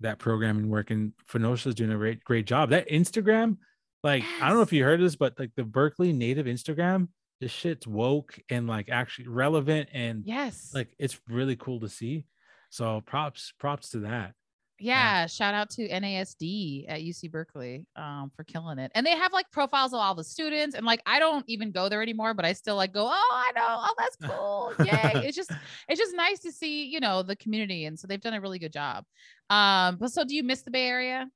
that 0.00 0.18
programming 0.18 0.70
work 0.70 0.90
and 0.90 1.12
Phenocia's 1.26 1.74
doing 1.74 1.92
a 1.92 1.96
great 1.96 2.24
great 2.24 2.46
job. 2.46 2.70
That 2.70 2.88
Instagram, 2.88 3.58
like 4.02 4.24
I 4.40 4.48
don't 4.48 4.56
know 4.56 4.62
if 4.62 4.72
you 4.72 4.84
heard 4.84 5.00
this, 5.00 5.16
but 5.16 5.38
like 5.38 5.52
the 5.54 5.64
Berkeley 5.64 6.12
native 6.14 6.46
Instagram, 6.46 7.08
this 7.40 7.52
shit's 7.52 7.86
woke 7.86 8.38
and 8.48 8.66
like 8.66 8.88
actually 8.88 9.28
relevant 9.28 9.90
and 9.92 10.24
Yes. 10.24 10.72
like 10.74 10.94
it's 10.98 11.20
really 11.28 11.56
cool 11.56 11.80
to 11.80 11.88
see. 11.90 12.24
So 12.70 13.02
props 13.02 13.52
props 13.58 13.90
to 13.90 13.98
that. 14.00 14.34
Yeah, 14.80 15.26
shout 15.26 15.54
out 15.54 15.70
to 15.70 15.88
NASD 15.88 16.86
at 16.88 17.00
UC 17.00 17.30
Berkeley 17.30 17.86
um, 17.96 18.30
for 18.34 18.42
killing 18.44 18.78
it. 18.78 18.90
And 18.94 19.06
they 19.06 19.16
have 19.16 19.32
like 19.32 19.50
profiles 19.52 19.92
of 19.92 20.00
all 20.00 20.14
the 20.14 20.24
students. 20.24 20.74
And 20.74 20.84
like, 20.84 21.00
I 21.06 21.18
don't 21.20 21.44
even 21.48 21.70
go 21.70 21.88
there 21.88 22.02
anymore, 22.02 22.34
but 22.34 22.44
I 22.44 22.52
still 22.54 22.76
like 22.76 22.92
go, 22.92 23.06
oh, 23.06 23.30
I 23.32 23.52
know. 23.54 23.62
Oh, 23.66 23.94
that's 23.98 24.16
cool. 24.16 24.72
Yay. 24.84 25.26
it's 25.26 25.36
just, 25.36 25.52
it's 25.88 26.00
just 26.00 26.14
nice 26.16 26.40
to 26.40 26.50
see, 26.52 26.84
you 26.86 26.98
know, 27.00 27.22
the 27.22 27.36
community. 27.36 27.84
And 27.84 27.98
so 27.98 28.06
they've 28.08 28.20
done 28.20 28.34
a 28.34 28.40
really 28.40 28.58
good 28.58 28.72
job. 28.72 29.04
Um, 29.48 29.96
but 30.00 30.10
so 30.12 30.24
do 30.24 30.34
you 30.34 30.42
miss 30.42 30.62
the 30.62 30.70
Bay 30.72 30.88
Area? 30.88 31.28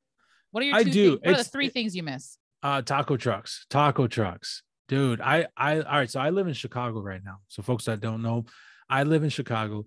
What 0.50 0.62
are 0.62 0.66
your 0.66 0.74
I 0.76 0.82
two 0.82 0.90
do. 0.90 1.10
things- 1.10 1.20
what 1.24 1.34
are 1.34 1.42
the 1.42 1.44
three 1.44 1.66
it- 1.66 1.72
things 1.72 1.94
you 1.94 2.02
miss? 2.02 2.38
Uh 2.60 2.82
taco 2.82 3.16
trucks, 3.16 3.66
taco 3.70 4.08
trucks. 4.08 4.64
Dude, 4.88 5.20
I 5.20 5.46
I 5.56 5.76
all 5.80 5.98
right, 5.98 6.10
so 6.10 6.18
I 6.18 6.30
live 6.30 6.48
in 6.48 6.54
Chicago 6.54 7.00
right 7.00 7.22
now. 7.24 7.36
So 7.46 7.62
folks 7.62 7.84
that 7.84 8.00
don't 8.00 8.20
know, 8.20 8.46
I 8.90 9.04
live 9.04 9.22
in 9.22 9.28
Chicago. 9.30 9.86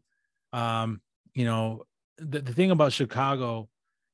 Um, 0.53 1.01
you 1.33 1.43
know, 1.43 1.83
the, 2.21 2.39
the 2.39 2.53
thing 2.53 2.71
about 2.71 2.93
Chicago 2.93 3.67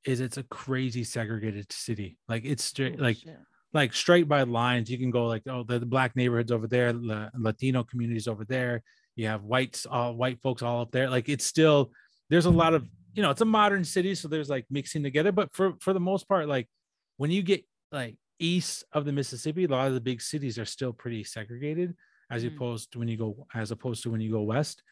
is 0.06 0.20
it's 0.22 0.38
a 0.38 0.43
crazy 0.43 1.04
segregated 1.04 1.72
city. 1.72 2.17
Like 2.28 2.46
it's 2.46 2.63
straight 2.63 2.96
Oh, 3.00 3.04
like 3.04 3.17
shit. 3.17 3.38
like 3.74 3.93
straight 3.93 4.28
by 4.28 4.43
lines. 4.43 4.89
You 4.89 4.98
can 4.98 5.12
go 5.12 5.26
like, 5.28 5.43
oh, 5.48 5.63
the, 5.63 5.80
the 5.80 5.86
black 5.86 6.15
neighborhoods 6.15 6.52
over 6.52 6.67
there, 6.67 6.93
the 6.93 7.30
Latino 7.38 7.84
communities 7.84 8.28
over 8.28 8.46
there. 8.46 8.82
You 9.15 9.28
have 9.28 9.43
whites, 9.43 9.86
all 9.86 10.15
white 10.15 10.41
folks 10.41 10.62
all 10.62 10.82
up 10.82 10.91
there. 10.91 11.10
Like 11.10 11.28
it's 11.30 11.46
still 11.46 11.91
there's 12.30 12.46
a 12.46 12.50
lot 12.50 12.74
of 12.74 12.86
you 13.13 13.24
know, 13.24 13.32
it's 13.32 13.41
a 13.41 13.46
modern 13.46 13.84
city, 13.84 14.13
so 14.13 14.28
there's 14.28 14.50
like 14.50 14.65
mixing 14.70 15.02
together. 15.04 15.32
But 15.32 15.54
for 15.54 15.74
for 15.82 15.91
the 15.93 16.00
most 16.00 16.28
part, 16.28 16.48
like 16.48 16.70
when 17.17 17.32
you 17.32 17.41
get 17.41 17.65
like 17.91 18.15
east 18.39 18.84
of 18.93 19.06
the 19.06 19.12
Mississippi, 19.12 19.63
a 19.65 19.67
lot 19.67 19.88
of 19.88 19.96
the 19.96 20.02
big 20.02 20.22
cities 20.22 20.60
are 20.60 20.65
still 20.65 20.93
pretty 20.93 21.24
segregated, 21.24 21.96
as 22.30 22.43
Mhm. 22.43 22.56
opposed 22.56 22.91
to 22.91 23.00
when 23.00 23.08
you 23.08 23.17
go 23.17 23.48
as 23.56 23.72
opposed 23.72 24.04
to 24.04 24.12
when 24.12 24.22
you 24.22 24.32
go 24.32 24.43
west. 24.43 24.84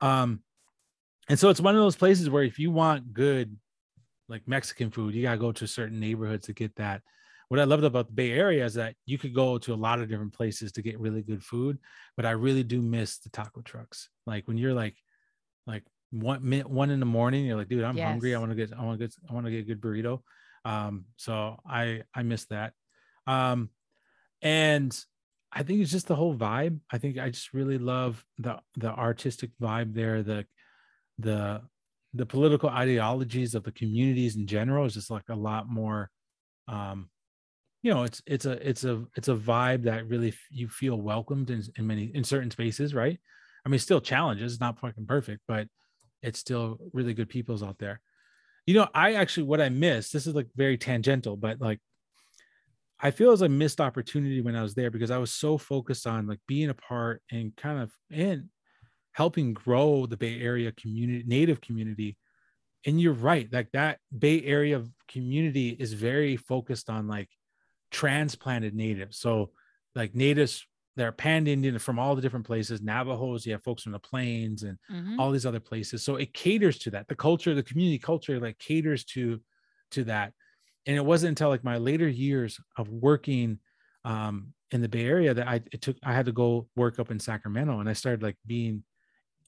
Um, 0.00 0.42
and 1.28 1.38
so 1.38 1.50
it's 1.50 1.60
one 1.60 1.74
of 1.74 1.80
those 1.80 1.96
places 1.96 2.28
where 2.30 2.42
if 2.42 2.58
you 2.58 2.70
want 2.70 3.12
good 3.12 3.56
like 4.28 4.46
Mexican 4.46 4.90
food, 4.90 5.14
you 5.14 5.22
gotta 5.22 5.38
go 5.38 5.52
to 5.52 5.66
certain 5.66 6.00
neighborhoods 6.00 6.46
to 6.46 6.52
get 6.52 6.74
that. 6.76 7.02
What 7.48 7.60
I 7.60 7.64
loved 7.64 7.84
about 7.84 8.06
the 8.06 8.14
Bay 8.14 8.32
Area 8.32 8.64
is 8.64 8.74
that 8.74 8.94
you 9.04 9.18
could 9.18 9.34
go 9.34 9.58
to 9.58 9.74
a 9.74 9.76
lot 9.76 10.00
of 10.00 10.08
different 10.08 10.32
places 10.32 10.72
to 10.72 10.82
get 10.82 10.98
really 10.98 11.22
good 11.22 11.44
food, 11.44 11.78
but 12.16 12.24
I 12.24 12.30
really 12.30 12.62
do 12.62 12.80
miss 12.80 13.18
the 13.18 13.28
taco 13.28 13.60
trucks. 13.60 14.08
Like 14.26 14.48
when 14.48 14.56
you're 14.56 14.72
like, 14.72 14.96
like 15.66 15.84
one 16.10 16.48
minute, 16.48 16.70
one 16.70 16.88
in 16.90 16.98
the 16.98 17.06
morning, 17.06 17.44
you're 17.44 17.58
like, 17.58 17.68
dude, 17.68 17.84
I'm 17.84 17.96
hungry. 18.08 18.34
I 18.34 18.38
want 18.38 18.52
to 18.52 18.56
get, 18.56 18.72
I 18.72 18.82
want 18.82 18.98
to 18.98 19.06
get, 19.06 19.14
I 19.28 19.34
want 19.34 19.44
to 19.46 19.52
get 19.52 19.60
a 19.60 19.64
good 19.64 19.82
burrito. 19.82 20.22
Um, 20.64 21.04
so 21.16 21.58
I, 21.66 22.02
I 22.14 22.22
miss 22.22 22.46
that. 22.46 22.72
Um, 23.26 23.68
and 24.40 24.98
I 25.52 25.62
think 25.62 25.82
it's 25.82 25.90
just 25.90 26.08
the 26.08 26.16
whole 26.16 26.34
vibe. 26.34 26.80
I 26.90 26.98
think 26.98 27.18
I 27.18 27.28
just 27.28 27.52
really 27.52 27.78
love 27.78 28.24
the 28.38 28.60
the 28.76 28.90
artistic 28.90 29.50
vibe 29.60 29.94
there. 29.94 30.22
The 30.22 30.46
the 31.18 31.60
the 32.14 32.26
political 32.26 32.68
ideologies 32.68 33.54
of 33.54 33.64
the 33.64 33.72
communities 33.72 34.36
in 34.36 34.46
general 34.46 34.84
is 34.84 34.94
just 34.94 35.10
like 35.10 35.28
a 35.30 35.34
lot 35.34 35.68
more 35.68 36.10
um 36.68 37.08
you 37.82 37.92
know 37.92 38.04
it's 38.04 38.22
it's 38.26 38.44
a 38.44 38.68
it's 38.68 38.84
a 38.84 39.04
it's 39.16 39.28
a 39.28 39.34
vibe 39.34 39.84
that 39.84 40.06
really 40.08 40.28
f- 40.28 40.36
you 40.50 40.68
feel 40.68 41.00
welcomed 41.00 41.50
in, 41.50 41.62
in 41.76 41.86
many 41.86 42.04
in 42.14 42.24
certain 42.24 42.50
spaces 42.50 42.94
right? 42.94 43.18
I 43.64 43.68
mean 43.68 43.78
still 43.78 44.00
challenges 44.00 44.60
not 44.60 44.78
fucking 44.78 45.06
perfect 45.06 45.42
but 45.48 45.68
it's 46.22 46.38
still 46.38 46.78
really 46.92 47.14
good 47.14 47.28
peoples 47.28 47.62
out 47.62 47.78
there. 47.78 48.00
You 48.66 48.74
know 48.74 48.88
i 48.94 49.14
actually 49.14 49.44
what 49.44 49.60
i 49.60 49.68
missed 49.68 50.12
this 50.12 50.26
is 50.26 50.34
like 50.34 50.46
very 50.54 50.78
tangential 50.78 51.36
but 51.36 51.60
like 51.60 51.80
i 53.00 53.10
feel 53.10 53.32
as 53.32 53.42
a 53.42 53.48
missed 53.48 53.80
opportunity 53.80 54.40
when 54.40 54.54
i 54.54 54.62
was 54.62 54.74
there 54.74 54.88
because 54.88 55.10
i 55.10 55.18
was 55.18 55.32
so 55.32 55.58
focused 55.58 56.06
on 56.06 56.28
like 56.28 56.38
being 56.46 56.70
a 56.70 56.74
part 56.74 57.22
and 57.32 57.56
kind 57.56 57.80
of 57.80 57.90
and 58.12 58.48
helping 59.12 59.54
grow 59.54 60.06
the 60.06 60.16
bay 60.16 60.40
area 60.40 60.72
community 60.72 61.24
native 61.26 61.60
community. 61.60 62.18
And 62.86 63.00
you're 63.00 63.12
right 63.14 63.52
like 63.52 63.72
that 63.72 64.00
bay 64.18 64.42
area 64.44 64.84
community 65.08 65.70
is 65.70 65.92
very 65.92 66.36
focused 66.36 66.90
on 66.90 67.06
like 67.08 67.30
transplanted 67.90 68.74
natives. 68.74 69.18
So 69.18 69.52
like 69.94 70.14
natives 70.14 70.66
that 70.96 71.06
are 71.06 71.12
pan 71.12 71.46
indian 71.46 71.78
from 71.78 71.98
all 71.98 72.14
the 72.14 72.22
different 72.22 72.46
places 72.46 72.82
navajos 72.82 73.46
you 73.46 73.52
have 73.52 73.62
folks 73.64 73.82
from 73.82 73.92
the 73.92 73.98
plains 73.98 74.62
and 74.62 74.78
Mhm. 74.88 75.18
all 75.18 75.30
these 75.30 75.46
other 75.46 75.60
places. 75.60 76.04
So 76.04 76.16
it 76.16 76.34
caters 76.34 76.78
to 76.80 76.90
that. 76.92 77.08
The 77.08 77.16
culture 77.16 77.54
the 77.54 77.62
community 77.62 77.98
culture 77.98 78.40
like 78.40 78.58
caters 78.58 79.04
to 79.06 79.40
to 79.92 80.04
that. 80.04 80.34
And 80.86 80.96
it 80.96 81.04
wasn't 81.04 81.30
until 81.30 81.48
like 81.50 81.64
my 81.64 81.78
later 81.78 82.08
years 82.08 82.60
of 82.76 82.88
working 82.90 83.60
um 84.04 84.54
in 84.72 84.82
the 84.82 84.88
bay 84.88 85.04
area 85.06 85.32
that 85.34 85.46
i 85.48 85.56
it 85.72 85.80
took 85.82 85.96
i 86.02 86.12
had 86.12 86.26
to 86.26 86.32
go 86.32 86.68
work 86.76 86.98
up 86.98 87.10
in 87.10 87.20
sacramento 87.20 87.78
and 87.78 87.88
i 87.88 87.92
started 87.92 88.22
like 88.22 88.36
being 88.46 88.82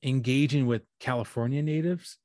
engaging 0.05 0.67
with 0.67 0.83
california 1.01 1.63
natives. 1.63 2.19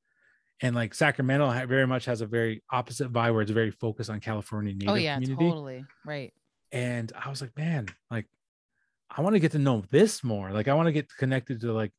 And 0.62 0.76
like 0.76 0.94
sacramento 0.94 1.50
very 1.68 1.88
much 1.88 2.06
has 2.06 2.20
a 2.22 2.26
very 2.26 2.62
opposite 2.70 3.14
vibe 3.14 3.32
where 3.34 3.42
it's 3.42 3.52
very 3.52 3.72
focused 3.72 4.10
on 4.10 4.20
california 4.20 4.74
oh, 4.74 4.78
native 4.78 4.90
Oh, 4.92 4.96
yeah, 4.96 5.14
community. 5.16 5.50
totally. 5.50 5.86
Right. 6.06 6.34
and 6.72 7.12
i 7.24 7.30
was 7.30 7.40
like 7.42 7.56
man 7.58 7.88
like 8.12 8.26
i 9.10 9.22
want 9.22 9.36
to 9.36 9.40
get 9.40 9.54
to 9.54 9.60
know 9.60 9.84
this 9.90 10.24
more. 10.24 10.52
Like 10.52 10.68
i 10.68 10.74
want 10.74 10.88
to 10.88 10.92
get 10.92 11.08
connected 11.18 11.62
to 11.62 11.72
like 11.74 11.92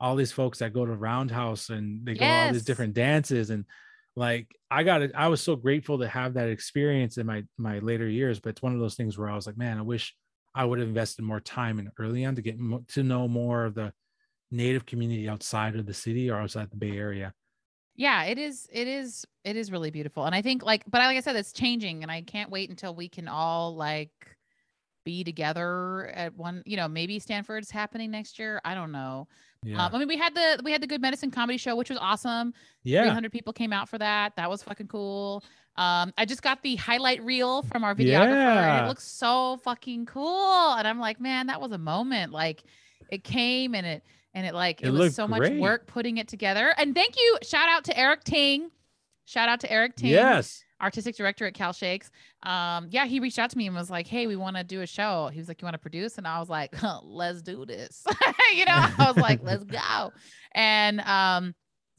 all 0.00 0.16
these 0.16 0.32
folks 0.32 0.58
that 0.58 0.72
go 0.72 0.84
to 0.84 0.92
roundhouse 0.92 1.70
and 1.70 2.04
they 2.04 2.14
go 2.14 2.20
to 2.20 2.26
all 2.46 2.52
these 2.52 2.64
different 2.64 2.94
dances. 2.94 3.50
And 3.50 3.64
like 4.16 4.48
i 4.70 4.82
got 4.82 5.02
it 5.02 5.12
i 5.14 5.28
was 5.28 5.40
so 5.40 5.54
grateful 5.54 5.98
to 6.00 6.08
have 6.08 6.34
that 6.34 6.48
experience 6.48 7.18
in 7.18 7.26
my 7.26 7.44
my 7.56 7.78
later 7.78 8.08
years. 8.08 8.40
But 8.40 8.50
it's 8.50 8.62
one 8.62 8.74
of 8.74 8.80
those 8.80 8.96
things 8.96 9.16
where 9.16 9.28
i 9.30 9.34
was 9.36 9.46
like 9.46 9.56
man 9.56 9.78
i 9.78 9.82
wish 9.82 10.14
i 10.56 10.64
would 10.64 10.80
have 10.80 10.88
invested 10.88 11.22
more 11.22 11.40
time 11.40 11.78
in 11.78 11.88
early 12.00 12.24
on 12.24 12.34
to 12.34 12.42
get 12.42 12.58
mo- 12.58 12.84
to 12.88 13.02
know 13.04 13.28
more 13.28 13.64
of 13.64 13.74
the 13.74 13.92
native 14.50 14.86
community 14.86 15.28
outside 15.28 15.76
of 15.76 15.86
the 15.86 15.94
city 15.94 16.30
or 16.30 16.36
outside 16.36 16.70
the 16.70 16.76
bay 16.76 16.96
area? 16.96 17.34
Yeah 17.96 18.24
it 18.24 18.38
is 18.38 18.68
it 18.72 18.86
is 18.86 19.26
it 19.44 19.56
is 19.56 19.72
really 19.72 19.90
beautiful. 19.90 20.24
And 20.24 20.34
i 20.34 20.40
think 20.40 20.62
like 20.62 20.84
but 20.88 20.98
like 20.98 21.16
i 21.16 21.20
said 21.20 21.36
it's 21.36 21.52
changing 21.52 22.02
and 22.02 22.12
i 22.12 22.22
can't 22.22 22.50
wait 22.50 22.70
until 22.70 22.94
we 22.94 23.08
can 23.08 23.28
all 23.28 23.74
like 23.74 24.10
be 25.04 25.24
together 25.24 26.12
at 26.14 26.34
one 26.36 26.62
you 26.66 26.76
know 26.76 26.86
maybe 26.86 27.18
stanford's 27.18 27.70
happening 27.70 28.10
next 28.10 28.38
year. 28.38 28.60
I 28.64 28.74
don't 28.74 28.92
know. 28.92 29.26
Yeah. 29.64 29.84
Um, 29.84 29.94
i 29.94 29.98
mean 29.98 30.06
we 30.06 30.16
had 30.16 30.34
the 30.34 30.60
we 30.62 30.70
had 30.70 30.80
the 30.80 30.86
good 30.86 31.00
medicine 31.00 31.30
comedy 31.30 31.58
show 31.58 31.74
which 31.74 31.90
was 31.90 31.98
awesome. 32.00 32.54
Yeah. 32.84 33.02
300 33.02 33.32
people 33.32 33.52
came 33.52 33.72
out 33.72 33.88
for 33.88 33.98
that. 33.98 34.36
That 34.36 34.48
was 34.48 34.62
fucking 34.62 34.88
cool. 34.88 35.42
Um 35.76 36.12
i 36.16 36.24
just 36.24 36.42
got 36.42 36.62
the 36.62 36.76
highlight 36.76 37.24
reel 37.24 37.62
from 37.62 37.82
our 37.82 37.94
videographer 37.94 38.62
and 38.62 38.84
it 38.84 38.88
looks 38.88 39.04
so 39.04 39.58
fucking 39.64 40.06
cool. 40.06 40.74
And 40.74 40.86
i'm 40.86 41.00
like 41.00 41.20
man 41.20 41.48
that 41.48 41.60
was 41.60 41.72
a 41.72 41.78
moment. 41.78 42.32
Like 42.32 42.62
it 43.10 43.24
came 43.24 43.74
and 43.74 43.86
it 43.86 44.04
and 44.38 44.46
it 44.46 44.54
like 44.54 44.80
it, 44.82 44.86
It 44.88 44.90
was 44.92 45.16
so 45.16 45.26
much 45.26 45.40
great. 45.40 45.58
work 45.60 45.88
putting 45.88 46.18
it 46.18 46.28
together. 46.28 46.72
And 46.78 46.94
thank 46.94 47.16
you. 47.16 47.38
Shout 47.42 47.68
out 47.68 47.84
to 47.86 47.98
eric 47.98 48.22
ting. 48.22 48.70
Shout 49.24 49.48
out 49.48 49.58
to 49.60 49.70
eric 49.72 49.96
ting 49.96 50.10
yes. 50.10 50.62
Artistic 50.80 51.16
director 51.16 51.44
at 51.44 51.54
cal 51.54 51.72
shakes. 51.72 52.08
Um 52.44 52.86
yeah 52.90 53.04
he 53.06 53.18
reached 53.18 53.40
out 53.40 53.50
to 53.50 53.58
me 53.58 53.66
and 53.66 53.74
was 53.74 53.90
like 53.90 54.06
hey 54.06 54.28
we 54.28 54.36
want 54.36 54.56
to 54.56 54.62
do 54.62 54.80
a 54.80 54.86
show. 54.86 55.28
He 55.32 55.40
was 55.40 55.48
like 55.48 55.60
you 55.60 55.66
want 55.66 55.74
to 55.74 55.78
produce? 55.80 56.18
And 56.18 56.26
i 56.26 56.38
was 56.38 56.48
like 56.48 56.72
huh, 56.74 57.00
let's 57.04 57.42
do 57.42 57.66
this. 57.66 58.04
You 58.54 58.64
know 58.64 58.72
i 58.98 59.10
was 59.12 59.16
like 59.16 59.40
let's 59.42 59.64
go. 59.64 60.12
And 60.52 61.00
um 61.00 61.54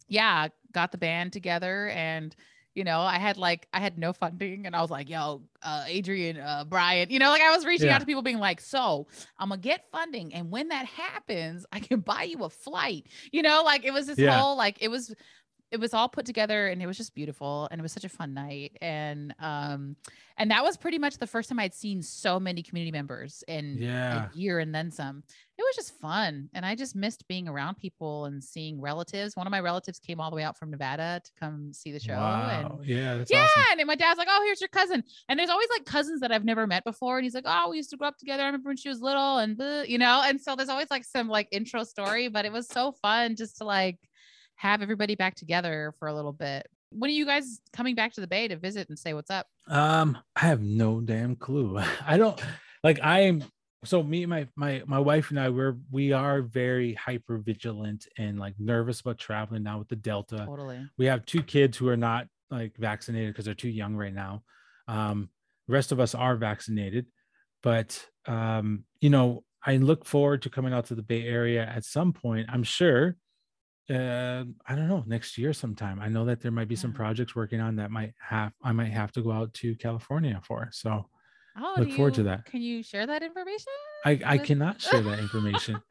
yeah 0.08 0.48
got 0.72 0.92
the 0.92 0.98
band 0.98 1.34
together 1.34 1.90
and 1.90 2.34
you 2.76 2.84
know 2.84 3.00
i 3.00 3.18
had 3.18 3.38
like 3.38 3.68
i 3.74 3.80
had 3.80 3.98
no 3.98 4.14
funding 4.14 4.66
and 4.66 4.76
i 4.76 4.82
was 4.82 4.90
like 4.92 5.10
yo 5.10 5.42
uh 5.64 5.84
adrian 5.88 6.38
uh 6.38 6.64
brian 6.68 7.10
you 7.10 7.20
know 7.20 7.30
like 7.30 7.42
i 7.42 7.56
was 7.56 7.66
reaching 7.66 7.88
Yeah. 7.88 7.96
out 7.96 8.00
to 8.00 8.06
people 8.06 8.22
being 8.22 8.40
like 8.40 8.62
so 8.62 9.08
i'm 9.38 9.50
gonna 9.50 9.60
get 9.62 9.86
funding 9.92 10.34
and 10.34 10.52
when 10.52 10.68
that 10.70 10.86
happens 10.86 11.66
i 11.72 11.80
can 11.80 12.00
buy 12.12 12.24
you 12.24 12.44
a 12.44 12.50
flight 12.50 13.08
you 13.32 13.42
know 13.42 13.64
like 13.66 13.86
it 13.86 13.92
was 13.92 14.08
this 14.08 14.20
Yeah. 14.20 14.40
whole 14.40 14.56
like 14.56 14.78
it 14.82 14.90
was 14.90 15.14
it 15.72 15.80
was 15.80 15.94
all 15.94 16.10
put 16.10 16.26
together 16.26 16.68
and 16.68 16.82
it 16.82 16.88
was 16.88 16.98
just 16.98 17.14
beautiful 17.14 17.68
and 17.70 17.80
it 17.80 17.84
was 17.84 17.92
such 17.92 18.04
a 18.04 18.10
fun 18.10 18.34
night 18.34 18.76
and 18.82 19.36
um 19.40 19.96
and 20.38 20.50
that 20.50 20.64
was 20.64 20.78
pretty 20.78 20.98
much 20.98 21.18
the 21.18 21.28
first 21.28 21.50
time 21.50 21.60
i'd 21.60 21.74
seen 21.76 22.02
so 22.02 22.40
many 22.40 22.64
community 22.64 22.92
members 22.92 23.44
in 23.48 23.78
yeah 23.80 24.30
a 24.34 24.38
year 24.38 24.60
and 24.60 24.74
then 24.74 24.90
some 24.90 25.22
it 25.60 25.64
was 25.64 25.76
just 25.76 26.00
fun 26.00 26.50
and 26.54 26.66
i 26.66 26.74
just 26.74 26.96
missed 26.96 27.28
being 27.28 27.48
around 27.48 27.76
people 27.76 28.26
and 28.26 28.44
seeing 28.44 28.80
relatives 28.82 29.36
one 29.36 29.46
of 29.46 29.52
my 29.52 29.60
relatives 29.60 30.00
came 30.00 30.20
all 30.20 30.30
the 30.30 30.36
way 30.36 30.44
out 30.44 30.58
from 30.58 30.72
nevada 30.72 31.22
to 31.24 31.32
come 31.40 31.72
see 31.74 31.92
the 31.92 32.00
show 32.00 32.14
wow. 32.14 32.78
and 32.80 32.88
yeah 32.88 33.18
that's 33.18 33.30
yeah, 33.30 33.44
awesome 33.44 33.70
and 33.78 33.88
my 33.88 33.96
dad's 33.96 34.18
like, 34.18 34.28
"Oh, 34.30 34.42
here's 34.46 34.62
your 34.62 34.70
cousin." 34.70 35.04
And 35.28 35.40
there's 35.40 35.50
always 35.50 35.70
like 35.70 35.86
cousins 35.86 36.22
that 36.22 36.32
I've 36.32 36.46
never 36.46 36.68
met 36.68 36.84
before, 36.84 37.18
and 37.18 37.24
he's 37.24 37.34
like, 37.34 37.46
"Oh, 37.48 37.70
we 37.70 37.78
used 37.78 37.90
to 37.90 37.98
grow 37.98 38.08
up 38.08 38.18
together. 38.18 38.44
I 38.44 38.46
remember 38.48 38.70
when 38.70 38.78
she 38.78 38.90
was 38.90 39.02
little, 39.02 39.38
and 39.38 39.58
blah," 39.58 39.82
you 39.82 39.98
know." 39.98 40.22
And 40.26 40.40
so 40.40 40.56
there's 40.56 40.70
always 40.70 40.90
like 40.90 41.04
some 41.04 41.28
like 41.28 41.48
intro 41.52 41.84
story, 41.84 42.28
but 42.28 42.46
it 42.46 42.52
was 42.52 42.68
so 42.68 42.94
fun 43.02 43.36
just 43.36 43.58
to 43.58 43.64
like 43.64 43.98
have 44.56 44.82
everybody 44.82 45.16
back 45.16 45.36
together 45.36 45.94
for 46.00 46.08
a 46.08 46.14
little 46.14 46.34
bit. 46.34 46.68
When 46.92 47.10
are 47.10 47.14
you 47.14 47.26
guys 47.26 47.60
coming 47.74 47.96
back 47.96 48.14
to 48.14 48.22
the 48.22 48.28
Bay 48.28 48.48
to 48.48 48.58
visit 48.58 48.90
and 48.90 48.98
say 48.98 49.14
what's 49.14 49.30
up? 49.30 49.48
Um, 49.68 50.18
I 50.36 50.42
have 50.42 50.62
no 50.62 51.02
damn 51.02 51.36
clue. 51.36 51.80
I 52.06 52.18
don't 52.18 52.40
like 52.84 53.00
I 53.02 53.22
am 53.22 53.44
so 53.86 54.04
me 54.04 54.24
and 54.24 54.30
my 54.30 54.48
my 54.56 54.84
my 54.86 55.00
wife 55.00 55.30
and 55.30 55.40
I 55.40 55.50
we're 55.50 55.78
we 55.90 56.12
are 56.12 56.42
very 56.42 56.94
hyper 56.96 57.38
vigilant 57.38 58.08
and 58.18 58.38
like 58.38 58.56
nervous 58.60 59.00
about 59.02 59.18
traveling 59.18 59.64
now 59.64 59.80
with 59.80 59.88
the 59.88 59.96
Delta. 59.96 60.44
Totally. 60.46 60.86
We 60.98 61.06
have 61.06 61.26
two 61.26 61.42
kids 61.42 61.78
who 61.78 61.88
are 61.88 61.98
not 61.98 62.28
like 62.52 62.76
vaccinated 62.78 63.34
because 63.34 63.46
they're 63.46 63.54
too 63.54 63.70
young 63.70 63.96
right 63.96 64.14
now. 64.14 64.44
Um, 64.88 65.30
the 65.68 65.74
rest 65.74 65.92
of 65.92 66.00
us 66.00 66.14
are 66.14 66.36
vaccinated, 66.36 67.06
but 67.64 68.06
um, 68.28 68.84
you 69.00 69.10
know, 69.10 69.44
I 69.66 69.78
look 69.78 70.06
forward 70.06 70.42
to 70.42 70.50
coming 70.50 70.74
out 70.74 70.86
to 70.88 70.96
the 70.96 71.04
Bay 71.04 71.26
Area 71.26 71.66
at 71.66 71.86
some 71.86 72.12
point. 72.12 72.50
I'm 72.52 72.64
sure. 72.64 73.16
Uh, 73.90 74.44
I 74.68 74.76
don't 74.76 74.88
know 74.88 75.04
next 75.08 75.36
year 75.38 75.52
sometime. 75.52 76.00
I 76.00 76.10
know 76.10 76.26
that 76.26 76.42
there 76.42 76.52
might 76.52 76.68
be 76.68 76.76
some 76.76 76.94
projects 76.94 77.36
working 77.36 77.60
on 77.60 77.78
that 77.78 77.90
might 77.90 78.14
have 78.20 78.52
I 78.62 78.72
might 78.72 78.92
have 78.92 79.12
to 79.14 79.22
go 79.22 79.32
out 79.32 79.54
to 79.56 79.76
California 79.76 80.40
for. 80.44 80.70
So 80.72 81.06
Oh, 81.62 81.76
Look 81.78 81.92
forward 81.94 82.14
to 82.16 82.24
that. 82.24 82.46
Can 82.46 82.62
you 82.62 82.82
share 82.84 83.06
that 83.08 83.22
information? 83.24 83.72
I 84.06 84.20
I 84.26 84.38
cannot 84.38 84.82
share 84.88 85.02
that 85.02 85.20
information. 85.20 85.82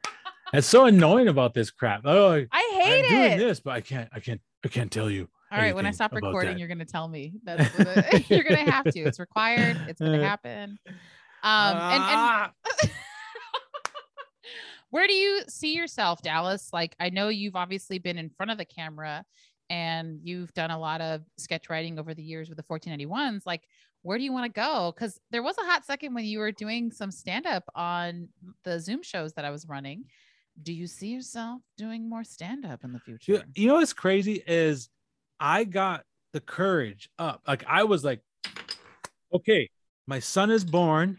It's 0.53 0.67
so 0.67 0.85
annoying 0.85 1.27
about 1.27 1.53
this 1.53 1.69
crap. 1.71 2.01
Oh, 2.05 2.31
I, 2.33 2.47
I 2.51 2.79
hate 2.83 3.05
I'm 3.05 3.09
doing 3.11 3.37
this, 3.47 3.59
but 3.59 3.71
I 3.71 3.81
can't 3.81 4.09
I 4.11 4.19
can't 4.19 4.41
I 4.65 4.67
can't 4.67 4.91
tell 4.91 5.09
you. 5.09 5.27
All 5.51 5.57
right, 5.57 5.73
when 5.75 5.85
I 5.87 5.91
stop 5.91 6.13
recording, 6.13 6.53
that. 6.53 6.59
you're 6.59 6.67
gonna 6.67 6.85
tell 6.85 7.07
me. 7.07 7.33
That's 7.43 7.77
what 7.77 7.87
it- 8.13 8.29
you're 8.29 8.43
gonna 8.43 8.69
have 8.71 8.85
to. 8.85 8.99
It's 8.99 9.19
required. 9.19 9.77
It's 9.87 9.99
gonna 9.99 10.19
Uh, 10.19 10.23
happen. 10.23 10.79
Um, 11.41 11.77
and, 11.77 11.93
and 11.93 12.03
Ah! 12.03 12.51
where 14.91 15.07
do 15.07 15.13
you 15.13 15.41
see 15.47 15.73
yourself, 15.75 16.21
Dallas? 16.21 16.69
Like, 16.73 16.95
I 16.99 17.09
know 17.09 17.29
you've 17.29 17.55
obviously 17.55 17.99
been 17.99 18.17
in 18.17 18.29
front 18.31 18.51
of 18.51 18.57
the 18.57 18.65
camera 18.65 19.23
and 19.69 20.19
you've 20.23 20.51
done 20.55 20.71
a 20.71 20.79
lot 20.79 20.99
of 20.99 21.21
sketch 21.37 21.69
writing 21.69 21.99
over 21.99 22.15
the 22.15 22.23
years 22.23 22.49
with 22.49 22.57
the 22.57 22.63
1491s. 22.63 23.41
Like, 23.45 23.63
where 24.01 24.17
do 24.17 24.23
you 24.23 24.31
want 24.31 24.45
to 24.45 24.59
go? 24.59 24.93
Because 24.95 25.19
there 25.31 25.43
was 25.43 25.57
a 25.57 25.61
hot 25.65 25.85
second 25.85 26.13
when 26.13 26.25
you 26.25 26.39
were 26.39 26.51
doing 26.51 26.91
some 26.91 27.11
stand 27.11 27.45
up 27.45 27.63
on 27.75 28.29
the 28.63 28.79
Zoom 28.79 29.03
shows 29.03 29.33
that 29.33 29.45
I 29.45 29.49
was 29.51 29.67
running. 29.67 30.05
Do 30.61 30.73
you 30.73 30.87
see 30.87 31.07
yourself 31.07 31.61
doing 31.77 32.09
more 32.09 32.23
stand 32.23 32.65
up 32.65 32.83
in 32.83 32.91
the 32.93 32.99
future? 32.99 33.43
You, 33.55 33.67
know 33.67 33.75
what's 33.75 33.93
crazy 33.93 34.43
is 34.47 34.89
I 35.39 35.63
got 35.63 36.03
the 36.33 36.41
courage 36.41 37.09
up. 37.17 37.41
Like 37.47 37.63
I 37.67 37.83
was 37.83 38.03
like, 38.03 38.21
okay, 39.33 39.69
my 40.07 40.19
son 40.19 40.49
is 40.51 40.63
born 40.63 41.17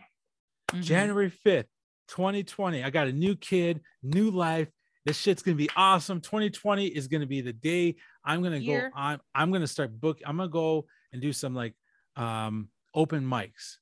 Mhm. 0.72 0.82
January 0.82 1.30
5th, 1.30 1.66
2020. 2.08 2.84
I 2.84 2.90
got 2.90 3.08
a 3.08 3.12
new 3.12 3.34
kid, 3.34 3.80
new 4.02 4.30
life. 4.30 4.68
This 5.04 5.16
shit's 5.18 5.42
gonna 5.42 5.56
be 5.56 5.70
awesome. 5.74 6.20
2020 6.20 6.86
is 6.86 7.08
gonna 7.08 7.26
be 7.26 7.40
the 7.40 7.52
day 7.52 7.96
I'm 8.24 8.42
gonna 8.42 8.58
Year. 8.58 8.90
go 8.90 8.96
on. 9.00 9.20
I'm 9.34 9.50
gonna 9.50 9.66
start 9.66 9.98
book. 10.00 10.20
I'm 10.24 10.36
gonna 10.36 10.48
go 10.48 10.86
and 11.12 11.20
do 11.22 11.32
some 11.32 11.54
like 11.54 11.74
um 12.20 12.68
open 12.94 13.24
mics. 13.24 13.76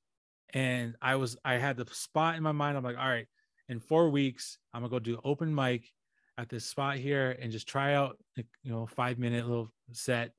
And 0.55 0.95
I 1.03 1.17
was 1.17 1.37
I 1.45 1.55
had 1.55 1.77
the 1.77 1.87
spot 1.93 2.37
in 2.37 2.43
my 2.43 2.53
mind. 2.53 2.77
I'm 2.77 2.85
like, 2.85 2.97
all 2.97 3.09
right, 3.09 3.27
in 3.69 3.81
four 3.81 4.09
weeks, 4.09 4.59
I'm 4.73 4.81
gonna 4.81 4.91
go 4.91 4.99
do 4.99 5.21
open 5.25 5.55
mic 5.55 5.91
at 6.39 6.49
this 6.49 6.65
spot 6.65 6.97
here 6.97 7.37
and 7.41 7.51
just 7.53 7.67
try 7.67 7.95
out 7.95 8.17
you 8.37 8.45
know, 8.65 8.87
five 8.87 9.19
minute 9.19 9.47
little 9.47 9.71
set. 9.93 10.33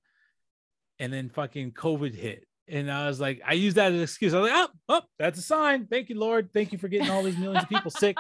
And 0.98 1.14
then 1.14 1.30
fucking 1.30 1.74
COVID 1.74 2.16
hit. 2.16 2.46
And 2.68 2.92
I 2.92 3.08
was 3.08 3.20
like, 3.20 3.42
I 3.46 3.54
used 3.54 3.78
that 3.78 3.92
as 3.92 3.96
an 3.96 4.04
excuse. 4.04 4.34
I 4.34 4.40
was 4.40 4.52
like, 4.52 4.70
oh, 4.70 4.74
oh, 4.90 5.02
that's 5.18 5.40
a 5.40 5.42
sign. 5.42 5.88
Thank 5.88 6.10
you, 6.10 6.20
Lord. 6.20 6.52
Thank 6.54 6.72
you 6.72 6.78
for 6.78 6.88
getting 6.88 7.10
all 7.10 7.24
these 7.24 7.38
millions 7.38 7.64
of 7.64 7.70
people 7.70 7.90
sick. 7.90 8.18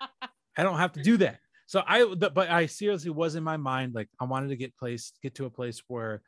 I 0.56 0.62
don't 0.62 0.78
have 0.78 0.92
to 0.92 1.02
do 1.02 1.16
that. 1.18 1.38
So 1.66 1.82
I, 1.86 2.04
but 2.04 2.50
I 2.50 2.66
seriously 2.66 3.10
was 3.10 3.34
in 3.34 3.42
my 3.42 3.56
mind 3.56 3.94
like 3.94 4.08
I 4.20 4.24
wanted 4.24 4.48
to 4.48 4.56
get 4.56 4.76
place, 4.76 5.12
get 5.22 5.34
to 5.36 5.46
a 5.46 5.50
place 5.50 5.82
where 5.86 6.22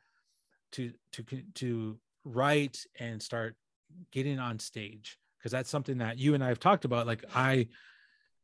to 0.73 0.91
to 1.13 1.23
to 1.55 1.99
write 2.33 2.83
and 2.99 3.21
start 3.21 3.55
getting 4.11 4.39
on 4.39 4.59
stage 4.59 5.17
because 5.39 5.51
that's 5.51 5.69
something 5.69 5.99
that 5.99 6.17
you 6.17 6.33
and 6.33 6.43
I 6.43 6.49
have 6.49 6.59
talked 6.59 6.85
about. 6.85 7.07
Like 7.07 7.25
I, 7.33 7.67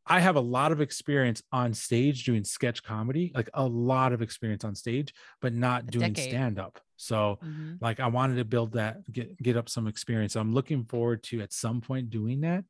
I 0.06 0.20
have 0.20 0.36
a 0.36 0.42
lot 0.42 0.72
of 0.72 0.82
experience 0.82 1.42
on 1.52 1.74
stage 1.74 2.26
doing 2.26 2.44
sketch 2.44 2.84
comedy, 2.84 3.32
like 3.34 3.50
a 3.54 3.66
lot 3.66 4.12
of 4.12 4.22
experience 4.22 4.66
on 4.66 4.76
stage, 4.76 5.14
but 5.42 5.54
not 5.54 5.84
A 5.88 5.92
doing 5.92 6.16
stand 6.16 6.60
up. 6.60 6.80
So 6.98 7.40
Mhm. 7.44 7.78
like 7.82 8.00
I 8.00 8.08
wanted 8.08 8.36
to 8.36 8.46
build 8.46 8.74
that, 8.74 9.10
get 9.12 9.38
get 9.42 9.56
up 9.58 9.70
some 9.70 9.88
experience. 9.88 10.36
I'm 10.36 10.54
looking 10.54 10.86
forward 10.86 11.24
to 11.24 11.42
at 11.42 11.54
some 11.54 11.82
point 11.82 12.10
doing 12.10 12.42
that. 12.42 12.66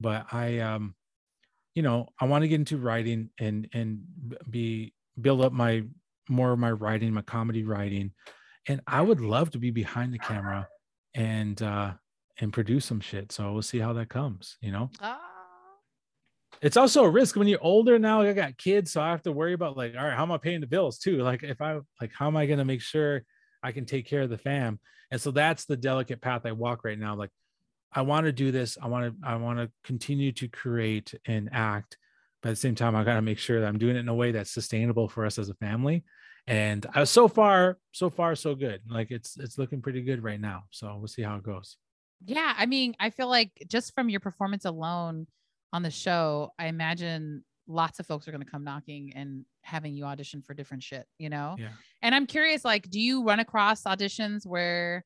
But 0.00 0.26
I 0.32 0.58
um, 0.60 0.94
you 1.74 1.82
know, 1.82 2.08
I 2.20 2.26
want 2.26 2.42
to 2.42 2.48
get 2.48 2.56
into 2.60 2.78
writing 2.78 3.30
and 3.38 3.68
and 3.72 4.04
be 4.48 4.94
build 5.20 5.42
up 5.42 5.52
my 5.52 5.84
more 6.28 6.52
of 6.52 6.58
my 6.58 6.70
writing, 6.72 7.12
my 7.12 7.22
comedy 7.22 7.64
writing. 7.64 8.12
And 8.68 8.80
I 8.86 9.00
would 9.02 9.20
love 9.20 9.50
to 9.52 9.58
be 9.58 9.70
behind 9.70 10.12
the 10.12 10.18
camera 10.18 10.68
and 11.14 11.60
uh 11.62 11.92
and 12.38 12.52
produce 12.52 12.84
some 12.84 13.00
shit. 13.00 13.32
So 13.32 13.52
we'll 13.52 13.62
see 13.62 13.78
how 13.78 13.94
that 13.94 14.10
comes, 14.10 14.58
you 14.60 14.70
know. 14.70 14.90
Ah. 15.00 15.20
It's 16.62 16.76
also 16.76 17.04
a 17.04 17.10
risk 17.10 17.36
when 17.36 17.48
you're 17.48 17.62
older 17.62 17.98
now. 17.98 18.22
I 18.22 18.32
got 18.32 18.56
kids, 18.56 18.92
so 18.92 19.00
I 19.00 19.10
have 19.10 19.22
to 19.22 19.32
worry 19.32 19.52
about 19.52 19.76
like, 19.76 19.94
all 19.96 20.04
right, 20.04 20.16
how 20.16 20.22
am 20.22 20.32
I 20.32 20.38
paying 20.38 20.60
the 20.60 20.66
bills 20.66 20.98
too? 20.98 21.18
Like 21.18 21.42
if 21.42 21.60
I 21.60 21.78
like 22.00 22.12
how 22.12 22.26
am 22.26 22.36
I 22.36 22.46
gonna 22.46 22.64
make 22.64 22.82
sure 22.82 23.22
I 23.62 23.72
can 23.72 23.84
take 23.84 24.06
care 24.06 24.22
of 24.22 24.30
the 24.30 24.38
fam? 24.38 24.80
And 25.10 25.20
so 25.20 25.30
that's 25.30 25.64
the 25.64 25.76
delicate 25.76 26.20
path 26.20 26.42
I 26.44 26.52
walk 26.52 26.84
right 26.84 26.98
now. 26.98 27.14
Like 27.14 27.30
I 27.92 28.02
want 28.02 28.26
to 28.26 28.32
do 28.32 28.50
this. 28.50 28.76
I 28.80 28.88
want 28.88 29.12
to 29.12 29.26
I 29.26 29.36
want 29.36 29.58
to 29.58 29.70
continue 29.84 30.32
to 30.32 30.48
create 30.48 31.14
and 31.26 31.48
act, 31.52 31.96
but 32.42 32.50
at 32.50 32.52
the 32.52 32.56
same 32.56 32.74
time, 32.74 32.96
I 32.96 33.04
got 33.04 33.14
to 33.14 33.22
make 33.22 33.38
sure 33.38 33.60
that 33.60 33.66
I'm 33.66 33.78
doing 33.78 33.96
it 33.96 34.00
in 34.00 34.08
a 34.08 34.14
way 34.14 34.32
that's 34.32 34.50
sustainable 34.50 35.08
for 35.08 35.24
us 35.24 35.38
as 35.38 35.48
a 35.48 35.54
family. 35.54 36.04
And 36.46 36.86
uh, 36.94 37.04
so 37.04 37.26
far, 37.26 37.78
so 37.92 38.08
far, 38.08 38.36
so 38.36 38.54
good. 38.54 38.80
Like 38.88 39.10
it's 39.10 39.36
it's 39.36 39.58
looking 39.58 39.82
pretty 39.82 40.02
good 40.02 40.22
right 40.22 40.40
now. 40.40 40.64
So 40.70 40.94
we'll 40.98 41.08
see 41.08 41.22
how 41.22 41.36
it 41.36 41.42
goes. 41.42 41.76
Yeah, 42.24 42.54
I 42.56 42.66
mean, 42.66 42.94
I 43.00 43.10
feel 43.10 43.28
like 43.28 43.50
just 43.68 43.94
from 43.94 44.08
your 44.08 44.20
performance 44.20 44.64
alone 44.64 45.26
on 45.72 45.82
the 45.82 45.90
show, 45.90 46.52
I 46.58 46.66
imagine 46.66 47.44
lots 47.68 47.98
of 47.98 48.06
folks 48.06 48.28
are 48.28 48.30
going 48.30 48.44
to 48.44 48.50
come 48.50 48.64
knocking 48.64 49.12
and 49.16 49.44
having 49.62 49.94
you 49.94 50.04
audition 50.04 50.40
for 50.40 50.54
different 50.54 50.82
shit, 50.82 51.06
you 51.18 51.28
know? 51.28 51.56
Yeah. 51.58 51.70
And 52.00 52.14
I'm 52.14 52.26
curious 52.26 52.64
like 52.64 52.88
do 52.88 53.00
you 53.00 53.24
run 53.24 53.40
across 53.40 53.82
auditions 53.82 54.46
where 54.46 55.04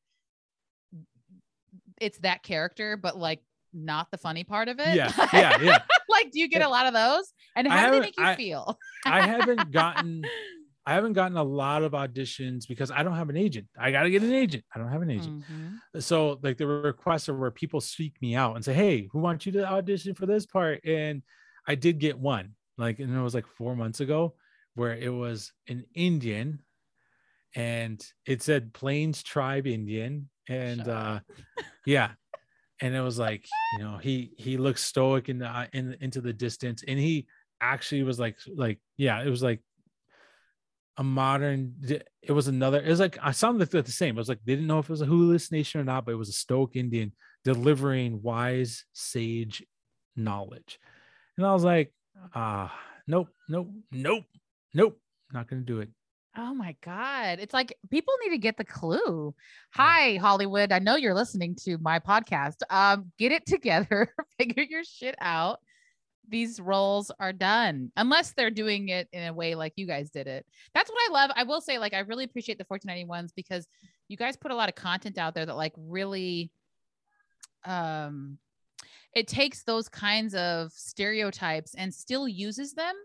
it's 1.99 2.19
that 2.19 2.43
character 2.43 2.97
but 2.97 3.17
like 3.17 3.41
not 3.73 4.09
the 4.11 4.17
funny 4.17 4.43
part 4.43 4.67
of 4.67 4.79
it? 4.79 4.95
Yeah, 4.95 5.11
yeah, 5.33 5.57
yeah. 5.59 5.79
like 6.07 6.31
do 6.31 6.39
you 6.39 6.47
get 6.47 6.61
a 6.61 6.69
lot 6.69 6.85
of 6.85 6.93
those? 6.93 7.33
And 7.55 7.67
how 7.67 7.87
do 7.87 7.93
they 7.93 7.99
make 8.01 8.17
you 8.17 8.25
I- 8.25 8.35
feel? 8.35 8.77
I 9.05 9.21
haven't 9.25 9.71
gotten 9.71 10.23
I 10.85 10.93
haven't 10.93 11.13
gotten 11.13 11.37
a 11.37 11.43
lot 11.43 11.83
of 11.83 11.91
auditions 11.91 12.67
because 12.67 12.89
I 12.91 13.03
don't 13.03 13.15
have 13.15 13.29
an 13.29 13.37
agent. 13.37 13.67
I 13.77 13.91
got 13.91 14.03
to 14.03 14.09
get 14.09 14.23
an 14.23 14.33
agent. 14.33 14.65
I 14.73 14.79
don't 14.79 14.89
have 14.91 15.03
an 15.03 15.11
agent. 15.11 15.35
Mhm. 15.47 16.01
So 16.01 16.39
like 16.41 16.57
the 16.57 16.67
requests 16.67 17.29
are 17.29 17.37
where 17.37 17.51
people 17.51 17.81
seek 17.81 18.19
me 18.21 18.35
out 18.35 18.55
and 18.55 18.65
say, 18.65 18.73
"Hey, 18.73 19.07
who 19.11 19.19
wants 19.19 19.45
you 19.45 19.51
to 19.53 19.65
audition 19.67 20.15
for 20.15 20.25
this 20.25 20.45
part?" 20.45 20.81
And 20.85 21.21
I 21.67 21.75
did 21.75 21.99
get 21.99 22.17
one, 22.19 22.55
like, 22.77 22.99
and 22.99 23.15
it 23.15 23.21
was 23.21 23.35
like 23.35 23.45
four 23.47 23.75
months 23.75 23.99
ago, 23.99 24.35
where 24.73 24.95
it 24.95 25.13
was 25.13 25.53
an 25.67 25.85
Indian, 25.93 26.63
and 27.55 28.05
it 28.25 28.41
said 28.41 28.73
Plains 28.73 29.23
Tribe 29.23 29.67
Indian, 29.67 30.29
and 30.47 30.87
uh, 30.87 31.19
yeah, 31.85 32.13
and 32.81 32.95
it 32.95 33.01
was 33.01 33.19
like, 33.19 33.47
you 33.71 33.79
know, 33.79 33.97
he 33.97 34.33
he 34.37 34.57
looks 34.57 34.83
stoic 34.83 35.29
in 35.29 35.39
the 35.39 35.47
uh, 35.47 35.67
in 35.73 35.97
into 36.01 36.21
the 36.21 36.33
distance, 36.33 36.83
and 36.87 36.99
he 36.99 37.27
actually 37.61 38.03
was 38.03 38.19
like 38.19 38.37
like 38.55 38.79
yeah, 38.97 39.23
it 39.23 39.29
was 39.29 39.43
like 39.43 39.61
a 41.01 41.03
modern 41.03 41.73
it 42.21 42.31
was 42.31 42.47
another 42.47 42.79
it 42.79 42.87
was 42.87 42.99
like 42.99 43.17
i 43.23 43.31
sounded 43.31 43.73
like 43.73 43.85
the 43.85 43.91
same 43.91 44.15
it 44.15 44.21
was 44.21 44.29
like 44.29 44.37
they 44.45 44.53
didn't 44.53 44.67
know 44.67 44.77
if 44.77 44.85
it 44.85 44.91
was 44.91 45.01
a 45.01 45.05
hallucination 45.07 45.81
or 45.81 45.83
not 45.83 46.05
but 46.05 46.11
it 46.11 46.15
was 46.23 46.29
a 46.29 46.33
stoic 46.33 46.75
indian 46.75 47.11
delivering 47.43 48.21
wise 48.21 48.85
sage 48.93 49.63
knowledge 50.15 50.79
and 51.37 51.47
i 51.47 51.51
was 51.51 51.63
like 51.63 51.91
ah 52.35 52.71
nope 53.07 53.29
nope 53.49 53.67
nope 53.91 54.25
nope 54.75 54.99
not 55.33 55.47
gonna 55.47 55.63
do 55.63 55.79
it 55.79 55.89
Oh 56.37 56.53
my 56.53 56.77
God. 56.81 57.39
It's 57.41 57.53
like 57.53 57.77
people 57.89 58.13
need 58.23 58.29
to 58.29 58.37
get 58.37 58.55
the 58.55 58.63
clue. 58.63 59.35
Hi, 59.71 60.15
Hollywood. 60.15 60.71
I 60.71 60.79
know 60.79 60.95
you're 60.95 61.13
listening 61.13 61.57
to 61.65 61.77
my 61.79 61.99
podcast. 61.99 62.55
Um, 62.69 63.11
get 63.19 63.33
it 63.33 63.45
together, 63.45 64.13
figure 64.39 64.63
your 64.63 64.85
shit 64.85 65.15
out. 65.19 65.59
These 66.31 66.59
roles 66.59 67.11
are 67.19 67.33
done 67.33 67.91
unless 67.97 68.31
they're 68.31 68.49
doing 68.49 68.89
it 68.89 69.07
in 69.11 69.27
a 69.27 69.33
way 69.33 69.53
like 69.53 69.73
you 69.75 69.85
guys 69.85 70.09
did 70.09 70.25
it. 70.27 70.45
That's 70.73 70.89
what 70.89 70.99
I 71.09 71.13
love. 71.13 71.31
I 71.35 71.43
will 71.43 71.61
say, 71.61 71.77
like, 71.77 71.93
I 71.93 71.99
really 71.99 72.23
appreciate 72.23 72.57
the 72.57 72.65
1491s 72.65 73.31
because 73.35 73.67
you 74.07 74.17
guys 74.17 74.35
put 74.37 74.51
a 74.51 74.55
lot 74.55 74.69
of 74.69 74.75
content 74.75 75.17
out 75.19 75.35
there 75.35 75.45
that, 75.45 75.55
like, 75.57 75.73
really 75.77 76.51
um 77.65 78.37
it 79.13 79.27
takes 79.27 79.63
those 79.63 79.89
kinds 79.89 80.33
of 80.33 80.71
stereotypes 80.71 81.75
and 81.75 81.93
still 81.93 82.27
uses 82.29 82.73
them, 82.73 82.95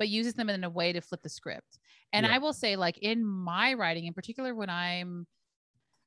but 0.00 0.08
uses 0.08 0.34
them 0.34 0.50
in 0.50 0.64
a 0.64 0.68
way 0.70 0.92
to 0.92 1.00
flip 1.00 1.22
the 1.22 1.28
script. 1.28 1.78
And 2.12 2.26
Yeah. 2.26 2.34
I 2.34 2.38
will 2.38 2.52
say, 2.52 2.74
like 2.76 2.98
in 2.98 3.24
my 3.24 3.74
writing, 3.74 4.06
in 4.06 4.14
particular, 4.14 4.54
when 4.54 4.68
I'm 4.68 5.26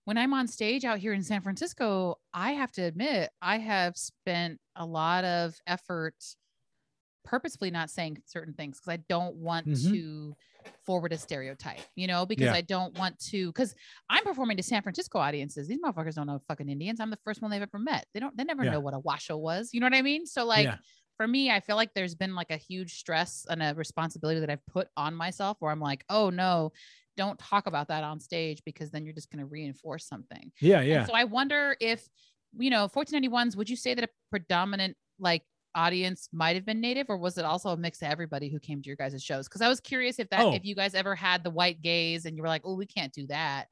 when 0.04 0.18
I'm 0.18 0.34
on 0.34 0.48
stage 0.48 0.86
out 0.86 1.00
here 1.00 1.14
in 1.14 1.24
San 1.24 1.42
Francisco, 1.42 2.16
I 2.34 2.52
have 2.54 2.72
to 2.74 2.82
admit 2.84 3.30
I 3.42 3.58
have 3.58 3.98
spent 3.98 4.60
a 4.76 4.86
lot 4.86 5.24
of 5.26 5.56
effort 5.66 6.16
purposefully 7.28 7.70
not 7.70 7.90
saying 7.90 8.18
certain 8.26 8.54
things 8.54 8.80
because 8.80 8.94
I 8.94 8.98
don't 9.10 9.36
want 9.36 9.68
Mhm. 9.68 9.92
to 9.92 10.36
forward 10.86 11.12
a 11.12 11.18
stereotype, 11.18 11.82
you 11.96 12.08
know, 12.08 12.26
because 12.26 12.46
Yeah. 12.46 12.54
I 12.54 12.62
don't 12.62 12.98
want 12.98 13.20
to 13.32 13.48
because 13.48 13.76
I'm 14.10 14.24
performing 14.24 14.56
to 14.58 14.64
San 14.64 14.82
Francisco 14.82 15.20
audiences. 15.20 15.68
These 15.68 15.80
motherfuckers 15.82 16.16
don't 16.16 16.28
know 16.28 16.40
fucking 16.48 16.70
Indians. 16.70 17.02
I'm 17.02 17.10
the 17.10 17.20
first 17.26 17.42
one 17.42 17.52
they've 17.52 17.62
ever 17.62 17.80
met. 17.80 18.08
They 18.14 18.22
don't 18.22 18.36
they 18.38 18.46
never 18.46 18.64
Yeah. 18.64 18.72
know 18.72 18.80
what 18.80 18.94
a 18.94 19.00
Washoe 19.00 19.36
was. 19.38 19.74
You 19.74 19.82
know 19.82 19.86
what 19.86 19.94
I 19.96 20.02
mean? 20.02 20.26
So 20.26 20.46
like 20.46 20.66
yeah 20.66 20.78
for 21.18 21.28
me, 21.28 21.50
I 21.50 21.60
feel 21.62 21.76
like 21.76 21.96
there's 21.96 22.14
been 22.14 22.36
like 22.36 22.52
a 22.52 22.58
huge 22.58 23.00
stress 23.00 23.44
and 23.50 23.64
a 23.64 23.74
responsibility 23.74 24.40
that 24.40 24.52
I've 24.52 24.64
put 24.68 24.88
on 24.96 25.16
myself 25.16 25.58
where 25.60 25.72
I'm 25.72 25.80
like, 25.80 26.06
oh 26.10 26.30
no, 26.30 26.72
don't 27.18 27.40
talk 27.40 27.66
about 27.66 27.88
that 27.88 28.04
on 28.04 28.20
stage 28.20 28.62
because 28.64 28.92
then 28.92 29.04
you're 29.04 29.16
just 29.16 29.32
going 29.32 29.40
to 29.40 29.48
reinforce 29.48 30.06
something. 30.06 30.52
Yeah, 30.62 30.78
And 30.82 30.88
yeah. 30.88 31.06
so 31.08 31.14
I 31.16 31.24
wonder 31.24 31.76
if, 31.82 32.08
you 32.60 32.70
know, 32.70 32.88
1491s, 32.88 33.58
would 33.58 33.68
you 33.68 33.76
say 33.76 33.96
that 33.96 34.04
a 34.04 34.10
predominant 34.30 34.96
like 35.18 35.42
audience 35.78 36.28
might 36.34 36.56
have 36.56 36.66
been 36.66 36.82
native 36.82 37.06
or 37.10 37.18
was 37.18 37.38
it 37.38 37.46
also 37.46 37.70
a 37.70 37.78
mix 37.78 38.02
of 38.02 38.10
everybody 38.10 38.50
who 38.50 38.60
came 38.60 38.82
to 38.82 38.88
your 38.88 38.96
guys' 38.96 39.24
shows? 39.24 39.48
Because 39.48 39.62
I 39.62 39.70
was 39.70 39.80
curious 39.80 40.18
if 40.20 40.30
that, 40.32 40.42
Oh. 40.42 40.54
if 40.54 40.66
you 40.66 40.76
guys 40.76 40.96
ever 40.96 41.16
had 41.16 41.44
the 41.44 41.50
white 41.52 41.82
gaze 41.82 42.26
and 42.26 42.36
you 42.36 42.42
were 42.42 42.50
like, 42.50 42.64
oh, 42.66 42.76
we 42.76 42.86
can't 42.88 43.14
do 43.14 43.28
that. 43.28 43.68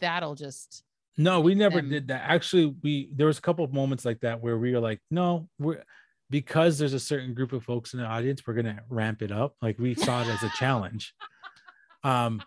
That'll 0.00 0.34
just, 0.34 0.82
No, 1.16 1.40
we 1.40 1.54
never 1.54 1.76
them. 1.80 1.90
did 1.90 2.08
that. 2.08 2.22
Actually, 2.28 2.74
we 2.82 3.10
there 3.14 3.26
was 3.26 3.38
a 3.38 3.42
couple 3.42 3.64
of 3.64 3.72
moments 3.72 4.04
like 4.04 4.20
that 4.20 4.40
where 4.40 4.56
we 4.56 4.72
were 4.72 4.80
like, 4.80 5.00
no, 5.10 5.48
we're 5.58 5.82
because 6.30 6.78
there's 6.78 6.92
a 6.92 7.00
certain 7.00 7.32
group 7.34 7.52
of 7.52 7.64
folks 7.64 7.94
in 7.94 8.00
the 8.00 8.06
audience, 8.06 8.46
we're 8.46 8.54
gonna 8.54 8.80
ramp 8.88 9.22
it 9.22 9.32
up. 9.32 9.54
Like 9.60 9.78
we 9.78 9.94
saw 9.94 10.22
it 10.22 10.28
as 10.28 10.42
a 10.42 10.50
challenge. 10.56 11.14
Um, 12.04 12.40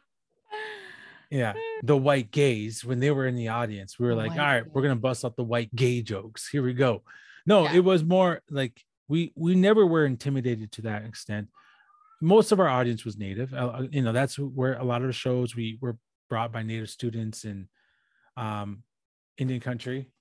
yeah, 1.30 1.54
the 1.84 1.98
white 1.98 2.32
gays 2.32 2.86
when 2.86 3.00
they 3.02 3.12
were 3.12 3.28
in 3.28 3.36
the 3.36 3.50
audience, 3.50 4.00
we 4.00 4.06
were 4.06 4.16
like, 4.16 4.30
white 4.32 4.40
all 4.40 4.46
right, 4.46 4.64
we're 4.72 4.82
gonna 4.82 4.96
bust 4.96 5.26
out 5.26 5.36
the 5.36 5.44
white 5.44 5.76
gay 5.76 6.02
jokes. 6.02 6.48
Here 6.48 6.64
we 6.64 6.74
go. 6.74 7.04
No, 7.46 7.64
Yeah. 7.64 7.74
it 7.76 7.84
was 7.84 8.04
more 8.04 8.42
like 8.50 8.82
we 9.08 9.32
we 9.36 9.56
never 9.56 9.86
were 9.86 10.06
intimidated 10.06 10.72
to 10.74 10.82
that 10.84 11.06
extent. 11.06 11.50
Most 12.22 12.52
of 12.52 12.60
our 12.60 12.68
audience 12.70 13.04
was 13.04 13.18
native. 13.18 13.54
Uh, 13.54 13.88
you 13.92 14.02
know, 14.04 14.12
that's 14.12 14.38
where 14.38 14.74
a 14.74 14.84
lot 14.84 15.02
of 15.02 15.08
the 15.08 15.14
shows 15.14 15.56
we 15.56 15.78
were 15.82 15.98
brought 16.30 16.52
by 16.52 16.64
native 16.64 16.90
students 16.90 17.44
and 17.44 17.68
um 18.38 18.84
Indian 19.38 19.60
country. 19.60 20.12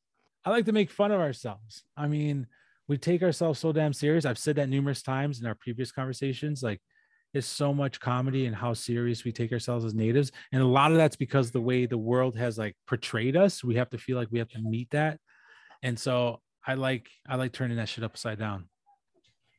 I 0.44 0.50
like 0.50 0.64
to 0.64 0.72
make 0.72 0.90
fun 0.90 1.12
of 1.12 1.20
ourselves. 1.20 1.84
I 1.96 2.08
mean, 2.08 2.46
we 2.88 2.96
take 2.96 3.22
ourselves 3.22 3.60
so 3.60 3.72
damn 3.72 3.92
serious. 3.92 4.24
I've 4.24 4.38
said 4.38 4.56
that 4.56 4.68
numerous 4.70 5.02
times 5.02 5.40
in 5.40 5.46
our 5.46 5.54
previous 5.54 5.92
conversations. 5.92 6.62
Like, 6.62 6.80
it's 7.34 7.46
so 7.46 7.72
much 7.74 8.00
comedy 8.00 8.46
and 8.46 8.56
how 8.56 8.72
serious 8.72 9.22
we 9.24 9.30
take 9.32 9.52
ourselves 9.52 9.84
as 9.84 9.94
natives. 9.94 10.32
And 10.52 10.62
a 10.62 10.66
lot 10.66 10.90
of 10.90 10.96
that's 10.96 11.14
because 11.16 11.50
the 11.50 11.60
way 11.60 11.84
the 11.86 11.98
world 11.98 12.36
has 12.36 12.56
like 12.58 12.74
portrayed 12.88 13.36
us, 13.36 13.62
we 13.62 13.74
have 13.76 13.90
to 13.90 13.98
feel 13.98 14.16
like 14.16 14.28
we 14.32 14.38
have 14.40 14.48
to 14.48 14.62
meet 14.62 14.90
that. 14.90 15.20
And 15.82 15.96
so 15.98 16.40
I 16.70 16.74
like 16.74 17.10
I 17.28 17.34
like 17.34 17.52
turning 17.52 17.78
that 17.78 17.88
shit 17.88 18.04
upside 18.04 18.38
down. 18.38 18.68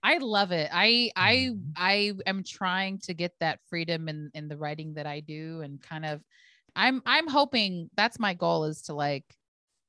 I 0.02 0.18
love 0.20 0.54
it. 0.54 0.70
I 0.72 1.12
I 1.18 1.34
Mhm. 1.52 1.74
I 1.76 2.14
am 2.26 2.42
trying 2.44 3.00
to 3.00 3.14
get 3.14 3.34
that 3.42 3.60
freedom 3.68 4.08
in 4.08 4.32
in 4.34 4.48
the 4.48 4.56
writing 4.56 4.94
that 4.94 5.06
I 5.06 5.20
do 5.20 5.60
and 5.60 5.82
kind 5.82 6.06
of 6.06 6.22
I'm 6.74 7.02
I'm 7.06 7.28
hoping 7.28 7.90
that's 7.98 8.18
my 8.18 8.34
goal 8.34 8.64
is 8.64 8.84
to 8.84 8.94
like 8.94 9.26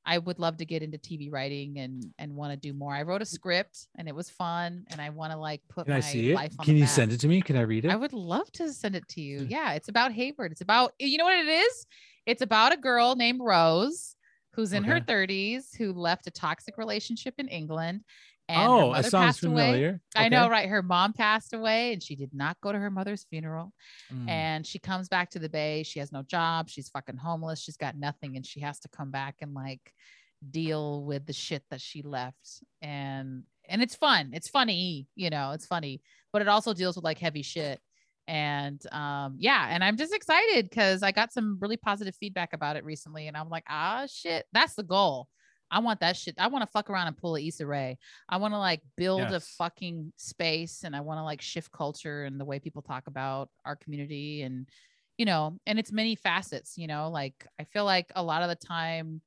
I 0.05 0.19
would 0.19 0.41
love 0.41 0.57
to 0.57 0.65
get 0.65 0.83
into 0.83 0.99
TV 0.99 1.31
writing 1.31 1.79
and 1.79 2.05
and 2.19 2.35
want 2.35 2.51
to 2.55 2.57
do 2.57 2.75
more. 2.77 2.93
I 2.93 3.03
wrote 3.03 3.23
a 3.23 3.25
script 3.25 3.87
and 3.97 4.09
it 4.09 4.15
was 4.17 4.29
fun 4.29 4.85
and 4.91 5.01
I 5.01 5.11
want 5.11 5.31
to 5.31 5.39
like 5.39 5.63
put 5.69 5.87
Can 5.87 5.93
my 5.93 5.99
I 5.99 6.01
see 6.01 6.31
it? 6.31 6.35
life 6.35 6.57
on 6.59 6.67
Can 6.67 6.75
you 6.75 6.83
map. 6.83 6.91
send 6.91 7.13
it 7.13 7.21
to 7.21 7.29
me? 7.29 7.41
Can 7.41 7.55
I 7.55 7.61
read 7.61 7.85
it? 7.85 7.93
I 7.93 7.95
would 7.95 8.13
love 8.13 8.51
to 8.55 8.73
send 8.73 8.97
it 8.97 9.07
to 9.11 9.21
you. 9.21 9.47
Yeah, 9.49 9.75
it's 9.75 9.89
about 9.89 10.11
Hayward. 10.11 10.51
It's 10.51 10.61
about 10.61 10.95
you 10.99 11.19
know 11.19 11.25
what 11.27 11.39
it 11.39 11.47
is? 11.47 11.87
It's 12.27 12.43
about 12.43 12.73
a 12.73 12.77
girl 12.77 13.15
named 13.15 13.41
Rose 13.41 14.17
who's 14.55 14.73
in 14.73 14.85
her 14.85 15.01
30s 15.01 15.77
who 15.77 15.93
left 15.93 16.27
a 16.27 16.31
toxic 16.31 16.77
relationship 16.77 17.35
in 17.39 17.49
England 17.49 18.03
and 18.49 18.71
oh, 18.71 18.91
mother 18.91 19.09
sounds 19.09 19.39
familiar. 19.39 20.01
I 20.17 20.29
know, 20.29 20.49
right? 20.49 20.69
Her 20.69 20.83
mom 20.83 21.13
passed 21.13 21.55
away 21.55 21.93
and 21.93 22.03
she 22.03 22.17
did 22.17 22.35
not 22.35 22.61
go 22.61 22.73
to 22.73 22.79
her 22.79 22.91
mother's 22.91 23.25
funeral. 23.31 23.73
Mm. 24.13 24.29
And 24.29 24.67
she 24.67 24.79
comes 24.79 25.09
back 25.09 25.31
to 25.31 25.39
the 25.39 25.49
Bay. 25.49 25.85
She 25.85 26.01
has 26.01 26.13
no 26.13 26.23
job. 26.23 26.69
She's 26.69 26.89
fucking 26.89 27.17
homeless. 27.17 27.63
She's 27.63 27.77
got 27.77 27.97
nothing. 27.97 28.37
And 28.37 28.45
she 28.45 28.61
has 28.61 28.81
to 28.81 28.89
come 28.89 29.11
back 29.11 29.37
and 29.41 29.55
like 29.55 29.93
deal 30.51 31.05
with 31.05 31.25
the 31.27 31.33
shit 31.33 31.63
that 31.71 31.81
she 31.81 32.03
left. 32.03 32.63
And 32.81 33.45
and 33.69 33.81
it's 33.81 33.95
fun. 33.95 34.31
It's 34.35 34.49
funny, 34.49 35.07
you 35.15 35.31
know, 35.31 35.53
it's 35.53 35.67
funny, 35.67 36.03
but 36.33 36.43
it 36.43 36.49
also 36.49 36.75
deals 36.75 36.97
with 36.97 37.05
like 37.05 37.19
heavy 37.19 37.43
shit. 37.43 37.81
And 38.33 38.81
um, 38.93 39.35
yeah, 39.37 39.67
and 39.69 39.85
I'm 39.85 39.99
just 39.99 40.15
excited 40.15 40.71
because 40.71 41.03
I 41.03 41.13
got 41.13 41.35
some 41.35 41.59
really 41.61 41.77
positive 41.77 42.17
feedback 42.17 42.55
about 42.55 42.77
it 42.77 42.85
recently. 42.85 43.29
And 43.29 43.37
I'm 43.37 43.51
like, 43.51 43.65
ah 43.69 44.07
shit, 44.09 44.47
that's 44.55 44.75
the 44.75 44.83
goal. 44.83 45.29
I 45.71 45.81
want 45.81 46.01
that 46.01 46.17
shit. 46.17 46.37
I 46.39 46.47
want 46.47 46.63
to 46.63 46.71
fuck 46.71 46.89
around 46.89 47.09
and 47.09 47.17
pull 47.17 47.37
a 47.37 47.47
Issa 47.47 47.67
Rae. 47.67 47.99
I 48.31 48.39
want 48.39 48.55
to 48.55 48.59
like 48.59 48.81
build 48.97 49.21
a 49.21 49.41
fucking 49.41 50.15
space 50.17 50.83
and 50.83 50.97
I 50.97 51.03
want 51.03 51.19
to 51.19 51.25
like 51.25 51.43
shift 51.43 51.73
culture 51.73 52.25
and 52.25 52.41
the 52.41 52.47
way 52.47 52.59
people 52.59 52.81
talk 52.81 53.07
about 53.07 53.51
our 53.67 53.77
community 53.77 54.41
and 54.43 54.67
you 55.19 55.27
know, 55.27 55.59
and 55.67 55.79
it's 55.79 55.93
many 55.93 56.15
facets, 56.15 56.79
you 56.79 56.87
know, 56.87 57.11
like 57.11 57.47
I 57.61 57.65
feel 57.65 57.85
like 57.85 58.11
a 58.17 58.23
lot 58.23 58.43
of 58.43 58.49
the 58.49 58.67
time 58.67 59.21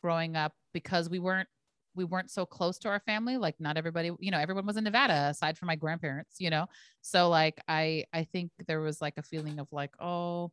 growing 0.00 0.36
up 0.36 0.52
because 0.72 1.10
we 1.10 1.18
weren't 1.18 1.48
we 1.94 2.04
weren't 2.04 2.30
so 2.30 2.44
close 2.44 2.78
to 2.78 2.88
our 2.88 3.00
family 3.00 3.36
like 3.36 3.54
not 3.58 3.76
everybody 3.76 4.10
you 4.18 4.30
know 4.30 4.38
everyone 4.38 4.66
was 4.66 4.76
in 4.76 4.84
nevada 4.84 5.28
aside 5.30 5.56
from 5.56 5.66
my 5.66 5.76
grandparents 5.76 6.36
you 6.38 6.50
know? 6.50 6.66
So 7.02 7.28
like 7.28 7.60
i 7.68 8.04
i 8.12 8.24
think 8.24 8.50
there 8.66 8.80
was 8.80 9.00
like 9.00 9.14
a 9.16 9.22
feeling 9.22 9.58
of 9.58 9.68
like 9.72 9.94
oh 10.00 10.52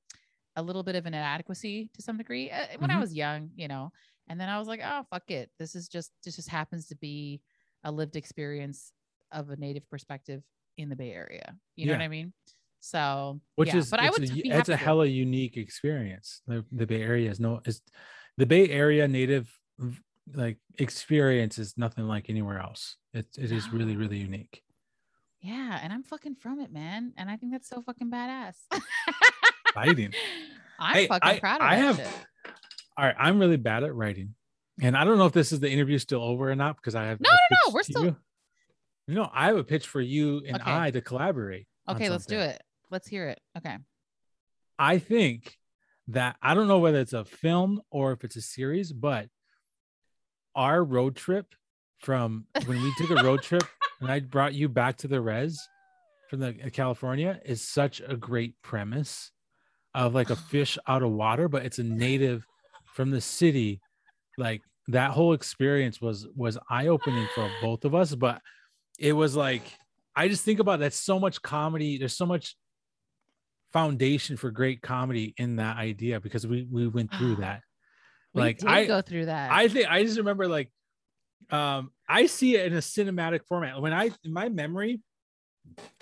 a 0.55 0.61
little 0.61 0.83
bit 0.83 0.95
of 0.95 1.05
an 1.05 1.13
inadequacy 1.13 1.89
to 1.93 2.01
some 2.01 2.17
degree 2.17 2.51
uh, 2.51 2.65
when 2.77 2.91
i 2.91 2.95
Mhm. 2.95 3.01
was 3.01 3.13
young 3.13 3.49
you 3.55 3.67
know? 3.67 3.91
And 4.27 4.39
then 4.39 4.49
i 4.49 4.59
was 4.59 4.67
like 4.67 4.81
oh 4.83 5.03
fuck 5.09 5.29
it. 5.31 5.49
This 5.59 5.75
is 5.75 5.87
just 5.87 6.11
this 6.23 6.35
just 6.35 6.49
happens 6.49 6.87
to 6.87 6.95
be 6.95 7.41
a 7.83 7.91
lived 7.91 8.15
experience 8.15 8.91
of 9.31 9.49
a 9.49 9.55
native 9.55 9.89
perspective 9.89 10.43
in 10.77 10.89
the 10.89 10.95
bay 10.95 11.11
area. 11.11 11.55
You 11.75 11.85
know 11.85 11.93
Yeah. 11.93 11.97
what 11.99 12.03
i 12.05 12.07
mean? 12.07 12.33
So 12.79 13.39
which 13.55 13.69
yeah, 13.73 13.79
is 13.79 13.89
but 13.89 13.99
i 13.99 14.09
would 14.09 14.23
a, 14.23 14.57
it's 14.59 14.69
a 14.69 14.75
hella 14.75 15.05
unique 15.05 15.57
experience. 15.57 16.41
The, 16.47 16.65
the 16.71 16.85
bay 16.85 17.01
area 17.01 17.29
is 17.29 17.39
no 17.39 17.61
is 17.65 17.81
the 18.37 18.45
bay 18.45 18.69
area 18.69 19.07
native 19.07 19.49
like 20.33 20.57
experience 20.77 21.57
is 21.57 21.77
nothing 21.77 22.07
like 22.07 22.29
anywhere 22.29 22.59
else 22.59 22.97
it, 23.13 23.25
it 23.37 23.51
is 23.51 23.71
really 23.73 23.95
really 23.95 24.17
ah. 24.19 24.23
unique 24.25 24.63
yeah 25.41 25.79
and 25.81 25.91
i'm 25.91 26.03
fucking 26.03 26.35
from 26.35 26.59
it 26.59 26.71
man 26.71 27.13
and 27.17 27.29
i 27.29 27.35
think 27.35 27.51
that's 27.51 27.67
so 27.67 27.81
fucking 27.81 28.09
badass 28.11 28.55
Fighting. 29.73 30.13
i'm 30.79 30.93
Hey, 30.95 31.07
fucking 31.07 31.29
I, 31.29 31.39
proud 31.39 31.61
of 31.61 31.67
I 31.67 31.75
have. 31.75 31.95
Shit. 31.97 32.07
All 32.97 33.05
right, 33.05 33.15
I'm 33.17 33.39
really 33.39 33.57
bad 33.57 33.83
at 33.83 33.95
writing 33.95 34.35
and 34.81 34.95
i 34.95 35.03
don't 35.03 35.17
know 35.17 35.25
if 35.25 35.33
this 35.33 35.51
is 35.51 35.59
the 35.59 35.69
interview 35.69 35.97
still 35.97 36.23
over 36.23 36.49
or 36.51 36.55
not 36.55 36.75
because 36.75 36.95
i 36.95 37.05
have 37.05 37.19
No, 37.19 37.29
no, 37.29 37.57
no, 37.67 37.73
we're 37.73 37.83
still- 37.83 38.03
you. 38.05 38.15
no 39.07 39.29
i 39.33 39.47
have 39.47 39.57
a 39.57 39.63
pitch 39.63 39.87
for 39.87 40.01
you 40.01 40.43
and 40.47 40.57
Okay. 40.61 40.71
i 40.71 40.91
to 40.91 41.01
collaborate 41.01 41.67
okay 41.89 42.09
let's 42.09 42.25
do 42.25 42.37
it 42.39 42.61
let's 42.91 43.07
hear 43.07 43.27
it 43.27 43.39
okay 43.57 43.77
I 44.79 44.97
think 44.97 45.57
that 46.07 46.37
I 46.41 46.55
don't 46.55 46.67
know 46.67 46.79
whether 46.79 46.99
it's 46.99 47.13
a 47.13 47.23
film 47.23 47.81
or 47.91 48.13
if 48.13 48.23
it's 48.23 48.35
a 48.35 48.41
series, 48.41 48.91
but 48.91 49.27
our 50.55 50.83
road 50.83 51.15
trip 51.15 51.47
from 51.99 52.45
when 52.65 52.81
we 52.81 52.93
took 52.97 53.11
a 53.11 53.23
road 53.23 53.41
trip 53.43 53.63
and 54.01 54.11
I 54.11 54.19
brought 54.19 54.53
you 54.53 54.67
back 54.67 54.97
to 54.97 55.07
the 55.07 55.21
res 55.21 55.59
from 56.29 56.39
the 56.39 56.55
uh, 56.65 56.69
California 56.69 57.39
is 57.45 57.61
such 57.61 58.01
a 58.07 58.15
great 58.15 58.55
premise 58.61 59.31
of 59.93 60.15
like 60.15 60.29
a 60.29 60.35
fish 60.51 60.77
out 60.87 61.03
of 61.03 61.11
water, 61.11 61.47
but 61.47 61.65
it's 61.65 61.79
a 61.79 61.83
native 61.83 62.45
from 62.93 63.11
the 63.11 63.21
city. 63.21 63.81
Like 64.37 64.61
that 64.87 65.11
whole 65.11 65.33
experience 65.33 66.01
was 66.01 66.27
was 66.35 66.57
eye-opening 66.69 67.27
for 67.35 67.49
both 67.61 67.85
of 67.85 67.93
us, 67.93 68.15
but 68.15 68.41
it 68.97 69.13
was 69.13 69.35
like 69.35 69.63
I 70.15 70.27
just 70.27 70.43
think 70.43 70.59
about 70.59 70.79
that 70.79 70.93
so 70.93 71.19
much 71.19 71.41
comedy. 71.41 71.97
There's 71.97 72.17
so 72.17 72.25
much 72.25 72.55
foundation 73.71 74.35
for 74.37 74.51
great 74.51 74.81
comedy 74.81 75.33
in 75.37 75.57
that 75.57 75.77
idea 75.77 76.19
because 76.19 76.47
we 76.47 76.67
we 76.71 76.87
went 76.87 77.13
through 77.13 77.35
that. 77.39 77.61
We 78.33 78.41
Like 78.41 78.65
I 78.65 78.85
go 78.85 79.01
through 79.01 79.25
that 79.25 79.51
I 79.51 79.67
think 79.67 79.89
I 79.89 80.03
just 80.03 80.17
remember 80.17 80.47
like 80.47 80.71
um 81.49 81.91
I 82.07 82.25
see 82.25 82.55
it 82.55 82.65
in 82.65 82.73
a 82.73 82.81
cinematic 82.81 83.45
format. 83.47 83.81
When 83.81 83.93
I 83.93 84.11
in 84.23 84.33
my 84.33 84.49
memory, 84.49 85.01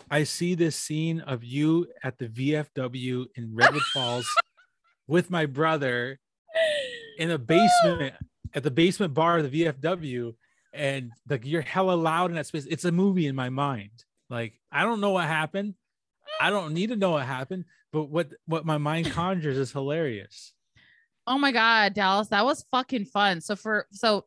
I 0.10 0.24
see 0.24 0.56
this 0.56 0.76
scene 0.76 1.22
of 1.22 1.44
you 1.44 1.88
at 2.04 2.18
the 2.18 2.28
VFW 2.28 3.26
in 3.36 3.56
Redwood 3.56 3.84
Falls 3.94 4.28
with 5.08 5.30
my 5.30 5.46
brother 5.46 6.20
in 7.18 7.32
a 7.32 7.38
basement 7.54 8.16
at 8.54 8.64
the 8.64 8.72
basement 8.72 9.14
bar 9.14 9.38
of 9.38 9.52
the 9.52 9.66
VFW, 9.66 10.34
and 10.74 11.12
like 11.30 11.46
you're 11.46 11.62
hella 11.62 11.94
loud 11.94 12.32
in 12.32 12.36
that 12.36 12.48
space. 12.48 12.66
It's 12.70 12.86
a 12.86 12.92
movie 12.92 13.28
in 13.28 13.36
my 13.36 13.50
mind. 13.50 14.04
Like 14.30 14.60
I 14.72 14.84
don't 14.84 15.02
know 15.02 15.12
what 15.12 15.26
happened. 15.26 15.76
I 16.42 16.50
don't 16.50 16.74
need 16.74 16.90
to 16.90 16.96
know 16.96 17.12
what 17.12 17.26
happened, 17.26 17.66
but 17.92 18.06
what 18.06 18.30
what 18.46 18.66
my 18.66 18.78
mind 18.78 19.12
conjures 19.12 19.58
is 19.58 19.72
hilarious. 19.72 20.54
Oh 21.30 21.38
my 21.38 21.52
god, 21.52 21.94
Dallas, 21.94 22.28
that 22.30 22.44
was 22.44 22.66
fucking 22.72 23.06
fun. 23.06 23.40
So 23.40 23.56
for 23.56 23.86
so 23.92 24.26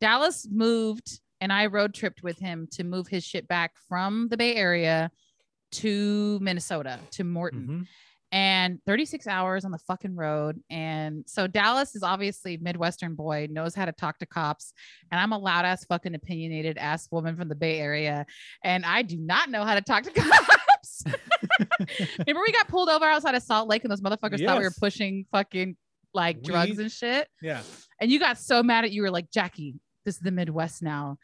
Dallas 0.00 0.48
moved 0.50 1.20
and 1.40 1.52
I 1.52 1.66
road 1.66 1.94
tripped 1.94 2.22
with 2.24 2.38
him 2.38 2.66
to 2.72 2.84
move 2.84 3.06
his 3.06 3.24
shit 3.24 3.46
back 3.46 3.72
from 3.88 4.28
the 4.28 4.36
Bay 4.36 4.56
Area 4.56 5.10
to 5.72 6.38
Minnesota 6.42 6.98
to 7.12 7.24
Morton. 7.24 7.66
Mhm. 7.68 7.86
And 8.32 8.78
36 8.86 9.26
hours 9.26 9.64
on 9.64 9.70
the 9.72 9.78
fucking 9.78 10.14
road. 10.14 10.60
And 10.70 11.24
so 11.26 11.46
Dallas 11.46 11.96
is 11.96 12.02
obviously 12.04 12.56
Midwestern 12.58 13.14
boy, 13.14 13.48
knows 13.50 13.74
how 13.74 13.84
to 13.86 13.92
talk 13.92 14.18
to 14.18 14.26
cops. 14.26 14.72
And 15.10 15.20
I'm 15.20 15.32
a 15.32 15.38
loud 15.38 15.64
ass 15.64 15.84
fucking 15.84 16.14
opinionated 16.14 16.78
ass 16.78 17.08
woman 17.10 17.36
from 17.36 17.48
the 17.48 17.56
Bay 17.56 17.80
Area. 17.80 18.26
And 18.62 18.84
I 18.84 19.02
do 19.02 19.16
not 19.16 19.50
know 19.50 19.64
how 19.64 19.74
to 19.74 19.80
talk 19.82 20.04
to 20.04 20.10
cops. 20.14 21.04
Remember 22.18 22.42
we 22.46 22.52
got 22.52 22.68
pulled 22.68 22.88
over 22.88 23.04
outside 23.04 23.34
of 23.34 23.42
Salt 23.42 23.68
Lake 23.68 23.82
and 23.84 23.90
those 23.90 24.00
motherfuckers 24.00 24.44
thought 24.44 24.58
we 24.58 24.64
were 24.64 24.74
pushing 24.78 25.26
fucking 25.32 25.76
like 26.14 26.42
drugs 26.42 26.78
and 26.78 26.90
shit. 26.90 27.28
Yeah. 27.42 27.62
And 28.00 28.10
you 28.10 28.18
got 28.18 28.38
so 28.38 28.62
mad 28.62 28.84
at 28.84 28.90
you 28.90 29.02
were 29.02 29.10
like, 29.10 29.30
Jackie, 29.30 29.76
this 30.04 30.16
is 30.16 30.20
the 30.20 30.30
Midwest 30.30 30.82
now. 30.82 31.18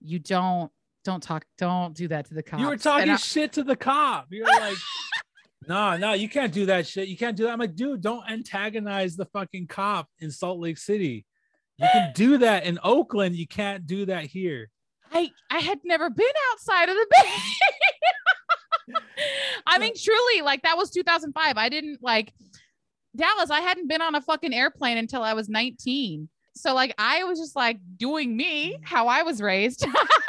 You 0.00 0.18
don't 0.18 0.70
don't 1.04 1.22
talk, 1.22 1.44
don't 1.56 1.94
do 1.94 2.08
that 2.08 2.26
to 2.26 2.34
the 2.34 2.42
cop. 2.42 2.60
You 2.60 2.66
were 2.66 2.76
talking 2.76 3.10
I- 3.10 3.16
shit 3.16 3.52
to 3.54 3.62
the 3.64 3.76
cop. 3.76 4.26
You 4.30 4.42
were 4.42 4.50
like, 4.60 4.76
no, 5.68 5.96
no, 5.96 6.12
you 6.12 6.28
can't 6.28 6.52
do 6.52 6.66
that 6.66 6.86
shit. 6.86 7.08
You 7.08 7.16
can't 7.16 7.36
do 7.36 7.44
that. 7.44 7.52
I'm 7.52 7.58
like, 7.58 7.74
dude, 7.74 8.02
don't 8.02 8.28
antagonize 8.30 9.16
the 9.16 9.24
fucking 9.26 9.66
cop 9.68 10.08
in 10.18 10.30
Salt 10.30 10.58
Lake 10.58 10.78
City. 10.78 11.24
You 11.78 11.88
can 11.90 12.12
do 12.14 12.38
that 12.38 12.64
in 12.64 12.78
Oakland. 12.84 13.36
You 13.36 13.46
can't 13.46 13.86
do 13.86 14.04
that 14.06 14.24
here. 14.24 14.68
I 15.10 15.30
I 15.50 15.60
had 15.60 15.80
never 15.82 16.10
been 16.10 16.26
outside 16.52 16.88
of 16.90 16.94
the 16.94 17.06
bay. 18.88 18.96
I 19.66 19.78
mean, 19.78 19.94
truly, 19.96 20.42
like 20.42 20.62
that 20.62 20.76
was 20.76 20.90
2005. 20.90 21.56
I 21.56 21.68
didn't 21.68 22.02
like 22.02 22.32
Dallas. 23.16 23.50
I 23.50 23.60
hadn't 23.60 23.88
been 23.88 24.02
on 24.02 24.14
a 24.14 24.20
fucking 24.20 24.54
airplane 24.54 24.98
until 24.98 25.22
I 25.22 25.34
was 25.34 25.48
19. 25.48 26.28
So 26.54 26.74
like 26.74 26.94
I 26.98 27.24
was 27.24 27.38
just 27.38 27.56
like 27.56 27.78
doing 27.96 28.36
me 28.36 28.78
how 28.82 29.08
I 29.08 29.22
was 29.22 29.40
raised. 29.40 29.86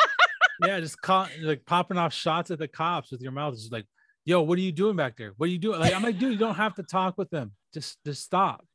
yeah, 0.65 0.79
just 0.79 1.01
caught, 1.01 1.29
like 1.41 1.65
popping 1.65 1.97
off 1.97 2.13
shots 2.13 2.51
at 2.51 2.59
the 2.59 2.67
cops 2.67 3.11
with 3.11 3.21
your 3.21 3.31
mouth. 3.31 3.55
Just 3.55 3.71
like, 3.71 3.85
yo, 4.25 4.41
what 4.41 4.57
are 4.57 4.61
you 4.61 4.71
doing 4.71 4.95
back 4.95 5.17
there? 5.17 5.33
What 5.37 5.47
are 5.47 5.51
you 5.51 5.57
doing? 5.57 5.79
Like, 5.79 5.93
I'm 5.93 6.03
like, 6.03 6.19
dude, 6.19 6.33
you 6.33 6.37
don't 6.37 6.55
have 6.55 6.75
to 6.75 6.83
talk 6.83 7.17
with 7.17 7.29
them. 7.29 7.51
Just 7.73 7.97
just 8.05 8.23
stop. 8.23 8.65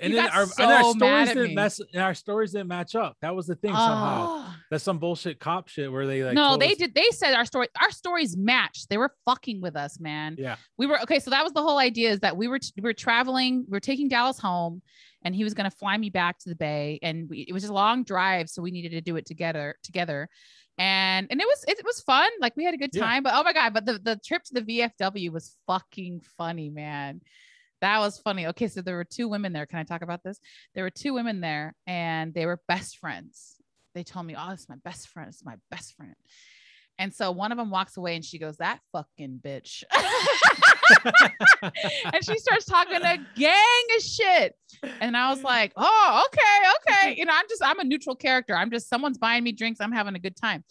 And 0.00 0.10
You 0.12 0.16
then 0.16 0.30
our, 0.30 0.46
so 0.46 0.62
and 0.64 0.72
our 0.72 0.92
stories 0.92 1.28
didn't 1.28 1.48
me. 1.48 1.54
mess 1.54 1.80
our 1.96 2.14
stories 2.14 2.52
didn't 2.52 2.68
match 2.68 2.94
up. 2.96 3.16
That 3.20 3.36
was 3.36 3.46
the 3.46 3.54
thing 3.54 3.70
somehow. 3.72 4.26
Oh. 4.28 4.54
That's 4.70 4.82
some 4.82 4.98
bullshit 4.98 5.38
cop 5.38 5.68
shit 5.68 5.92
where 5.92 6.06
they 6.06 6.24
like 6.24 6.34
no, 6.34 6.56
they 6.56 6.72
us- 6.72 6.78
did. 6.78 6.94
They 6.94 7.08
said 7.12 7.34
our 7.34 7.44
story, 7.44 7.68
our 7.80 7.90
stories 7.90 8.36
matched. 8.36 8.88
They 8.88 8.96
were 8.96 9.12
fucking 9.26 9.60
with 9.60 9.76
us, 9.76 10.00
man. 10.00 10.34
Yeah. 10.38 10.56
We 10.76 10.86
were 10.86 11.00
okay. 11.02 11.20
So 11.20 11.30
that 11.30 11.44
was 11.44 11.52
the 11.52 11.62
whole 11.62 11.78
idea 11.78 12.10
is 12.10 12.20
that 12.20 12.36
we 12.36 12.48
were 12.48 12.58
we 12.76 12.82
were 12.82 12.94
traveling. 12.94 13.64
We 13.68 13.76
were 13.76 13.80
taking 13.80 14.08
Dallas 14.08 14.38
home, 14.40 14.82
and 15.22 15.34
he 15.36 15.44
was 15.44 15.54
going 15.54 15.70
to 15.70 15.76
fly 15.76 15.96
me 15.96 16.10
back 16.10 16.38
to 16.40 16.48
the 16.48 16.56
Bay, 16.56 16.98
and 17.02 17.28
we, 17.30 17.40
it 17.48 17.52
was 17.52 17.64
a 17.64 17.72
long 17.72 18.02
drive, 18.02 18.48
so 18.48 18.62
we 18.62 18.70
needed 18.72 18.90
to 18.92 19.00
do 19.00 19.16
it 19.16 19.26
together 19.26 19.76
together. 19.84 20.28
And 20.78 21.26
and 21.30 21.40
it 21.40 21.46
was 21.46 21.64
it, 21.68 21.80
was 21.84 22.00
fun. 22.00 22.28
Like 22.40 22.56
we 22.56 22.64
had 22.64 22.74
a 22.74 22.78
good 22.78 22.90
Yeah. 22.92 23.04
time. 23.04 23.22
But 23.22 23.34
oh 23.36 23.42
my 23.44 23.52
god! 23.52 23.72
But 23.72 23.86
the 23.86 23.98
the 23.98 24.16
trip 24.16 24.42
to 24.44 24.60
the 24.60 24.62
VFW 25.00 25.30
was 25.30 25.56
fucking 25.66 26.22
funny, 26.36 26.70
man. 26.70 27.20
That 27.80 27.98
was 27.98 28.18
funny. 28.18 28.46
Okay, 28.48 28.68
so 28.68 28.80
there 28.80 28.96
were 28.96 29.04
two 29.04 29.28
women 29.28 29.52
there. 29.52 29.66
Can 29.66 29.78
I 29.78 29.84
talk 29.84 30.02
about 30.02 30.22
this? 30.22 30.40
There 30.74 30.84
were 30.84 30.90
two 30.90 31.12
women 31.12 31.40
there, 31.40 31.74
and 31.86 32.32
they 32.32 32.46
were 32.46 32.60
best 32.68 32.98
friends. 32.98 33.56
They 33.94 34.02
told 34.04 34.26
me, 34.26 34.34
"Oh, 34.38 34.50
is 34.50 34.68
my 34.68 34.76
best 34.84 35.08
friend. 35.08 35.28
Is 35.28 35.42
my 35.44 35.56
best 35.70 35.94
friend." 35.96 36.14
And 36.98 37.12
so 37.12 37.30
one 37.30 37.52
of 37.52 37.58
them 37.58 37.70
walks 37.70 37.98
away, 37.98 38.16
and 38.16 38.24
she 38.24 38.38
goes, 38.38 38.56
"That 38.56 38.80
fucking 38.92 39.40
bitch," 39.44 39.84
and 42.04 42.24
she 42.24 42.38
starts 42.38 42.64
talking 42.64 42.96
a 42.96 43.18
gang 43.36 43.84
of 43.96 44.02
shit. 44.02 44.54
And 45.00 45.16
I 45.16 45.30
was 45.30 45.42
like, 45.42 45.72
"Oh, 45.76 46.24
okay, 46.26 47.10
okay." 47.10 47.18
You 47.18 47.26
know, 47.26 47.32
I'm 47.34 47.46
just 47.48 47.62
I'm 47.62 47.78
a 47.80 47.84
neutral 47.84 48.16
character. 48.16 48.56
I'm 48.56 48.70
just 48.70 48.88
someone's 48.88 49.18
buying 49.18 49.44
me 49.44 49.52
drinks. 49.52 49.80
I'm 49.80 49.92
having 49.92 50.14
a 50.14 50.18
good 50.18 50.36
time. 50.36 50.64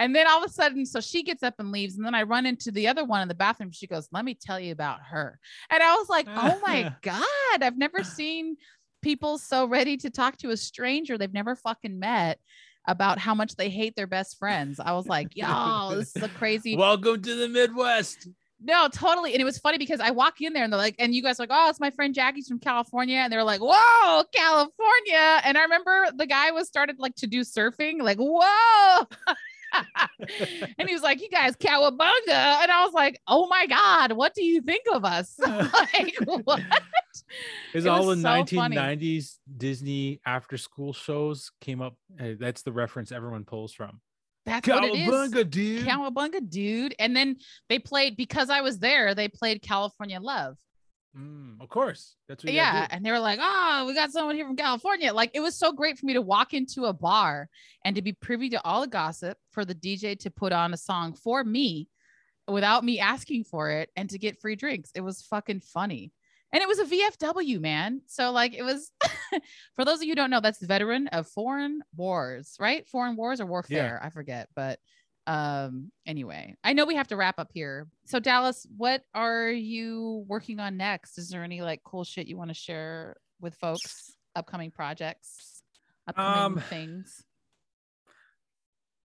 And 0.00 0.16
then 0.16 0.26
all 0.26 0.42
of 0.42 0.50
a 0.50 0.52
sudden, 0.52 0.86
so 0.86 0.98
she 0.98 1.22
gets 1.22 1.42
up 1.42 1.54
and 1.58 1.70
leaves, 1.70 1.96
and 1.96 2.06
then 2.06 2.14
I 2.14 2.22
run 2.22 2.46
into 2.46 2.70
the 2.70 2.88
other 2.88 3.04
one 3.04 3.20
in 3.20 3.28
the 3.28 3.34
bathroom. 3.34 3.70
She 3.70 3.86
goes, 3.86 4.08
"Let 4.10 4.24
me 4.24 4.34
tell 4.34 4.58
you 4.58 4.72
about 4.72 5.00
her." 5.10 5.38
And 5.68 5.82
I 5.82 5.94
was 5.96 6.08
like, 6.08 6.26
"Oh 6.26 6.58
my 6.62 6.94
god, 7.02 7.62
I've 7.62 7.76
never 7.76 8.02
seen 8.02 8.56
people 9.02 9.36
so 9.36 9.66
ready 9.66 9.98
to 9.98 10.08
talk 10.08 10.38
to 10.38 10.50
a 10.50 10.56
stranger 10.56 11.18
they've 11.18 11.32
never 11.32 11.54
fucking 11.54 12.00
met." 12.00 12.40
About 12.86 13.18
how 13.18 13.34
much 13.34 13.56
they 13.56 13.68
hate 13.68 13.94
their 13.94 14.06
best 14.06 14.38
friends. 14.38 14.80
I 14.80 14.92
was 14.92 15.06
like, 15.06 15.36
yo, 15.36 15.96
this 15.96 16.16
is 16.16 16.22
a 16.22 16.30
crazy. 16.30 16.76
Welcome 16.78 17.20
to 17.20 17.34
the 17.34 17.46
Midwest. 17.46 18.26
No, 18.58 18.88
totally. 18.88 19.32
And 19.32 19.40
it 19.40 19.44
was 19.44 19.58
funny 19.58 19.76
because 19.76 20.00
I 20.00 20.12
walk 20.12 20.40
in 20.40 20.54
there 20.54 20.64
and 20.64 20.72
they're 20.72 20.78
like, 20.78 20.96
and 20.98 21.14
you 21.14 21.22
guys 21.22 21.38
are 21.38 21.42
like, 21.42 21.50
oh, 21.52 21.68
it's 21.68 21.78
my 21.78 21.90
friend 21.90 22.14
Jackie's 22.14 22.48
from 22.48 22.58
California. 22.58 23.18
And 23.18 23.30
they're 23.30 23.44
like, 23.44 23.60
whoa, 23.62 24.24
California. 24.34 25.40
And 25.44 25.58
I 25.58 25.62
remember 25.62 26.06
the 26.16 26.26
guy 26.26 26.52
was 26.52 26.68
started 26.68 26.96
like 26.98 27.14
to 27.16 27.26
do 27.26 27.40
surfing, 27.40 28.00
like, 28.00 28.18
whoa. 28.18 29.06
and 30.78 30.88
he 30.88 30.94
was 30.94 31.02
like, 31.02 31.20
you 31.20 31.28
guys, 31.28 31.56
cowabunga. 31.56 32.28
And 32.28 32.70
I 32.70 32.84
was 32.84 32.92
like, 32.92 33.20
oh 33.26 33.46
my 33.48 33.66
God, 33.66 34.12
what 34.12 34.34
do 34.34 34.44
you 34.44 34.60
think 34.62 34.84
of 34.92 35.04
us? 35.04 35.38
like, 35.38 36.16
what? 36.44 36.60
Is 37.74 37.86
It 37.86 37.88
all 37.88 38.02
the 38.02 38.08
was 38.08 38.22
so 38.22 38.44
funny. 38.56 38.76
1990s 38.76 39.38
Disney 39.56 40.20
after 40.26 40.56
school 40.56 40.92
shows 40.92 41.50
came 41.60 41.80
up. 41.80 41.96
uh, 42.20 42.32
that's 42.38 42.62
the 42.62 42.72
reference 42.72 43.12
everyone 43.12 43.44
pulls 43.44 43.72
from. 43.72 44.00
That's 44.46 44.66
what 44.66 44.84
it 44.84 44.94
is. 44.94 45.08
Cowabunga, 45.08 45.50
dude. 45.50 45.86
Cowabunga, 45.86 46.48
dude. 46.48 46.94
And 46.98 47.14
then 47.14 47.36
they 47.68 47.78
played, 47.78 48.16
because 48.16 48.50
I 48.50 48.62
was 48.62 48.78
there, 48.78 49.14
they 49.14 49.28
played 49.28 49.62
California 49.62 50.18
Love. 50.20 50.56
Mm, 51.16 51.60
of 51.60 51.68
course. 51.68 52.16
That's 52.28 52.44
what 52.44 52.52
yeah 52.52 52.86
and 52.90 53.04
they 53.04 53.10
were 53.10 53.18
like 53.18 53.40
oh 53.42 53.84
we 53.86 53.94
got 53.94 54.12
someone 54.12 54.36
here 54.36 54.46
from 54.46 54.56
california. 54.56 55.12
Like 55.12 55.32
it 55.34 55.40
was 55.40 55.56
so 55.56 55.72
great 55.72 55.98
for 55.98 56.06
me 56.06 56.12
to 56.12 56.22
walk 56.22 56.54
into 56.54 56.84
a 56.84 56.92
bar 56.92 57.48
and 57.84 57.96
to 57.96 58.02
be 58.02 58.12
privy 58.12 58.50
to 58.50 58.64
all 58.64 58.80
the 58.82 58.86
gossip 58.86 59.36
for 59.50 59.64
the 59.64 59.74
dj 59.74 60.18
to 60.20 60.30
put 60.30 60.52
on 60.52 60.72
a 60.72 60.76
song 60.76 61.14
for 61.14 61.42
me 61.42 61.88
without 62.46 62.84
me 62.84 63.00
asking 63.00 63.44
for 63.44 63.70
it 63.70 63.90
and 63.96 64.10
to 64.10 64.18
get 64.18 64.40
free 64.40 64.56
drinks. 64.56 64.90
It 64.94 65.00
was 65.00 65.22
fucking 65.22 65.60
funny. 65.60 66.12
And 66.52 66.62
it 66.62 66.68
was 66.68 66.78
a 66.78 66.84
vfw 66.84 67.60
man. 67.60 68.02
So 68.06 68.30
like 68.30 68.54
it 68.54 68.62
was 68.62 68.92
for 69.76 69.84
those 69.84 69.98
of 69.98 70.04
you 70.04 70.10
who 70.10 70.16
don't 70.16 70.30
know 70.30 70.40
that's 70.40 70.64
veteran 70.64 71.08
of 71.08 71.26
foreign 71.26 71.80
wars 71.96 72.56
right? 72.60 72.86
Foreign 72.88 73.16
wars 73.16 73.40
or 73.40 73.46
warfare 73.46 74.00
i 74.02 74.10
forget 74.10 74.48
but 74.54 74.78
um 75.30 75.92
anyway 76.06 76.56
i 76.64 76.72
know 76.72 76.84
we 76.84 76.96
have 76.96 77.06
to 77.06 77.14
wrap 77.16 77.38
up 77.38 77.50
here 77.54 77.86
so 78.04 78.18
dallas 78.18 78.66
what 78.76 79.02
are 79.14 79.48
you 79.48 80.24
working 80.26 80.58
on 80.58 80.76
next 80.76 81.18
is 81.18 81.28
there 81.28 81.44
any 81.44 81.62
like 81.62 81.80
cool 81.84 82.02
shit 82.02 82.26
you 82.26 82.36
want 82.36 82.50
to 82.50 82.54
share 82.54 83.16
with 83.40 83.54
folks 83.54 84.16
upcoming 84.34 84.72
projects 84.72 85.62
upcoming 86.08 86.58
Um, 86.58 86.60
things 86.68 87.22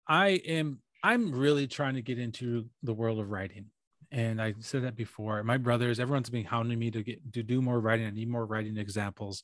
I 0.09 0.29
am 0.47 0.79
I'm 1.03 1.31
really 1.31 1.67
trying 1.67 1.93
to 1.93 2.01
get 2.01 2.19
into 2.19 2.65
the 2.83 2.93
world 2.93 3.19
of 3.19 3.29
writing. 3.29 3.67
And 4.11 4.41
I 4.41 4.55
said 4.59 4.83
that 4.83 4.95
before. 4.95 5.43
My 5.43 5.57
brothers, 5.57 5.99
everyone's 5.99 6.31
been 6.31 6.43
hounding 6.43 6.79
me 6.79 6.89
to 6.91 7.03
get 7.03 7.33
to 7.33 7.43
do 7.43 7.61
more 7.61 7.79
writing. 7.79 8.07
I 8.07 8.09
need 8.09 8.27
more 8.27 8.45
writing 8.45 8.75
examples. 8.77 9.43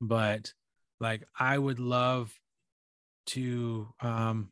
But 0.00 0.52
like 1.00 1.24
I 1.40 1.56
would 1.56 1.80
love 1.80 2.32
to 3.28 3.88
um 4.00 4.50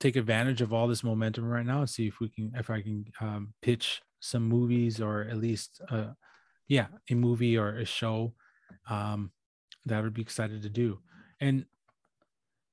take 0.00 0.16
advantage 0.16 0.62
of 0.62 0.72
all 0.72 0.88
this 0.88 1.04
momentum 1.04 1.44
right 1.44 1.66
now 1.66 1.80
and 1.80 1.90
see 1.90 2.08
if 2.08 2.18
we 2.20 2.28
can 2.28 2.52
if 2.56 2.70
I 2.70 2.80
can 2.82 3.04
um 3.20 3.54
pitch 3.62 4.02
some 4.20 4.42
movies 4.42 5.00
or 5.00 5.22
at 5.22 5.36
least 5.36 5.80
uh 5.90 6.08
yeah, 6.68 6.86
a 7.10 7.14
movie 7.14 7.56
or 7.56 7.76
a 7.76 7.84
show 7.84 8.34
um 8.88 9.30
that 9.86 9.98
I 9.98 10.00
would 10.00 10.14
be 10.14 10.22
excited 10.22 10.62
to 10.62 10.68
do. 10.68 10.98
And 11.40 11.64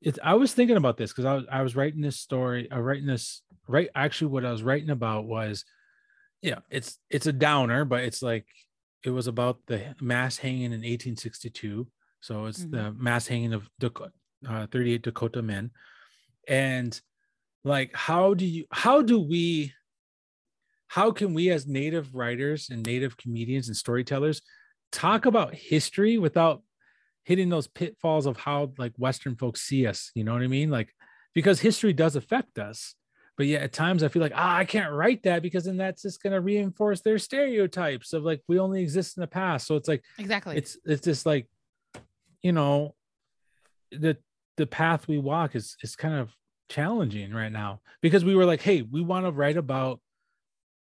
it's 0.02 0.20
I 0.24 0.36
was 0.36 0.54
thinking 0.54 0.78
about 0.78 0.98
this 0.98 1.12
because 1.12 1.26
I 1.26 1.34
was 1.34 1.46
I 1.52 1.62
was 1.62 1.76
writing 1.76 2.02
this 2.02 2.20
story, 2.20 2.70
uh, 2.72 2.80
writing 2.80 3.08
this 3.08 3.42
right. 3.68 3.90
Actually, 3.96 4.32
what 4.32 4.46
I 4.46 4.52
was 4.52 4.64
writing 4.64 4.90
about 4.90 5.26
was, 5.26 5.66
yeah, 6.42 6.60
it's 6.70 7.00
it's 7.10 7.28
a 7.28 7.34
downer, 7.34 7.86
but 7.86 8.04
it's 8.04 8.22
like 8.22 8.46
it 9.04 9.10
was 9.10 9.28
about 9.28 9.60
the 9.68 9.96
mass 10.00 10.38
hanging 10.38 10.66
in 10.66 10.82
1862. 10.82 11.88
So 12.22 12.46
it's 12.46 12.64
the 12.66 12.92
mass 12.94 13.28
hanging 13.28 13.54
of 13.54 13.70
Dakota, 13.80 14.12
uh, 14.48 14.68
38 14.68 15.02
Dakota 15.02 15.42
men, 15.42 15.72
and 16.48 17.00
like 17.68 17.92
how 17.94 18.34
do 18.34 18.46
you 18.46 18.66
how 18.72 19.02
do 19.02 19.20
we 19.20 19.74
how 20.88 21.12
can 21.12 21.34
we 21.34 21.50
as 21.52 21.68
native 21.68 22.16
writers 22.16 22.70
and 22.70 22.86
native 22.86 23.18
comedians 23.18 23.68
and 23.68 23.76
storytellers 23.76 24.42
talk 24.92 25.26
about 25.26 25.54
history 25.54 26.18
without 26.18 26.64
hitting 27.26 27.50
those 27.50 27.68
pitfalls 27.68 28.26
of 28.26 28.38
how 28.38 28.72
like 28.78 28.94
western 28.98 29.36
folks 29.36 29.62
see 29.62 29.86
us? 29.86 30.12
You 30.16 30.24
know 30.24 30.34
what 30.34 30.44
i 30.44 30.48
mean? 30.48 30.72
Like 30.72 30.94
because 31.36 31.60
history 31.60 31.94
does 31.94 32.16
affect 32.16 32.58
us 32.58 32.96
but 33.38 33.46
yeah 33.46 33.60
at 33.60 33.72
times 33.72 34.02
i 34.02 34.08
feel 34.08 34.22
like 34.22 34.32
ah 34.34 34.56
i 34.56 34.66
can't 34.66 34.92
write 34.92 35.22
that 35.24 35.44
because 35.44 35.66
then 35.66 35.78
that's 35.78 36.02
just 36.02 36.24
going 36.24 36.34
to 36.34 36.42
reinforce 36.42 37.02
their 37.02 37.20
stereotypes 37.20 38.14
of 38.14 38.24
like 38.24 38.42
we 38.48 38.58
only 38.58 38.82
exist 38.82 39.18
in 39.18 39.22
the 39.22 39.28
past. 39.28 39.68
So 39.68 39.76
it's 39.76 39.88
like 39.88 40.04
exactly. 40.18 40.58
it's 40.58 40.78
it's 40.86 41.04
just 41.04 41.26
like 41.26 41.48
you 42.42 42.52
know 42.52 42.96
the 43.92 44.18
the 44.56 44.66
path 44.66 45.08
we 45.08 45.20
walk 45.20 45.56
is 45.56 45.76
is 45.84 45.96
kind 45.96 46.16
of 46.16 46.34
challenging 46.70 47.34
right 47.34 47.52
now 47.52 47.80
because 48.02 48.26
we 48.26 48.36
were 48.36 48.46
like 48.46 48.62
hey 48.62 48.82
we 48.82 49.02
want 49.02 49.26
to 49.26 49.32
write 49.32 49.58
about 49.58 50.00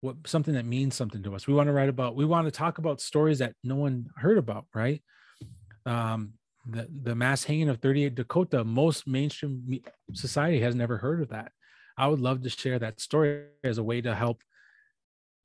what 0.02 0.16
something 0.26 0.56
that 0.56 0.66
means 0.66 0.96
something 0.96 1.22
to 1.24 1.36
us. 1.36 1.48
We 1.48 1.54
want 1.54 1.68
to 1.68 1.74
write 1.74 1.90
about 1.90 2.16
we 2.16 2.26
want 2.26 2.46
to 2.46 2.52
talk 2.52 2.80
about 2.80 3.00
stories 3.00 3.40
that 3.40 3.54
no 3.64 3.76
one 3.76 4.08
heard 4.18 4.38
about 4.38 4.66
right? 4.74 5.02
Um 5.86 6.34
the 6.68 6.88
the 7.04 7.16
mass 7.16 7.44
hanging 7.44 7.70
of 7.70 7.80
38 7.80 8.14
dakota 8.14 8.64
most 8.64 9.08
mainstream 9.08 9.80
society 10.14 10.60
has 10.60 10.76
never 10.76 10.98
heard 10.98 11.22
of 11.22 11.30
that. 11.30 11.52
I 11.98 12.08
would 12.08 12.20
love 12.20 12.42
to 12.42 12.50
share 12.50 12.80
that 12.80 13.00
story 13.00 13.46
as 13.64 13.78
a 13.78 13.84
way 13.84 14.02
to 14.02 14.14
help 14.14 14.42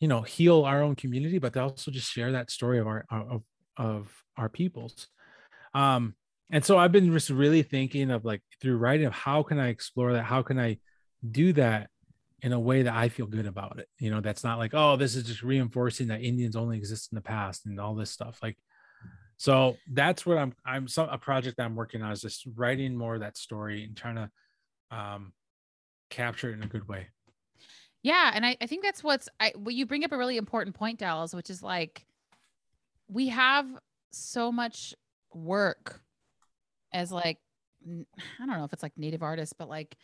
you 0.01 0.09
know 0.09 0.23
heal 0.23 0.65
our 0.65 0.83
own 0.83 0.95
community 0.95 1.39
but 1.39 1.57
also 1.57 1.91
just 1.91 2.11
share 2.11 2.33
that 2.33 2.51
story 2.51 2.79
of 2.79 2.87
our 2.87 3.05
of 3.11 3.43
of 3.77 4.11
our 4.39 4.49
peoples. 4.49 5.09
Um 5.75 6.15
and 6.51 6.65
so 6.65 6.79
i've 6.79 6.93
been 6.93 7.13
just 7.13 7.31
really 7.31 7.63
thinking 7.63 8.11
of 8.11 8.25
like 8.25 8.43
through 8.61 8.77
writing 8.77 9.07
of 9.07 9.13
how 9.13 9.43
can 9.43 9.59
i 9.59 9.69
explore 9.69 10.13
that? 10.13 10.25
How 10.25 10.43
can 10.43 10.59
i 10.59 10.79
do 11.29 11.53
that 11.55 11.91
in 12.43 12.53
a 12.53 12.61
way 12.61 12.83
that 12.83 12.95
i 12.95 13.09
feel 13.09 13.27
good 13.27 13.47
about 13.47 13.79
it? 13.79 13.89
You 13.99 14.11
know 14.11 14.21
that's 14.21 14.45
not 14.45 14.59
like 14.59 14.73
oh 14.75 14.97
this 14.97 15.15
is 15.15 15.25
just 15.25 15.43
reinforcing 15.43 16.09
that 16.09 16.23
indians 16.23 16.57
only 16.57 16.77
exist 16.77 17.13
in 17.13 17.17
the 17.17 17.23
past 17.23 17.67
and 17.67 17.81
all 17.81 17.95
this 17.95 18.11
stuff. 18.11 18.39
Like 18.43 18.57
so 19.39 19.77
that's 19.93 20.25
what 20.25 20.39
i'm 20.39 20.55
i'm 20.65 20.89
some 20.89 21.11
a 21.11 21.19
project 21.19 21.61
i'm 21.61 21.75
working 21.75 22.01
on 22.01 22.11
is 22.11 22.23
just 22.23 22.47
writing 22.55 22.97
more 22.97 23.17
of 23.17 23.21
that 23.21 23.37
story 23.37 23.85
and 23.85 23.95
trying 23.95 24.15
to 24.15 24.31
um 24.91 25.33
capture 26.11 26.51
it 26.51 26.55
in 26.55 26.63
a 26.63 26.67
good 26.67 26.89
way. 26.89 27.09
Yeah, 28.03 28.31
and 28.35 28.47
I, 28.47 28.57
I 28.61 28.67
think 28.67 28.85
that's 28.85 29.03
what's 29.03 29.29
I 29.41 29.53
well, 29.57 29.75
you 29.75 29.87
bring 29.87 30.05
up 30.05 30.13
a 30.13 30.17
really 30.17 30.37
important 30.37 30.77
point, 30.77 30.99
Dallas, 30.99 31.35
which 31.35 31.51
is 31.51 31.63
like 31.63 32.07
we 33.09 33.29
have 33.29 33.67
so 34.13 34.53
much 34.53 34.95
work 35.35 36.01
as 36.97 37.13
like 37.13 37.39
I 37.87 38.47
don't 38.47 38.59
know 38.59 38.65
if 38.65 38.73
it's 38.73 38.83
like 38.83 38.97
native 38.97 39.23
artists, 39.23 39.55
but 39.57 39.69
like 39.69 39.97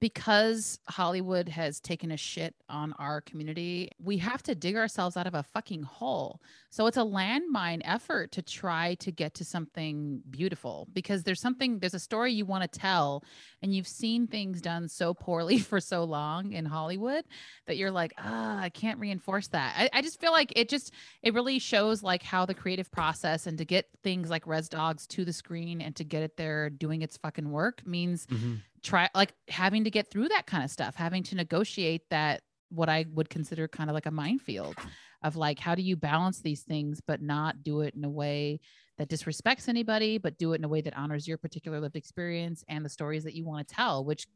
because 0.00 0.78
Hollywood 0.88 1.48
has 1.48 1.80
taken 1.80 2.10
a 2.10 2.16
shit 2.16 2.54
on 2.68 2.92
our 2.98 3.20
community, 3.20 3.90
we 4.02 4.18
have 4.18 4.42
to 4.44 4.54
dig 4.54 4.76
ourselves 4.76 5.16
out 5.16 5.26
of 5.26 5.34
a 5.34 5.42
fucking 5.42 5.82
hole. 5.82 6.40
So 6.70 6.86
it's 6.86 6.96
a 6.96 7.00
landmine 7.00 7.80
effort 7.84 8.32
to 8.32 8.42
try 8.42 8.94
to 8.96 9.10
get 9.10 9.34
to 9.34 9.44
something 9.44 10.22
beautiful 10.28 10.88
because 10.92 11.22
there's 11.22 11.40
something, 11.40 11.78
there's 11.78 11.94
a 11.94 11.98
story 11.98 12.32
you 12.32 12.44
want 12.44 12.70
to 12.70 12.78
tell, 12.78 13.24
and 13.62 13.74
you've 13.74 13.88
seen 13.88 14.26
things 14.26 14.60
done 14.60 14.88
so 14.88 15.14
poorly 15.14 15.58
for 15.70 15.80
so 15.80 16.04
long 16.04 16.52
in 16.52 16.64
Hollywood 16.66 17.24
that 17.66 17.76
you're 17.76 17.90
like, 17.90 18.12
ah, 18.18 18.58
I 18.60 18.68
can't 18.68 18.98
reinforce 19.00 19.48
that. 19.48 19.74
I, 19.76 19.98
I 19.98 20.02
just 20.02 20.20
feel 20.20 20.32
like 20.32 20.52
it 20.56 20.68
just, 20.68 20.92
it 21.22 21.34
really 21.34 21.58
shows 21.58 22.02
like 22.02 22.22
how 22.22 22.44
the 22.46 22.54
creative 22.54 22.90
process 22.90 23.46
and 23.46 23.56
to 23.58 23.64
get 23.64 23.88
things 24.02 24.28
like 24.30 24.46
Res 24.46 24.68
Dogs 24.68 25.06
to 25.08 25.24
the 25.24 25.32
screen 25.32 25.80
and 25.80 25.96
to 25.96 26.04
get 26.04 26.22
it 26.22 26.36
there 26.36 26.68
doing 26.70 27.02
its 27.02 27.16
fucking 27.16 27.50
work 27.50 27.86
means 27.86 28.26
Mhm. 28.26 28.60
Try 28.86 29.08
like 29.14 29.34
having 29.48 29.84
to 29.84 29.90
get 29.90 30.10
through 30.10 30.28
that 30.28 30.46
kind 30.46 30.62
of 30.64 30.70
stuff, 30.70 30.94
having 30.94 31.22
to 31.24 31.34
negotiate 31.34 32.02
that 32.10 32.40
what 32.70 32.88
I 32.88 33.04
would 33.12 33.28
consider 33.28 33.68
kind 33.68 33.90
of 33.90 33.94
like 33.94 34.06
a 34.06 34.10
minefield 34.10 34.76
of 35.22 35.36
like 35.36 35.58
how 35.58 35.74
do 35.74 35.82
you 35.82 35.96
balance 35.96 36.40
these 36.40 36.62
things 36.62 37.00
but 37.06 37.20
not 37.22 37.62
do 37.62 37.80
it 37.80 37.94
in 37.94 38.04
a 38.04 38.10
way 38.10 38.60
that 38.98 39.08
disrespects 39.08 39.68
anybody, 39.68 40.18
but 40.18 40.38
do 40.38 40.52
it 40.52 40.56
in 40.56 40.64
a 40.64 40.68
way 40.68 40.80
that 40.80 40.96
honors 40.96 41.26
your 41.28 41.38
particular 41.38 41.80
lived 41.80 41.96
experience 41.96 42.64
and 42.68 42.84
the 42.84 42.88
stories 42.88 43.24
that 43.24 43.34
you 43.34 43.44
want 43.44 43.66
to 43.66 43.74
tell, 43.74 44.04
which 44.04 44.26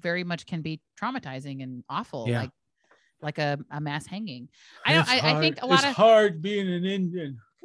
very 0.00 0.24
much 0.24 0.46
can 0.46 0.62
be 0.62 0.80
traumatizing 1.00 1.62
and 1.62 1.84
awful, 1.88 2.26
Yeah. 2.28 2.40
like 2.42 2.50
like 3.20 3.38
a, 3.38 3.58
a 3.72 3.80
mass 3.80 4.06
hanging. 4.06 4.48
I 4.86 4.92
don't 4.94 5.08
I, 5.08 5.36
I 5.36 5.40
think 5.40 5.60
a 5.60 5.66
lot 5.66 5.80
it's 5.80 5.88
of 5.88 5.94
hard 5.94 6.40
being 6.40 6.68
an 6.72 6.84
Indian. 6.84 7.38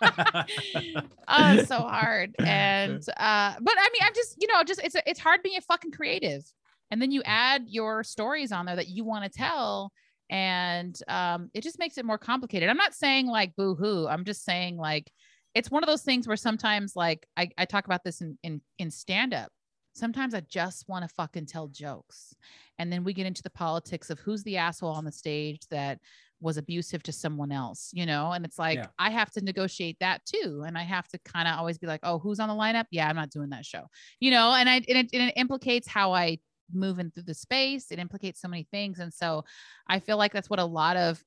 oh, 0.02 1.54
it's 1.54 1.68
so 1.68 1.78
hard. 1.78 2.34
And 2.40 3.02
uh, 3.16 3.54
but 3.60 3.74
I 3.78 3.88
mean, 3.92 4.02
I'm 4.02 4.14
just, 4.14 4.36
you 4.40 4.48
know, 4.48 4.62
just 4.64 4.80
it's 4.82 4.96
it's 5.06 5.20
hard 5.20 5.42
being 5.42 5.56
a 5.56 5.62
fucking 5.62 5.92
creative. 5.92 6.42
And 6.90 7.00
then 7.00 7.12
you 7.12 7.22
add 7.24 7.64
your 7.68 8.02
stories 8.02 8.50
on 8.50 8.66
there 8.66 8.76
that 8.76 8.88
you 8.88 9.04
want 9.04 9.24
to 9.24 9.30
tell. 9.30 9.92
And 10.28 10.98
um, 11.08 11.50
it 11.54 11.62
just 11.62 11.78
makes 11.78 11.98
it 11.98 12.04
more 12.04 12.18
complicated. 12.18 12.68
I'm 12.68 12.76
not 12.76 12.94
saying 12.94 13.26
like 13.26 13.54
boo 13.56 13.74
hoo. 13.74 14.06
I'm 14.08 14.24
just 14.24 14.44
saying 14.44 14.76
like 14.76 15.10
it's 15.54 15.70
one 15.70 15.82
of 15.82 15.88
those 15.88 16.02
things 16.02 16.26
where 16.26 16.36
sometimes 16.36 16.94
like 16.96 17.26
I, 17.36 17.50
I 17.58 17.64
talk 17.64 17.84
about 17.86 18.04
this 18.04 18.20
in 18.20 18.38
in, 18.42 18.60
in 18.78 18.90
stand-up. 18.90 19.50
Sometimes 19.94 20.34
I 20.34 20.40
just 20.40 20.88
want 20.88 21.08
to 21.08 21.14
fucking 21.14 21.46
tell 21.46 21.68
jokes. 21.68 22.34
And 22.78 22.92
then 22.92 23.04
we 23.04 23.12
get 23.12 23.26
into 23.26 23.42
the 23.42 23.50
politics 23.50 24.08
of 24.08 24.20
who's 24.20 24.42
the 24.44 24.56
asshole 24.56 24.92
on 24.92 25.04
the 25.04 25.12
stage 25.12 25.62
that 25.70 25.98
was 26.40 26.56
abusive 26.56 27.02
to 27.04 27.12
someone 27.12 27.52
else, 27.52 27.90
you 27.92 28.06
know? 28.06 28.32
And 28.32 28.44
it's 28.44 28.58
like, 28.58 28.78
Yeah. 28.78 28.86
I 28.98 29.10
have 29.10 29.30
to 29.32 29.40
negotiate 29.44 29.98
that 30.00 30.24
too. 30.24 30.64
And 30.66 30.76
I 30.78 30.82
have 30.82 31.06
to 31.08 31.18
kind 31.18 31.46
of 31.46 31.58
always 31.58 31.78
be 31.78 31.86
like, 31.86 32.00
oh, 32.02 32.18
who's 32.18 32.40
on 32.40 32.48
the 32.48 32.54
lineup? 32.54 32.86
Yeah, 32.90 33.08
I'm 33.08 33.16
not 33.16 33.30
doing 33.30 33.50
that 33.50 33.66
show, 33.66 33.86
you 34.20 34.30
know? 34.30 34.54
And 34.54 34.68
I, 34.68 34.76
and 34.76 34.86
it, 34.88 35.10
and 35.12 35.28
it 35.28 35.34
implicates 35.36 35.86
how 35.86 36.12
I 36.12 36.38
move 36.72 36.98
in 36.98 37.10
through 37.10 37.24
the 37.24 37.34
space. 37.34 37.90
It 37.90 37.98
implicates 37.98 38.40
so 38.40 38.48
many 38.48 38.66
things. 38.70 39.00
And 39.00 39.12
so 39.12 39.44
I 39.86 39.98
feel 40.00 40.16
like 40.16 40.32
that's 40.32 40.48
what 40.48 40.60
a 40.60 40.64
lot 40.64 40.96
of 40.96 41.22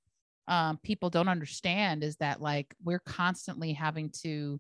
um, 0.48 0.80
people 0.84 1.10
don't 1.10 1.30
understand 1.30 2.04
is 2.04 2.16
that 2.18 2.42
like 2.42 2.74
we're 2.84 3.00
constantly 3.00 3.74
having 3.74 4.10
to 4.24 4.60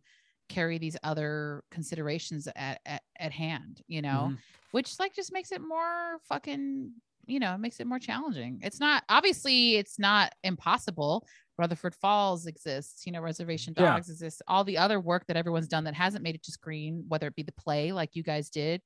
carry 0.49 0.77
these 0.77 0.97
other 1.03 1.63
considerations 1.71 2.47
at, 2.55 2.79
at, 2.85 3.01
at 3.17 3.31
hand, 3.31 3.81
you 3.87 4.01
know? 4.01 4.29
Mhm. 4.31 4.37
which 4.71 4.99
like 4.99 5.13
just 5.13 5.31
makes 5.33 5.51
it 5.51 5.61
more 5.61 6.19
fucking 6.27 6.91
you 7.25 7.39
know 7.39 7.53
it 7.55 7.59
makes 7.59 7.79
it 7.79 7.87
more 7.87 7.99
challenging. 7.99 8.59
It's 8.63 8.79
not 8.79 9.03
obviously 9.09 9.75
it's 9.77 9.97
not 9.99 10.33
impossible. 10.43 11.25
Rutherford 11.57 11.93
falls 11.93 12.47
exists 12.47 13.05
you 13.05 13.11
know 13.11 13.21
reservation 13.21 13.73
Yeah. 13.77 13.91
dogs 13.93 14.09
exists 14.09 14.41
all 14.47 14.63
the 14.63 14.77
other 14.79 14.99
work 14.99 15.25
that 15.27 15.37
everyone's 15.37 15.67
done 15.67 15.83
that 15.83 15.93
hasn't 15.93 16.23
made 16.23 16.33
it 16.35 16.43
to 16.43 16.51
screen 16.51 17.05
whether 17.07 17.27
it 17.27 17.35
be 17.35 17.43
the 17.43 17.51
play 17.51 17.91
like 17.91 18.15
you 18.15 18.23
guys 18.23 18.49
did 18.49 18.81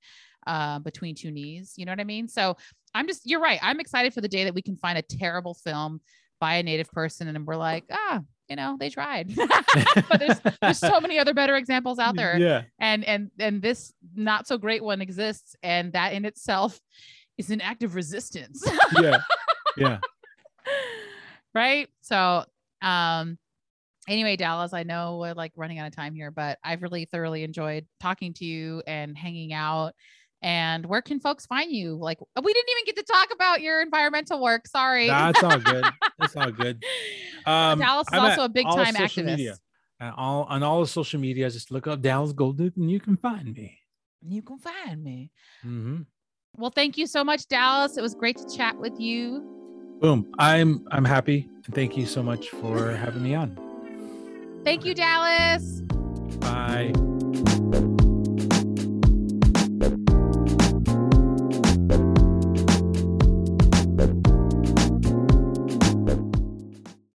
uh, 0.46 0.80
between 0.80 1.16
two 1.16 1.32
knees 1.32 1.74
you 1.78 1.86
know 1.86 1.94
what 1.94 2.00
i 2.02 2.04
mean? 2.04 2.28
So 2.28 2.58
i'm 2.94 3.08
just 3.08 3.22
you're 3.26 3.40
right 3.40 3.60
i'm 3.62 3.80
excited 3.80 4.14
for 4.14 4.20
the 4.22 4.28
day 4.28 4.44
that 4.44 4.54
we 4.54 4.62
can 4.62 4.76
find 4.76 4.98
a 4.98 5.02
terrible 5.02 5.54
film 5.54 6.02
by 6.42 6.56
a 6.56 6.64
native 6.64 6.92
person 6.92 7.28
and 7.30 7.48
we're 7.48 7.56
like 7.56 7.86
ah 7.90 8.20
you 8.50 8.56
know 8.56 8.76
they 8.80 8.90
tried. 8.90 9.34
But 10.10 10.20
there's 10.20 10.40
there's 10.62 10.80
so 10.80 11.00
many 11.02 11.20
other 11.20 11.34
better 11.34 11.56
examples 11.56 12.00
out 12.00 12.16
there. 12.16 12.38
Yeah. 12.38 12.62
and 12.80 13.04
and 13.06 13.32
and 13.40 13.62
this 13.62 13.94
not 14.16 14.48
so 14.48 14.58
great 14.58 14.84
one 14.84 15.02
exists 15.02 15.56
and 15.64 15.92
that 15.94 16.14
in 16.14 16.24
itself 16.26 16.80
is 17.38 17.50
an 17.52 17.62
act 17.62 17.84
of 17.84 17.96
resistance 17.96 18.64
Yeah. 19.00 19.20
Yeah. 19.78 20.00
right 21.54 21.88
so 22.02 22.44
um 22.82 23.38
anyway 24.08 24.36
dallas 24.36 24.74
i 24.74 24.84
know 24.84 25.18
we're 25.20 25.34
like 25.34 25.52
running 25.56 25.80
out 25.80 25.88
of 25.88 25.96
time 25.96 26.14
here 26.16 26.32
but 26.32 26.58
i've 26.64 26.82
really 26.82 27.06
thoroughly 27.06 27.44
enjoyed 27.44 27.86
talking 28.00 28.34
to 28.34 28.46
you 28.46 28.82
and 28.88 29.18
hanging 29.18 29.54
out 29.54 29.94
and 30.42 30.86
where 30.86 31.02
can 31.02 31.20
folks 31.20 31.46
find 31.46 31.72
you 31.72 31.96
like 31.96 32.20
we 32.44 32.54
didn't 32.54 32.70
even 32.70 32.86
get 32.86 32.96
to 32.96 33.04
talk 33.04 33.30
about 33.34 33.62
your 33.62 33.82
environmental 33.82 34.42
work 34.42 34.68
sorry 34.68 35.08
That's 35.08 35.42
all 35.44 35.60
good. 35.60 35.86
It's 36.20 36.36
all 36.36 36.52
good. 36.52 36.84
Um, 37.46 37.80
dallas 37.80 38.08
is 38.10 38.14
I'm 38.14 38.20
also 38.26 38.44
a 38.44 38.50
big 38.50 38.66
time 38.66 38.94
activist 38.94 39.24
media. 39.26 39.56
And 40.02 40.14
all 40.18 40.44
on 40.50 40.64
all 40.64 40.82
the 40.82 40.88
social 40.88 41.18
media, 41.18 41.50
just 41.50 41.72
look 41.72 41.88
up 41.88 42.02
Dallas 42.02 42.34
Goldtooth 42.34 42.76
and 42.76 42.92
you 42.92 43.00
can 43.00 43.16
find 43.16 43.54
me. 43.54 43.80
you 44.22 44.42
can 44.42 44.58
find 44.58 45.02
me 45.02 45.32
hmm 45.62 46.02
well 46.58 46.72
thank 46.72 46.98
you 46.98 47.08
so 47.08 47.24
much 47.24 47.48
dallas 47.48 47.98
it 47.98 48.02
was 48.02 48.14
great 48.16 48.38
to 48.38 48.56
chat 48.56 48.78
with 48.78 49.00
you 49.00 49.44
Boom. 50.00 50.32
I'm 50.38 50.86
I'm 50.92 51.06
happy 51.06 51.50
and 51.66 51.74
thank 51.74 51.98
you 51.98 52.06
so 52.06 52.22
much 52.22 52.50
for 52.50 52.92
having 52.92 53.24
me 53.24 53.34
on. 53.34 53.58
thank 54.64 54.86
you 54.86 54.94
dallas 54.94 55.82
Bye. 56.40 56.94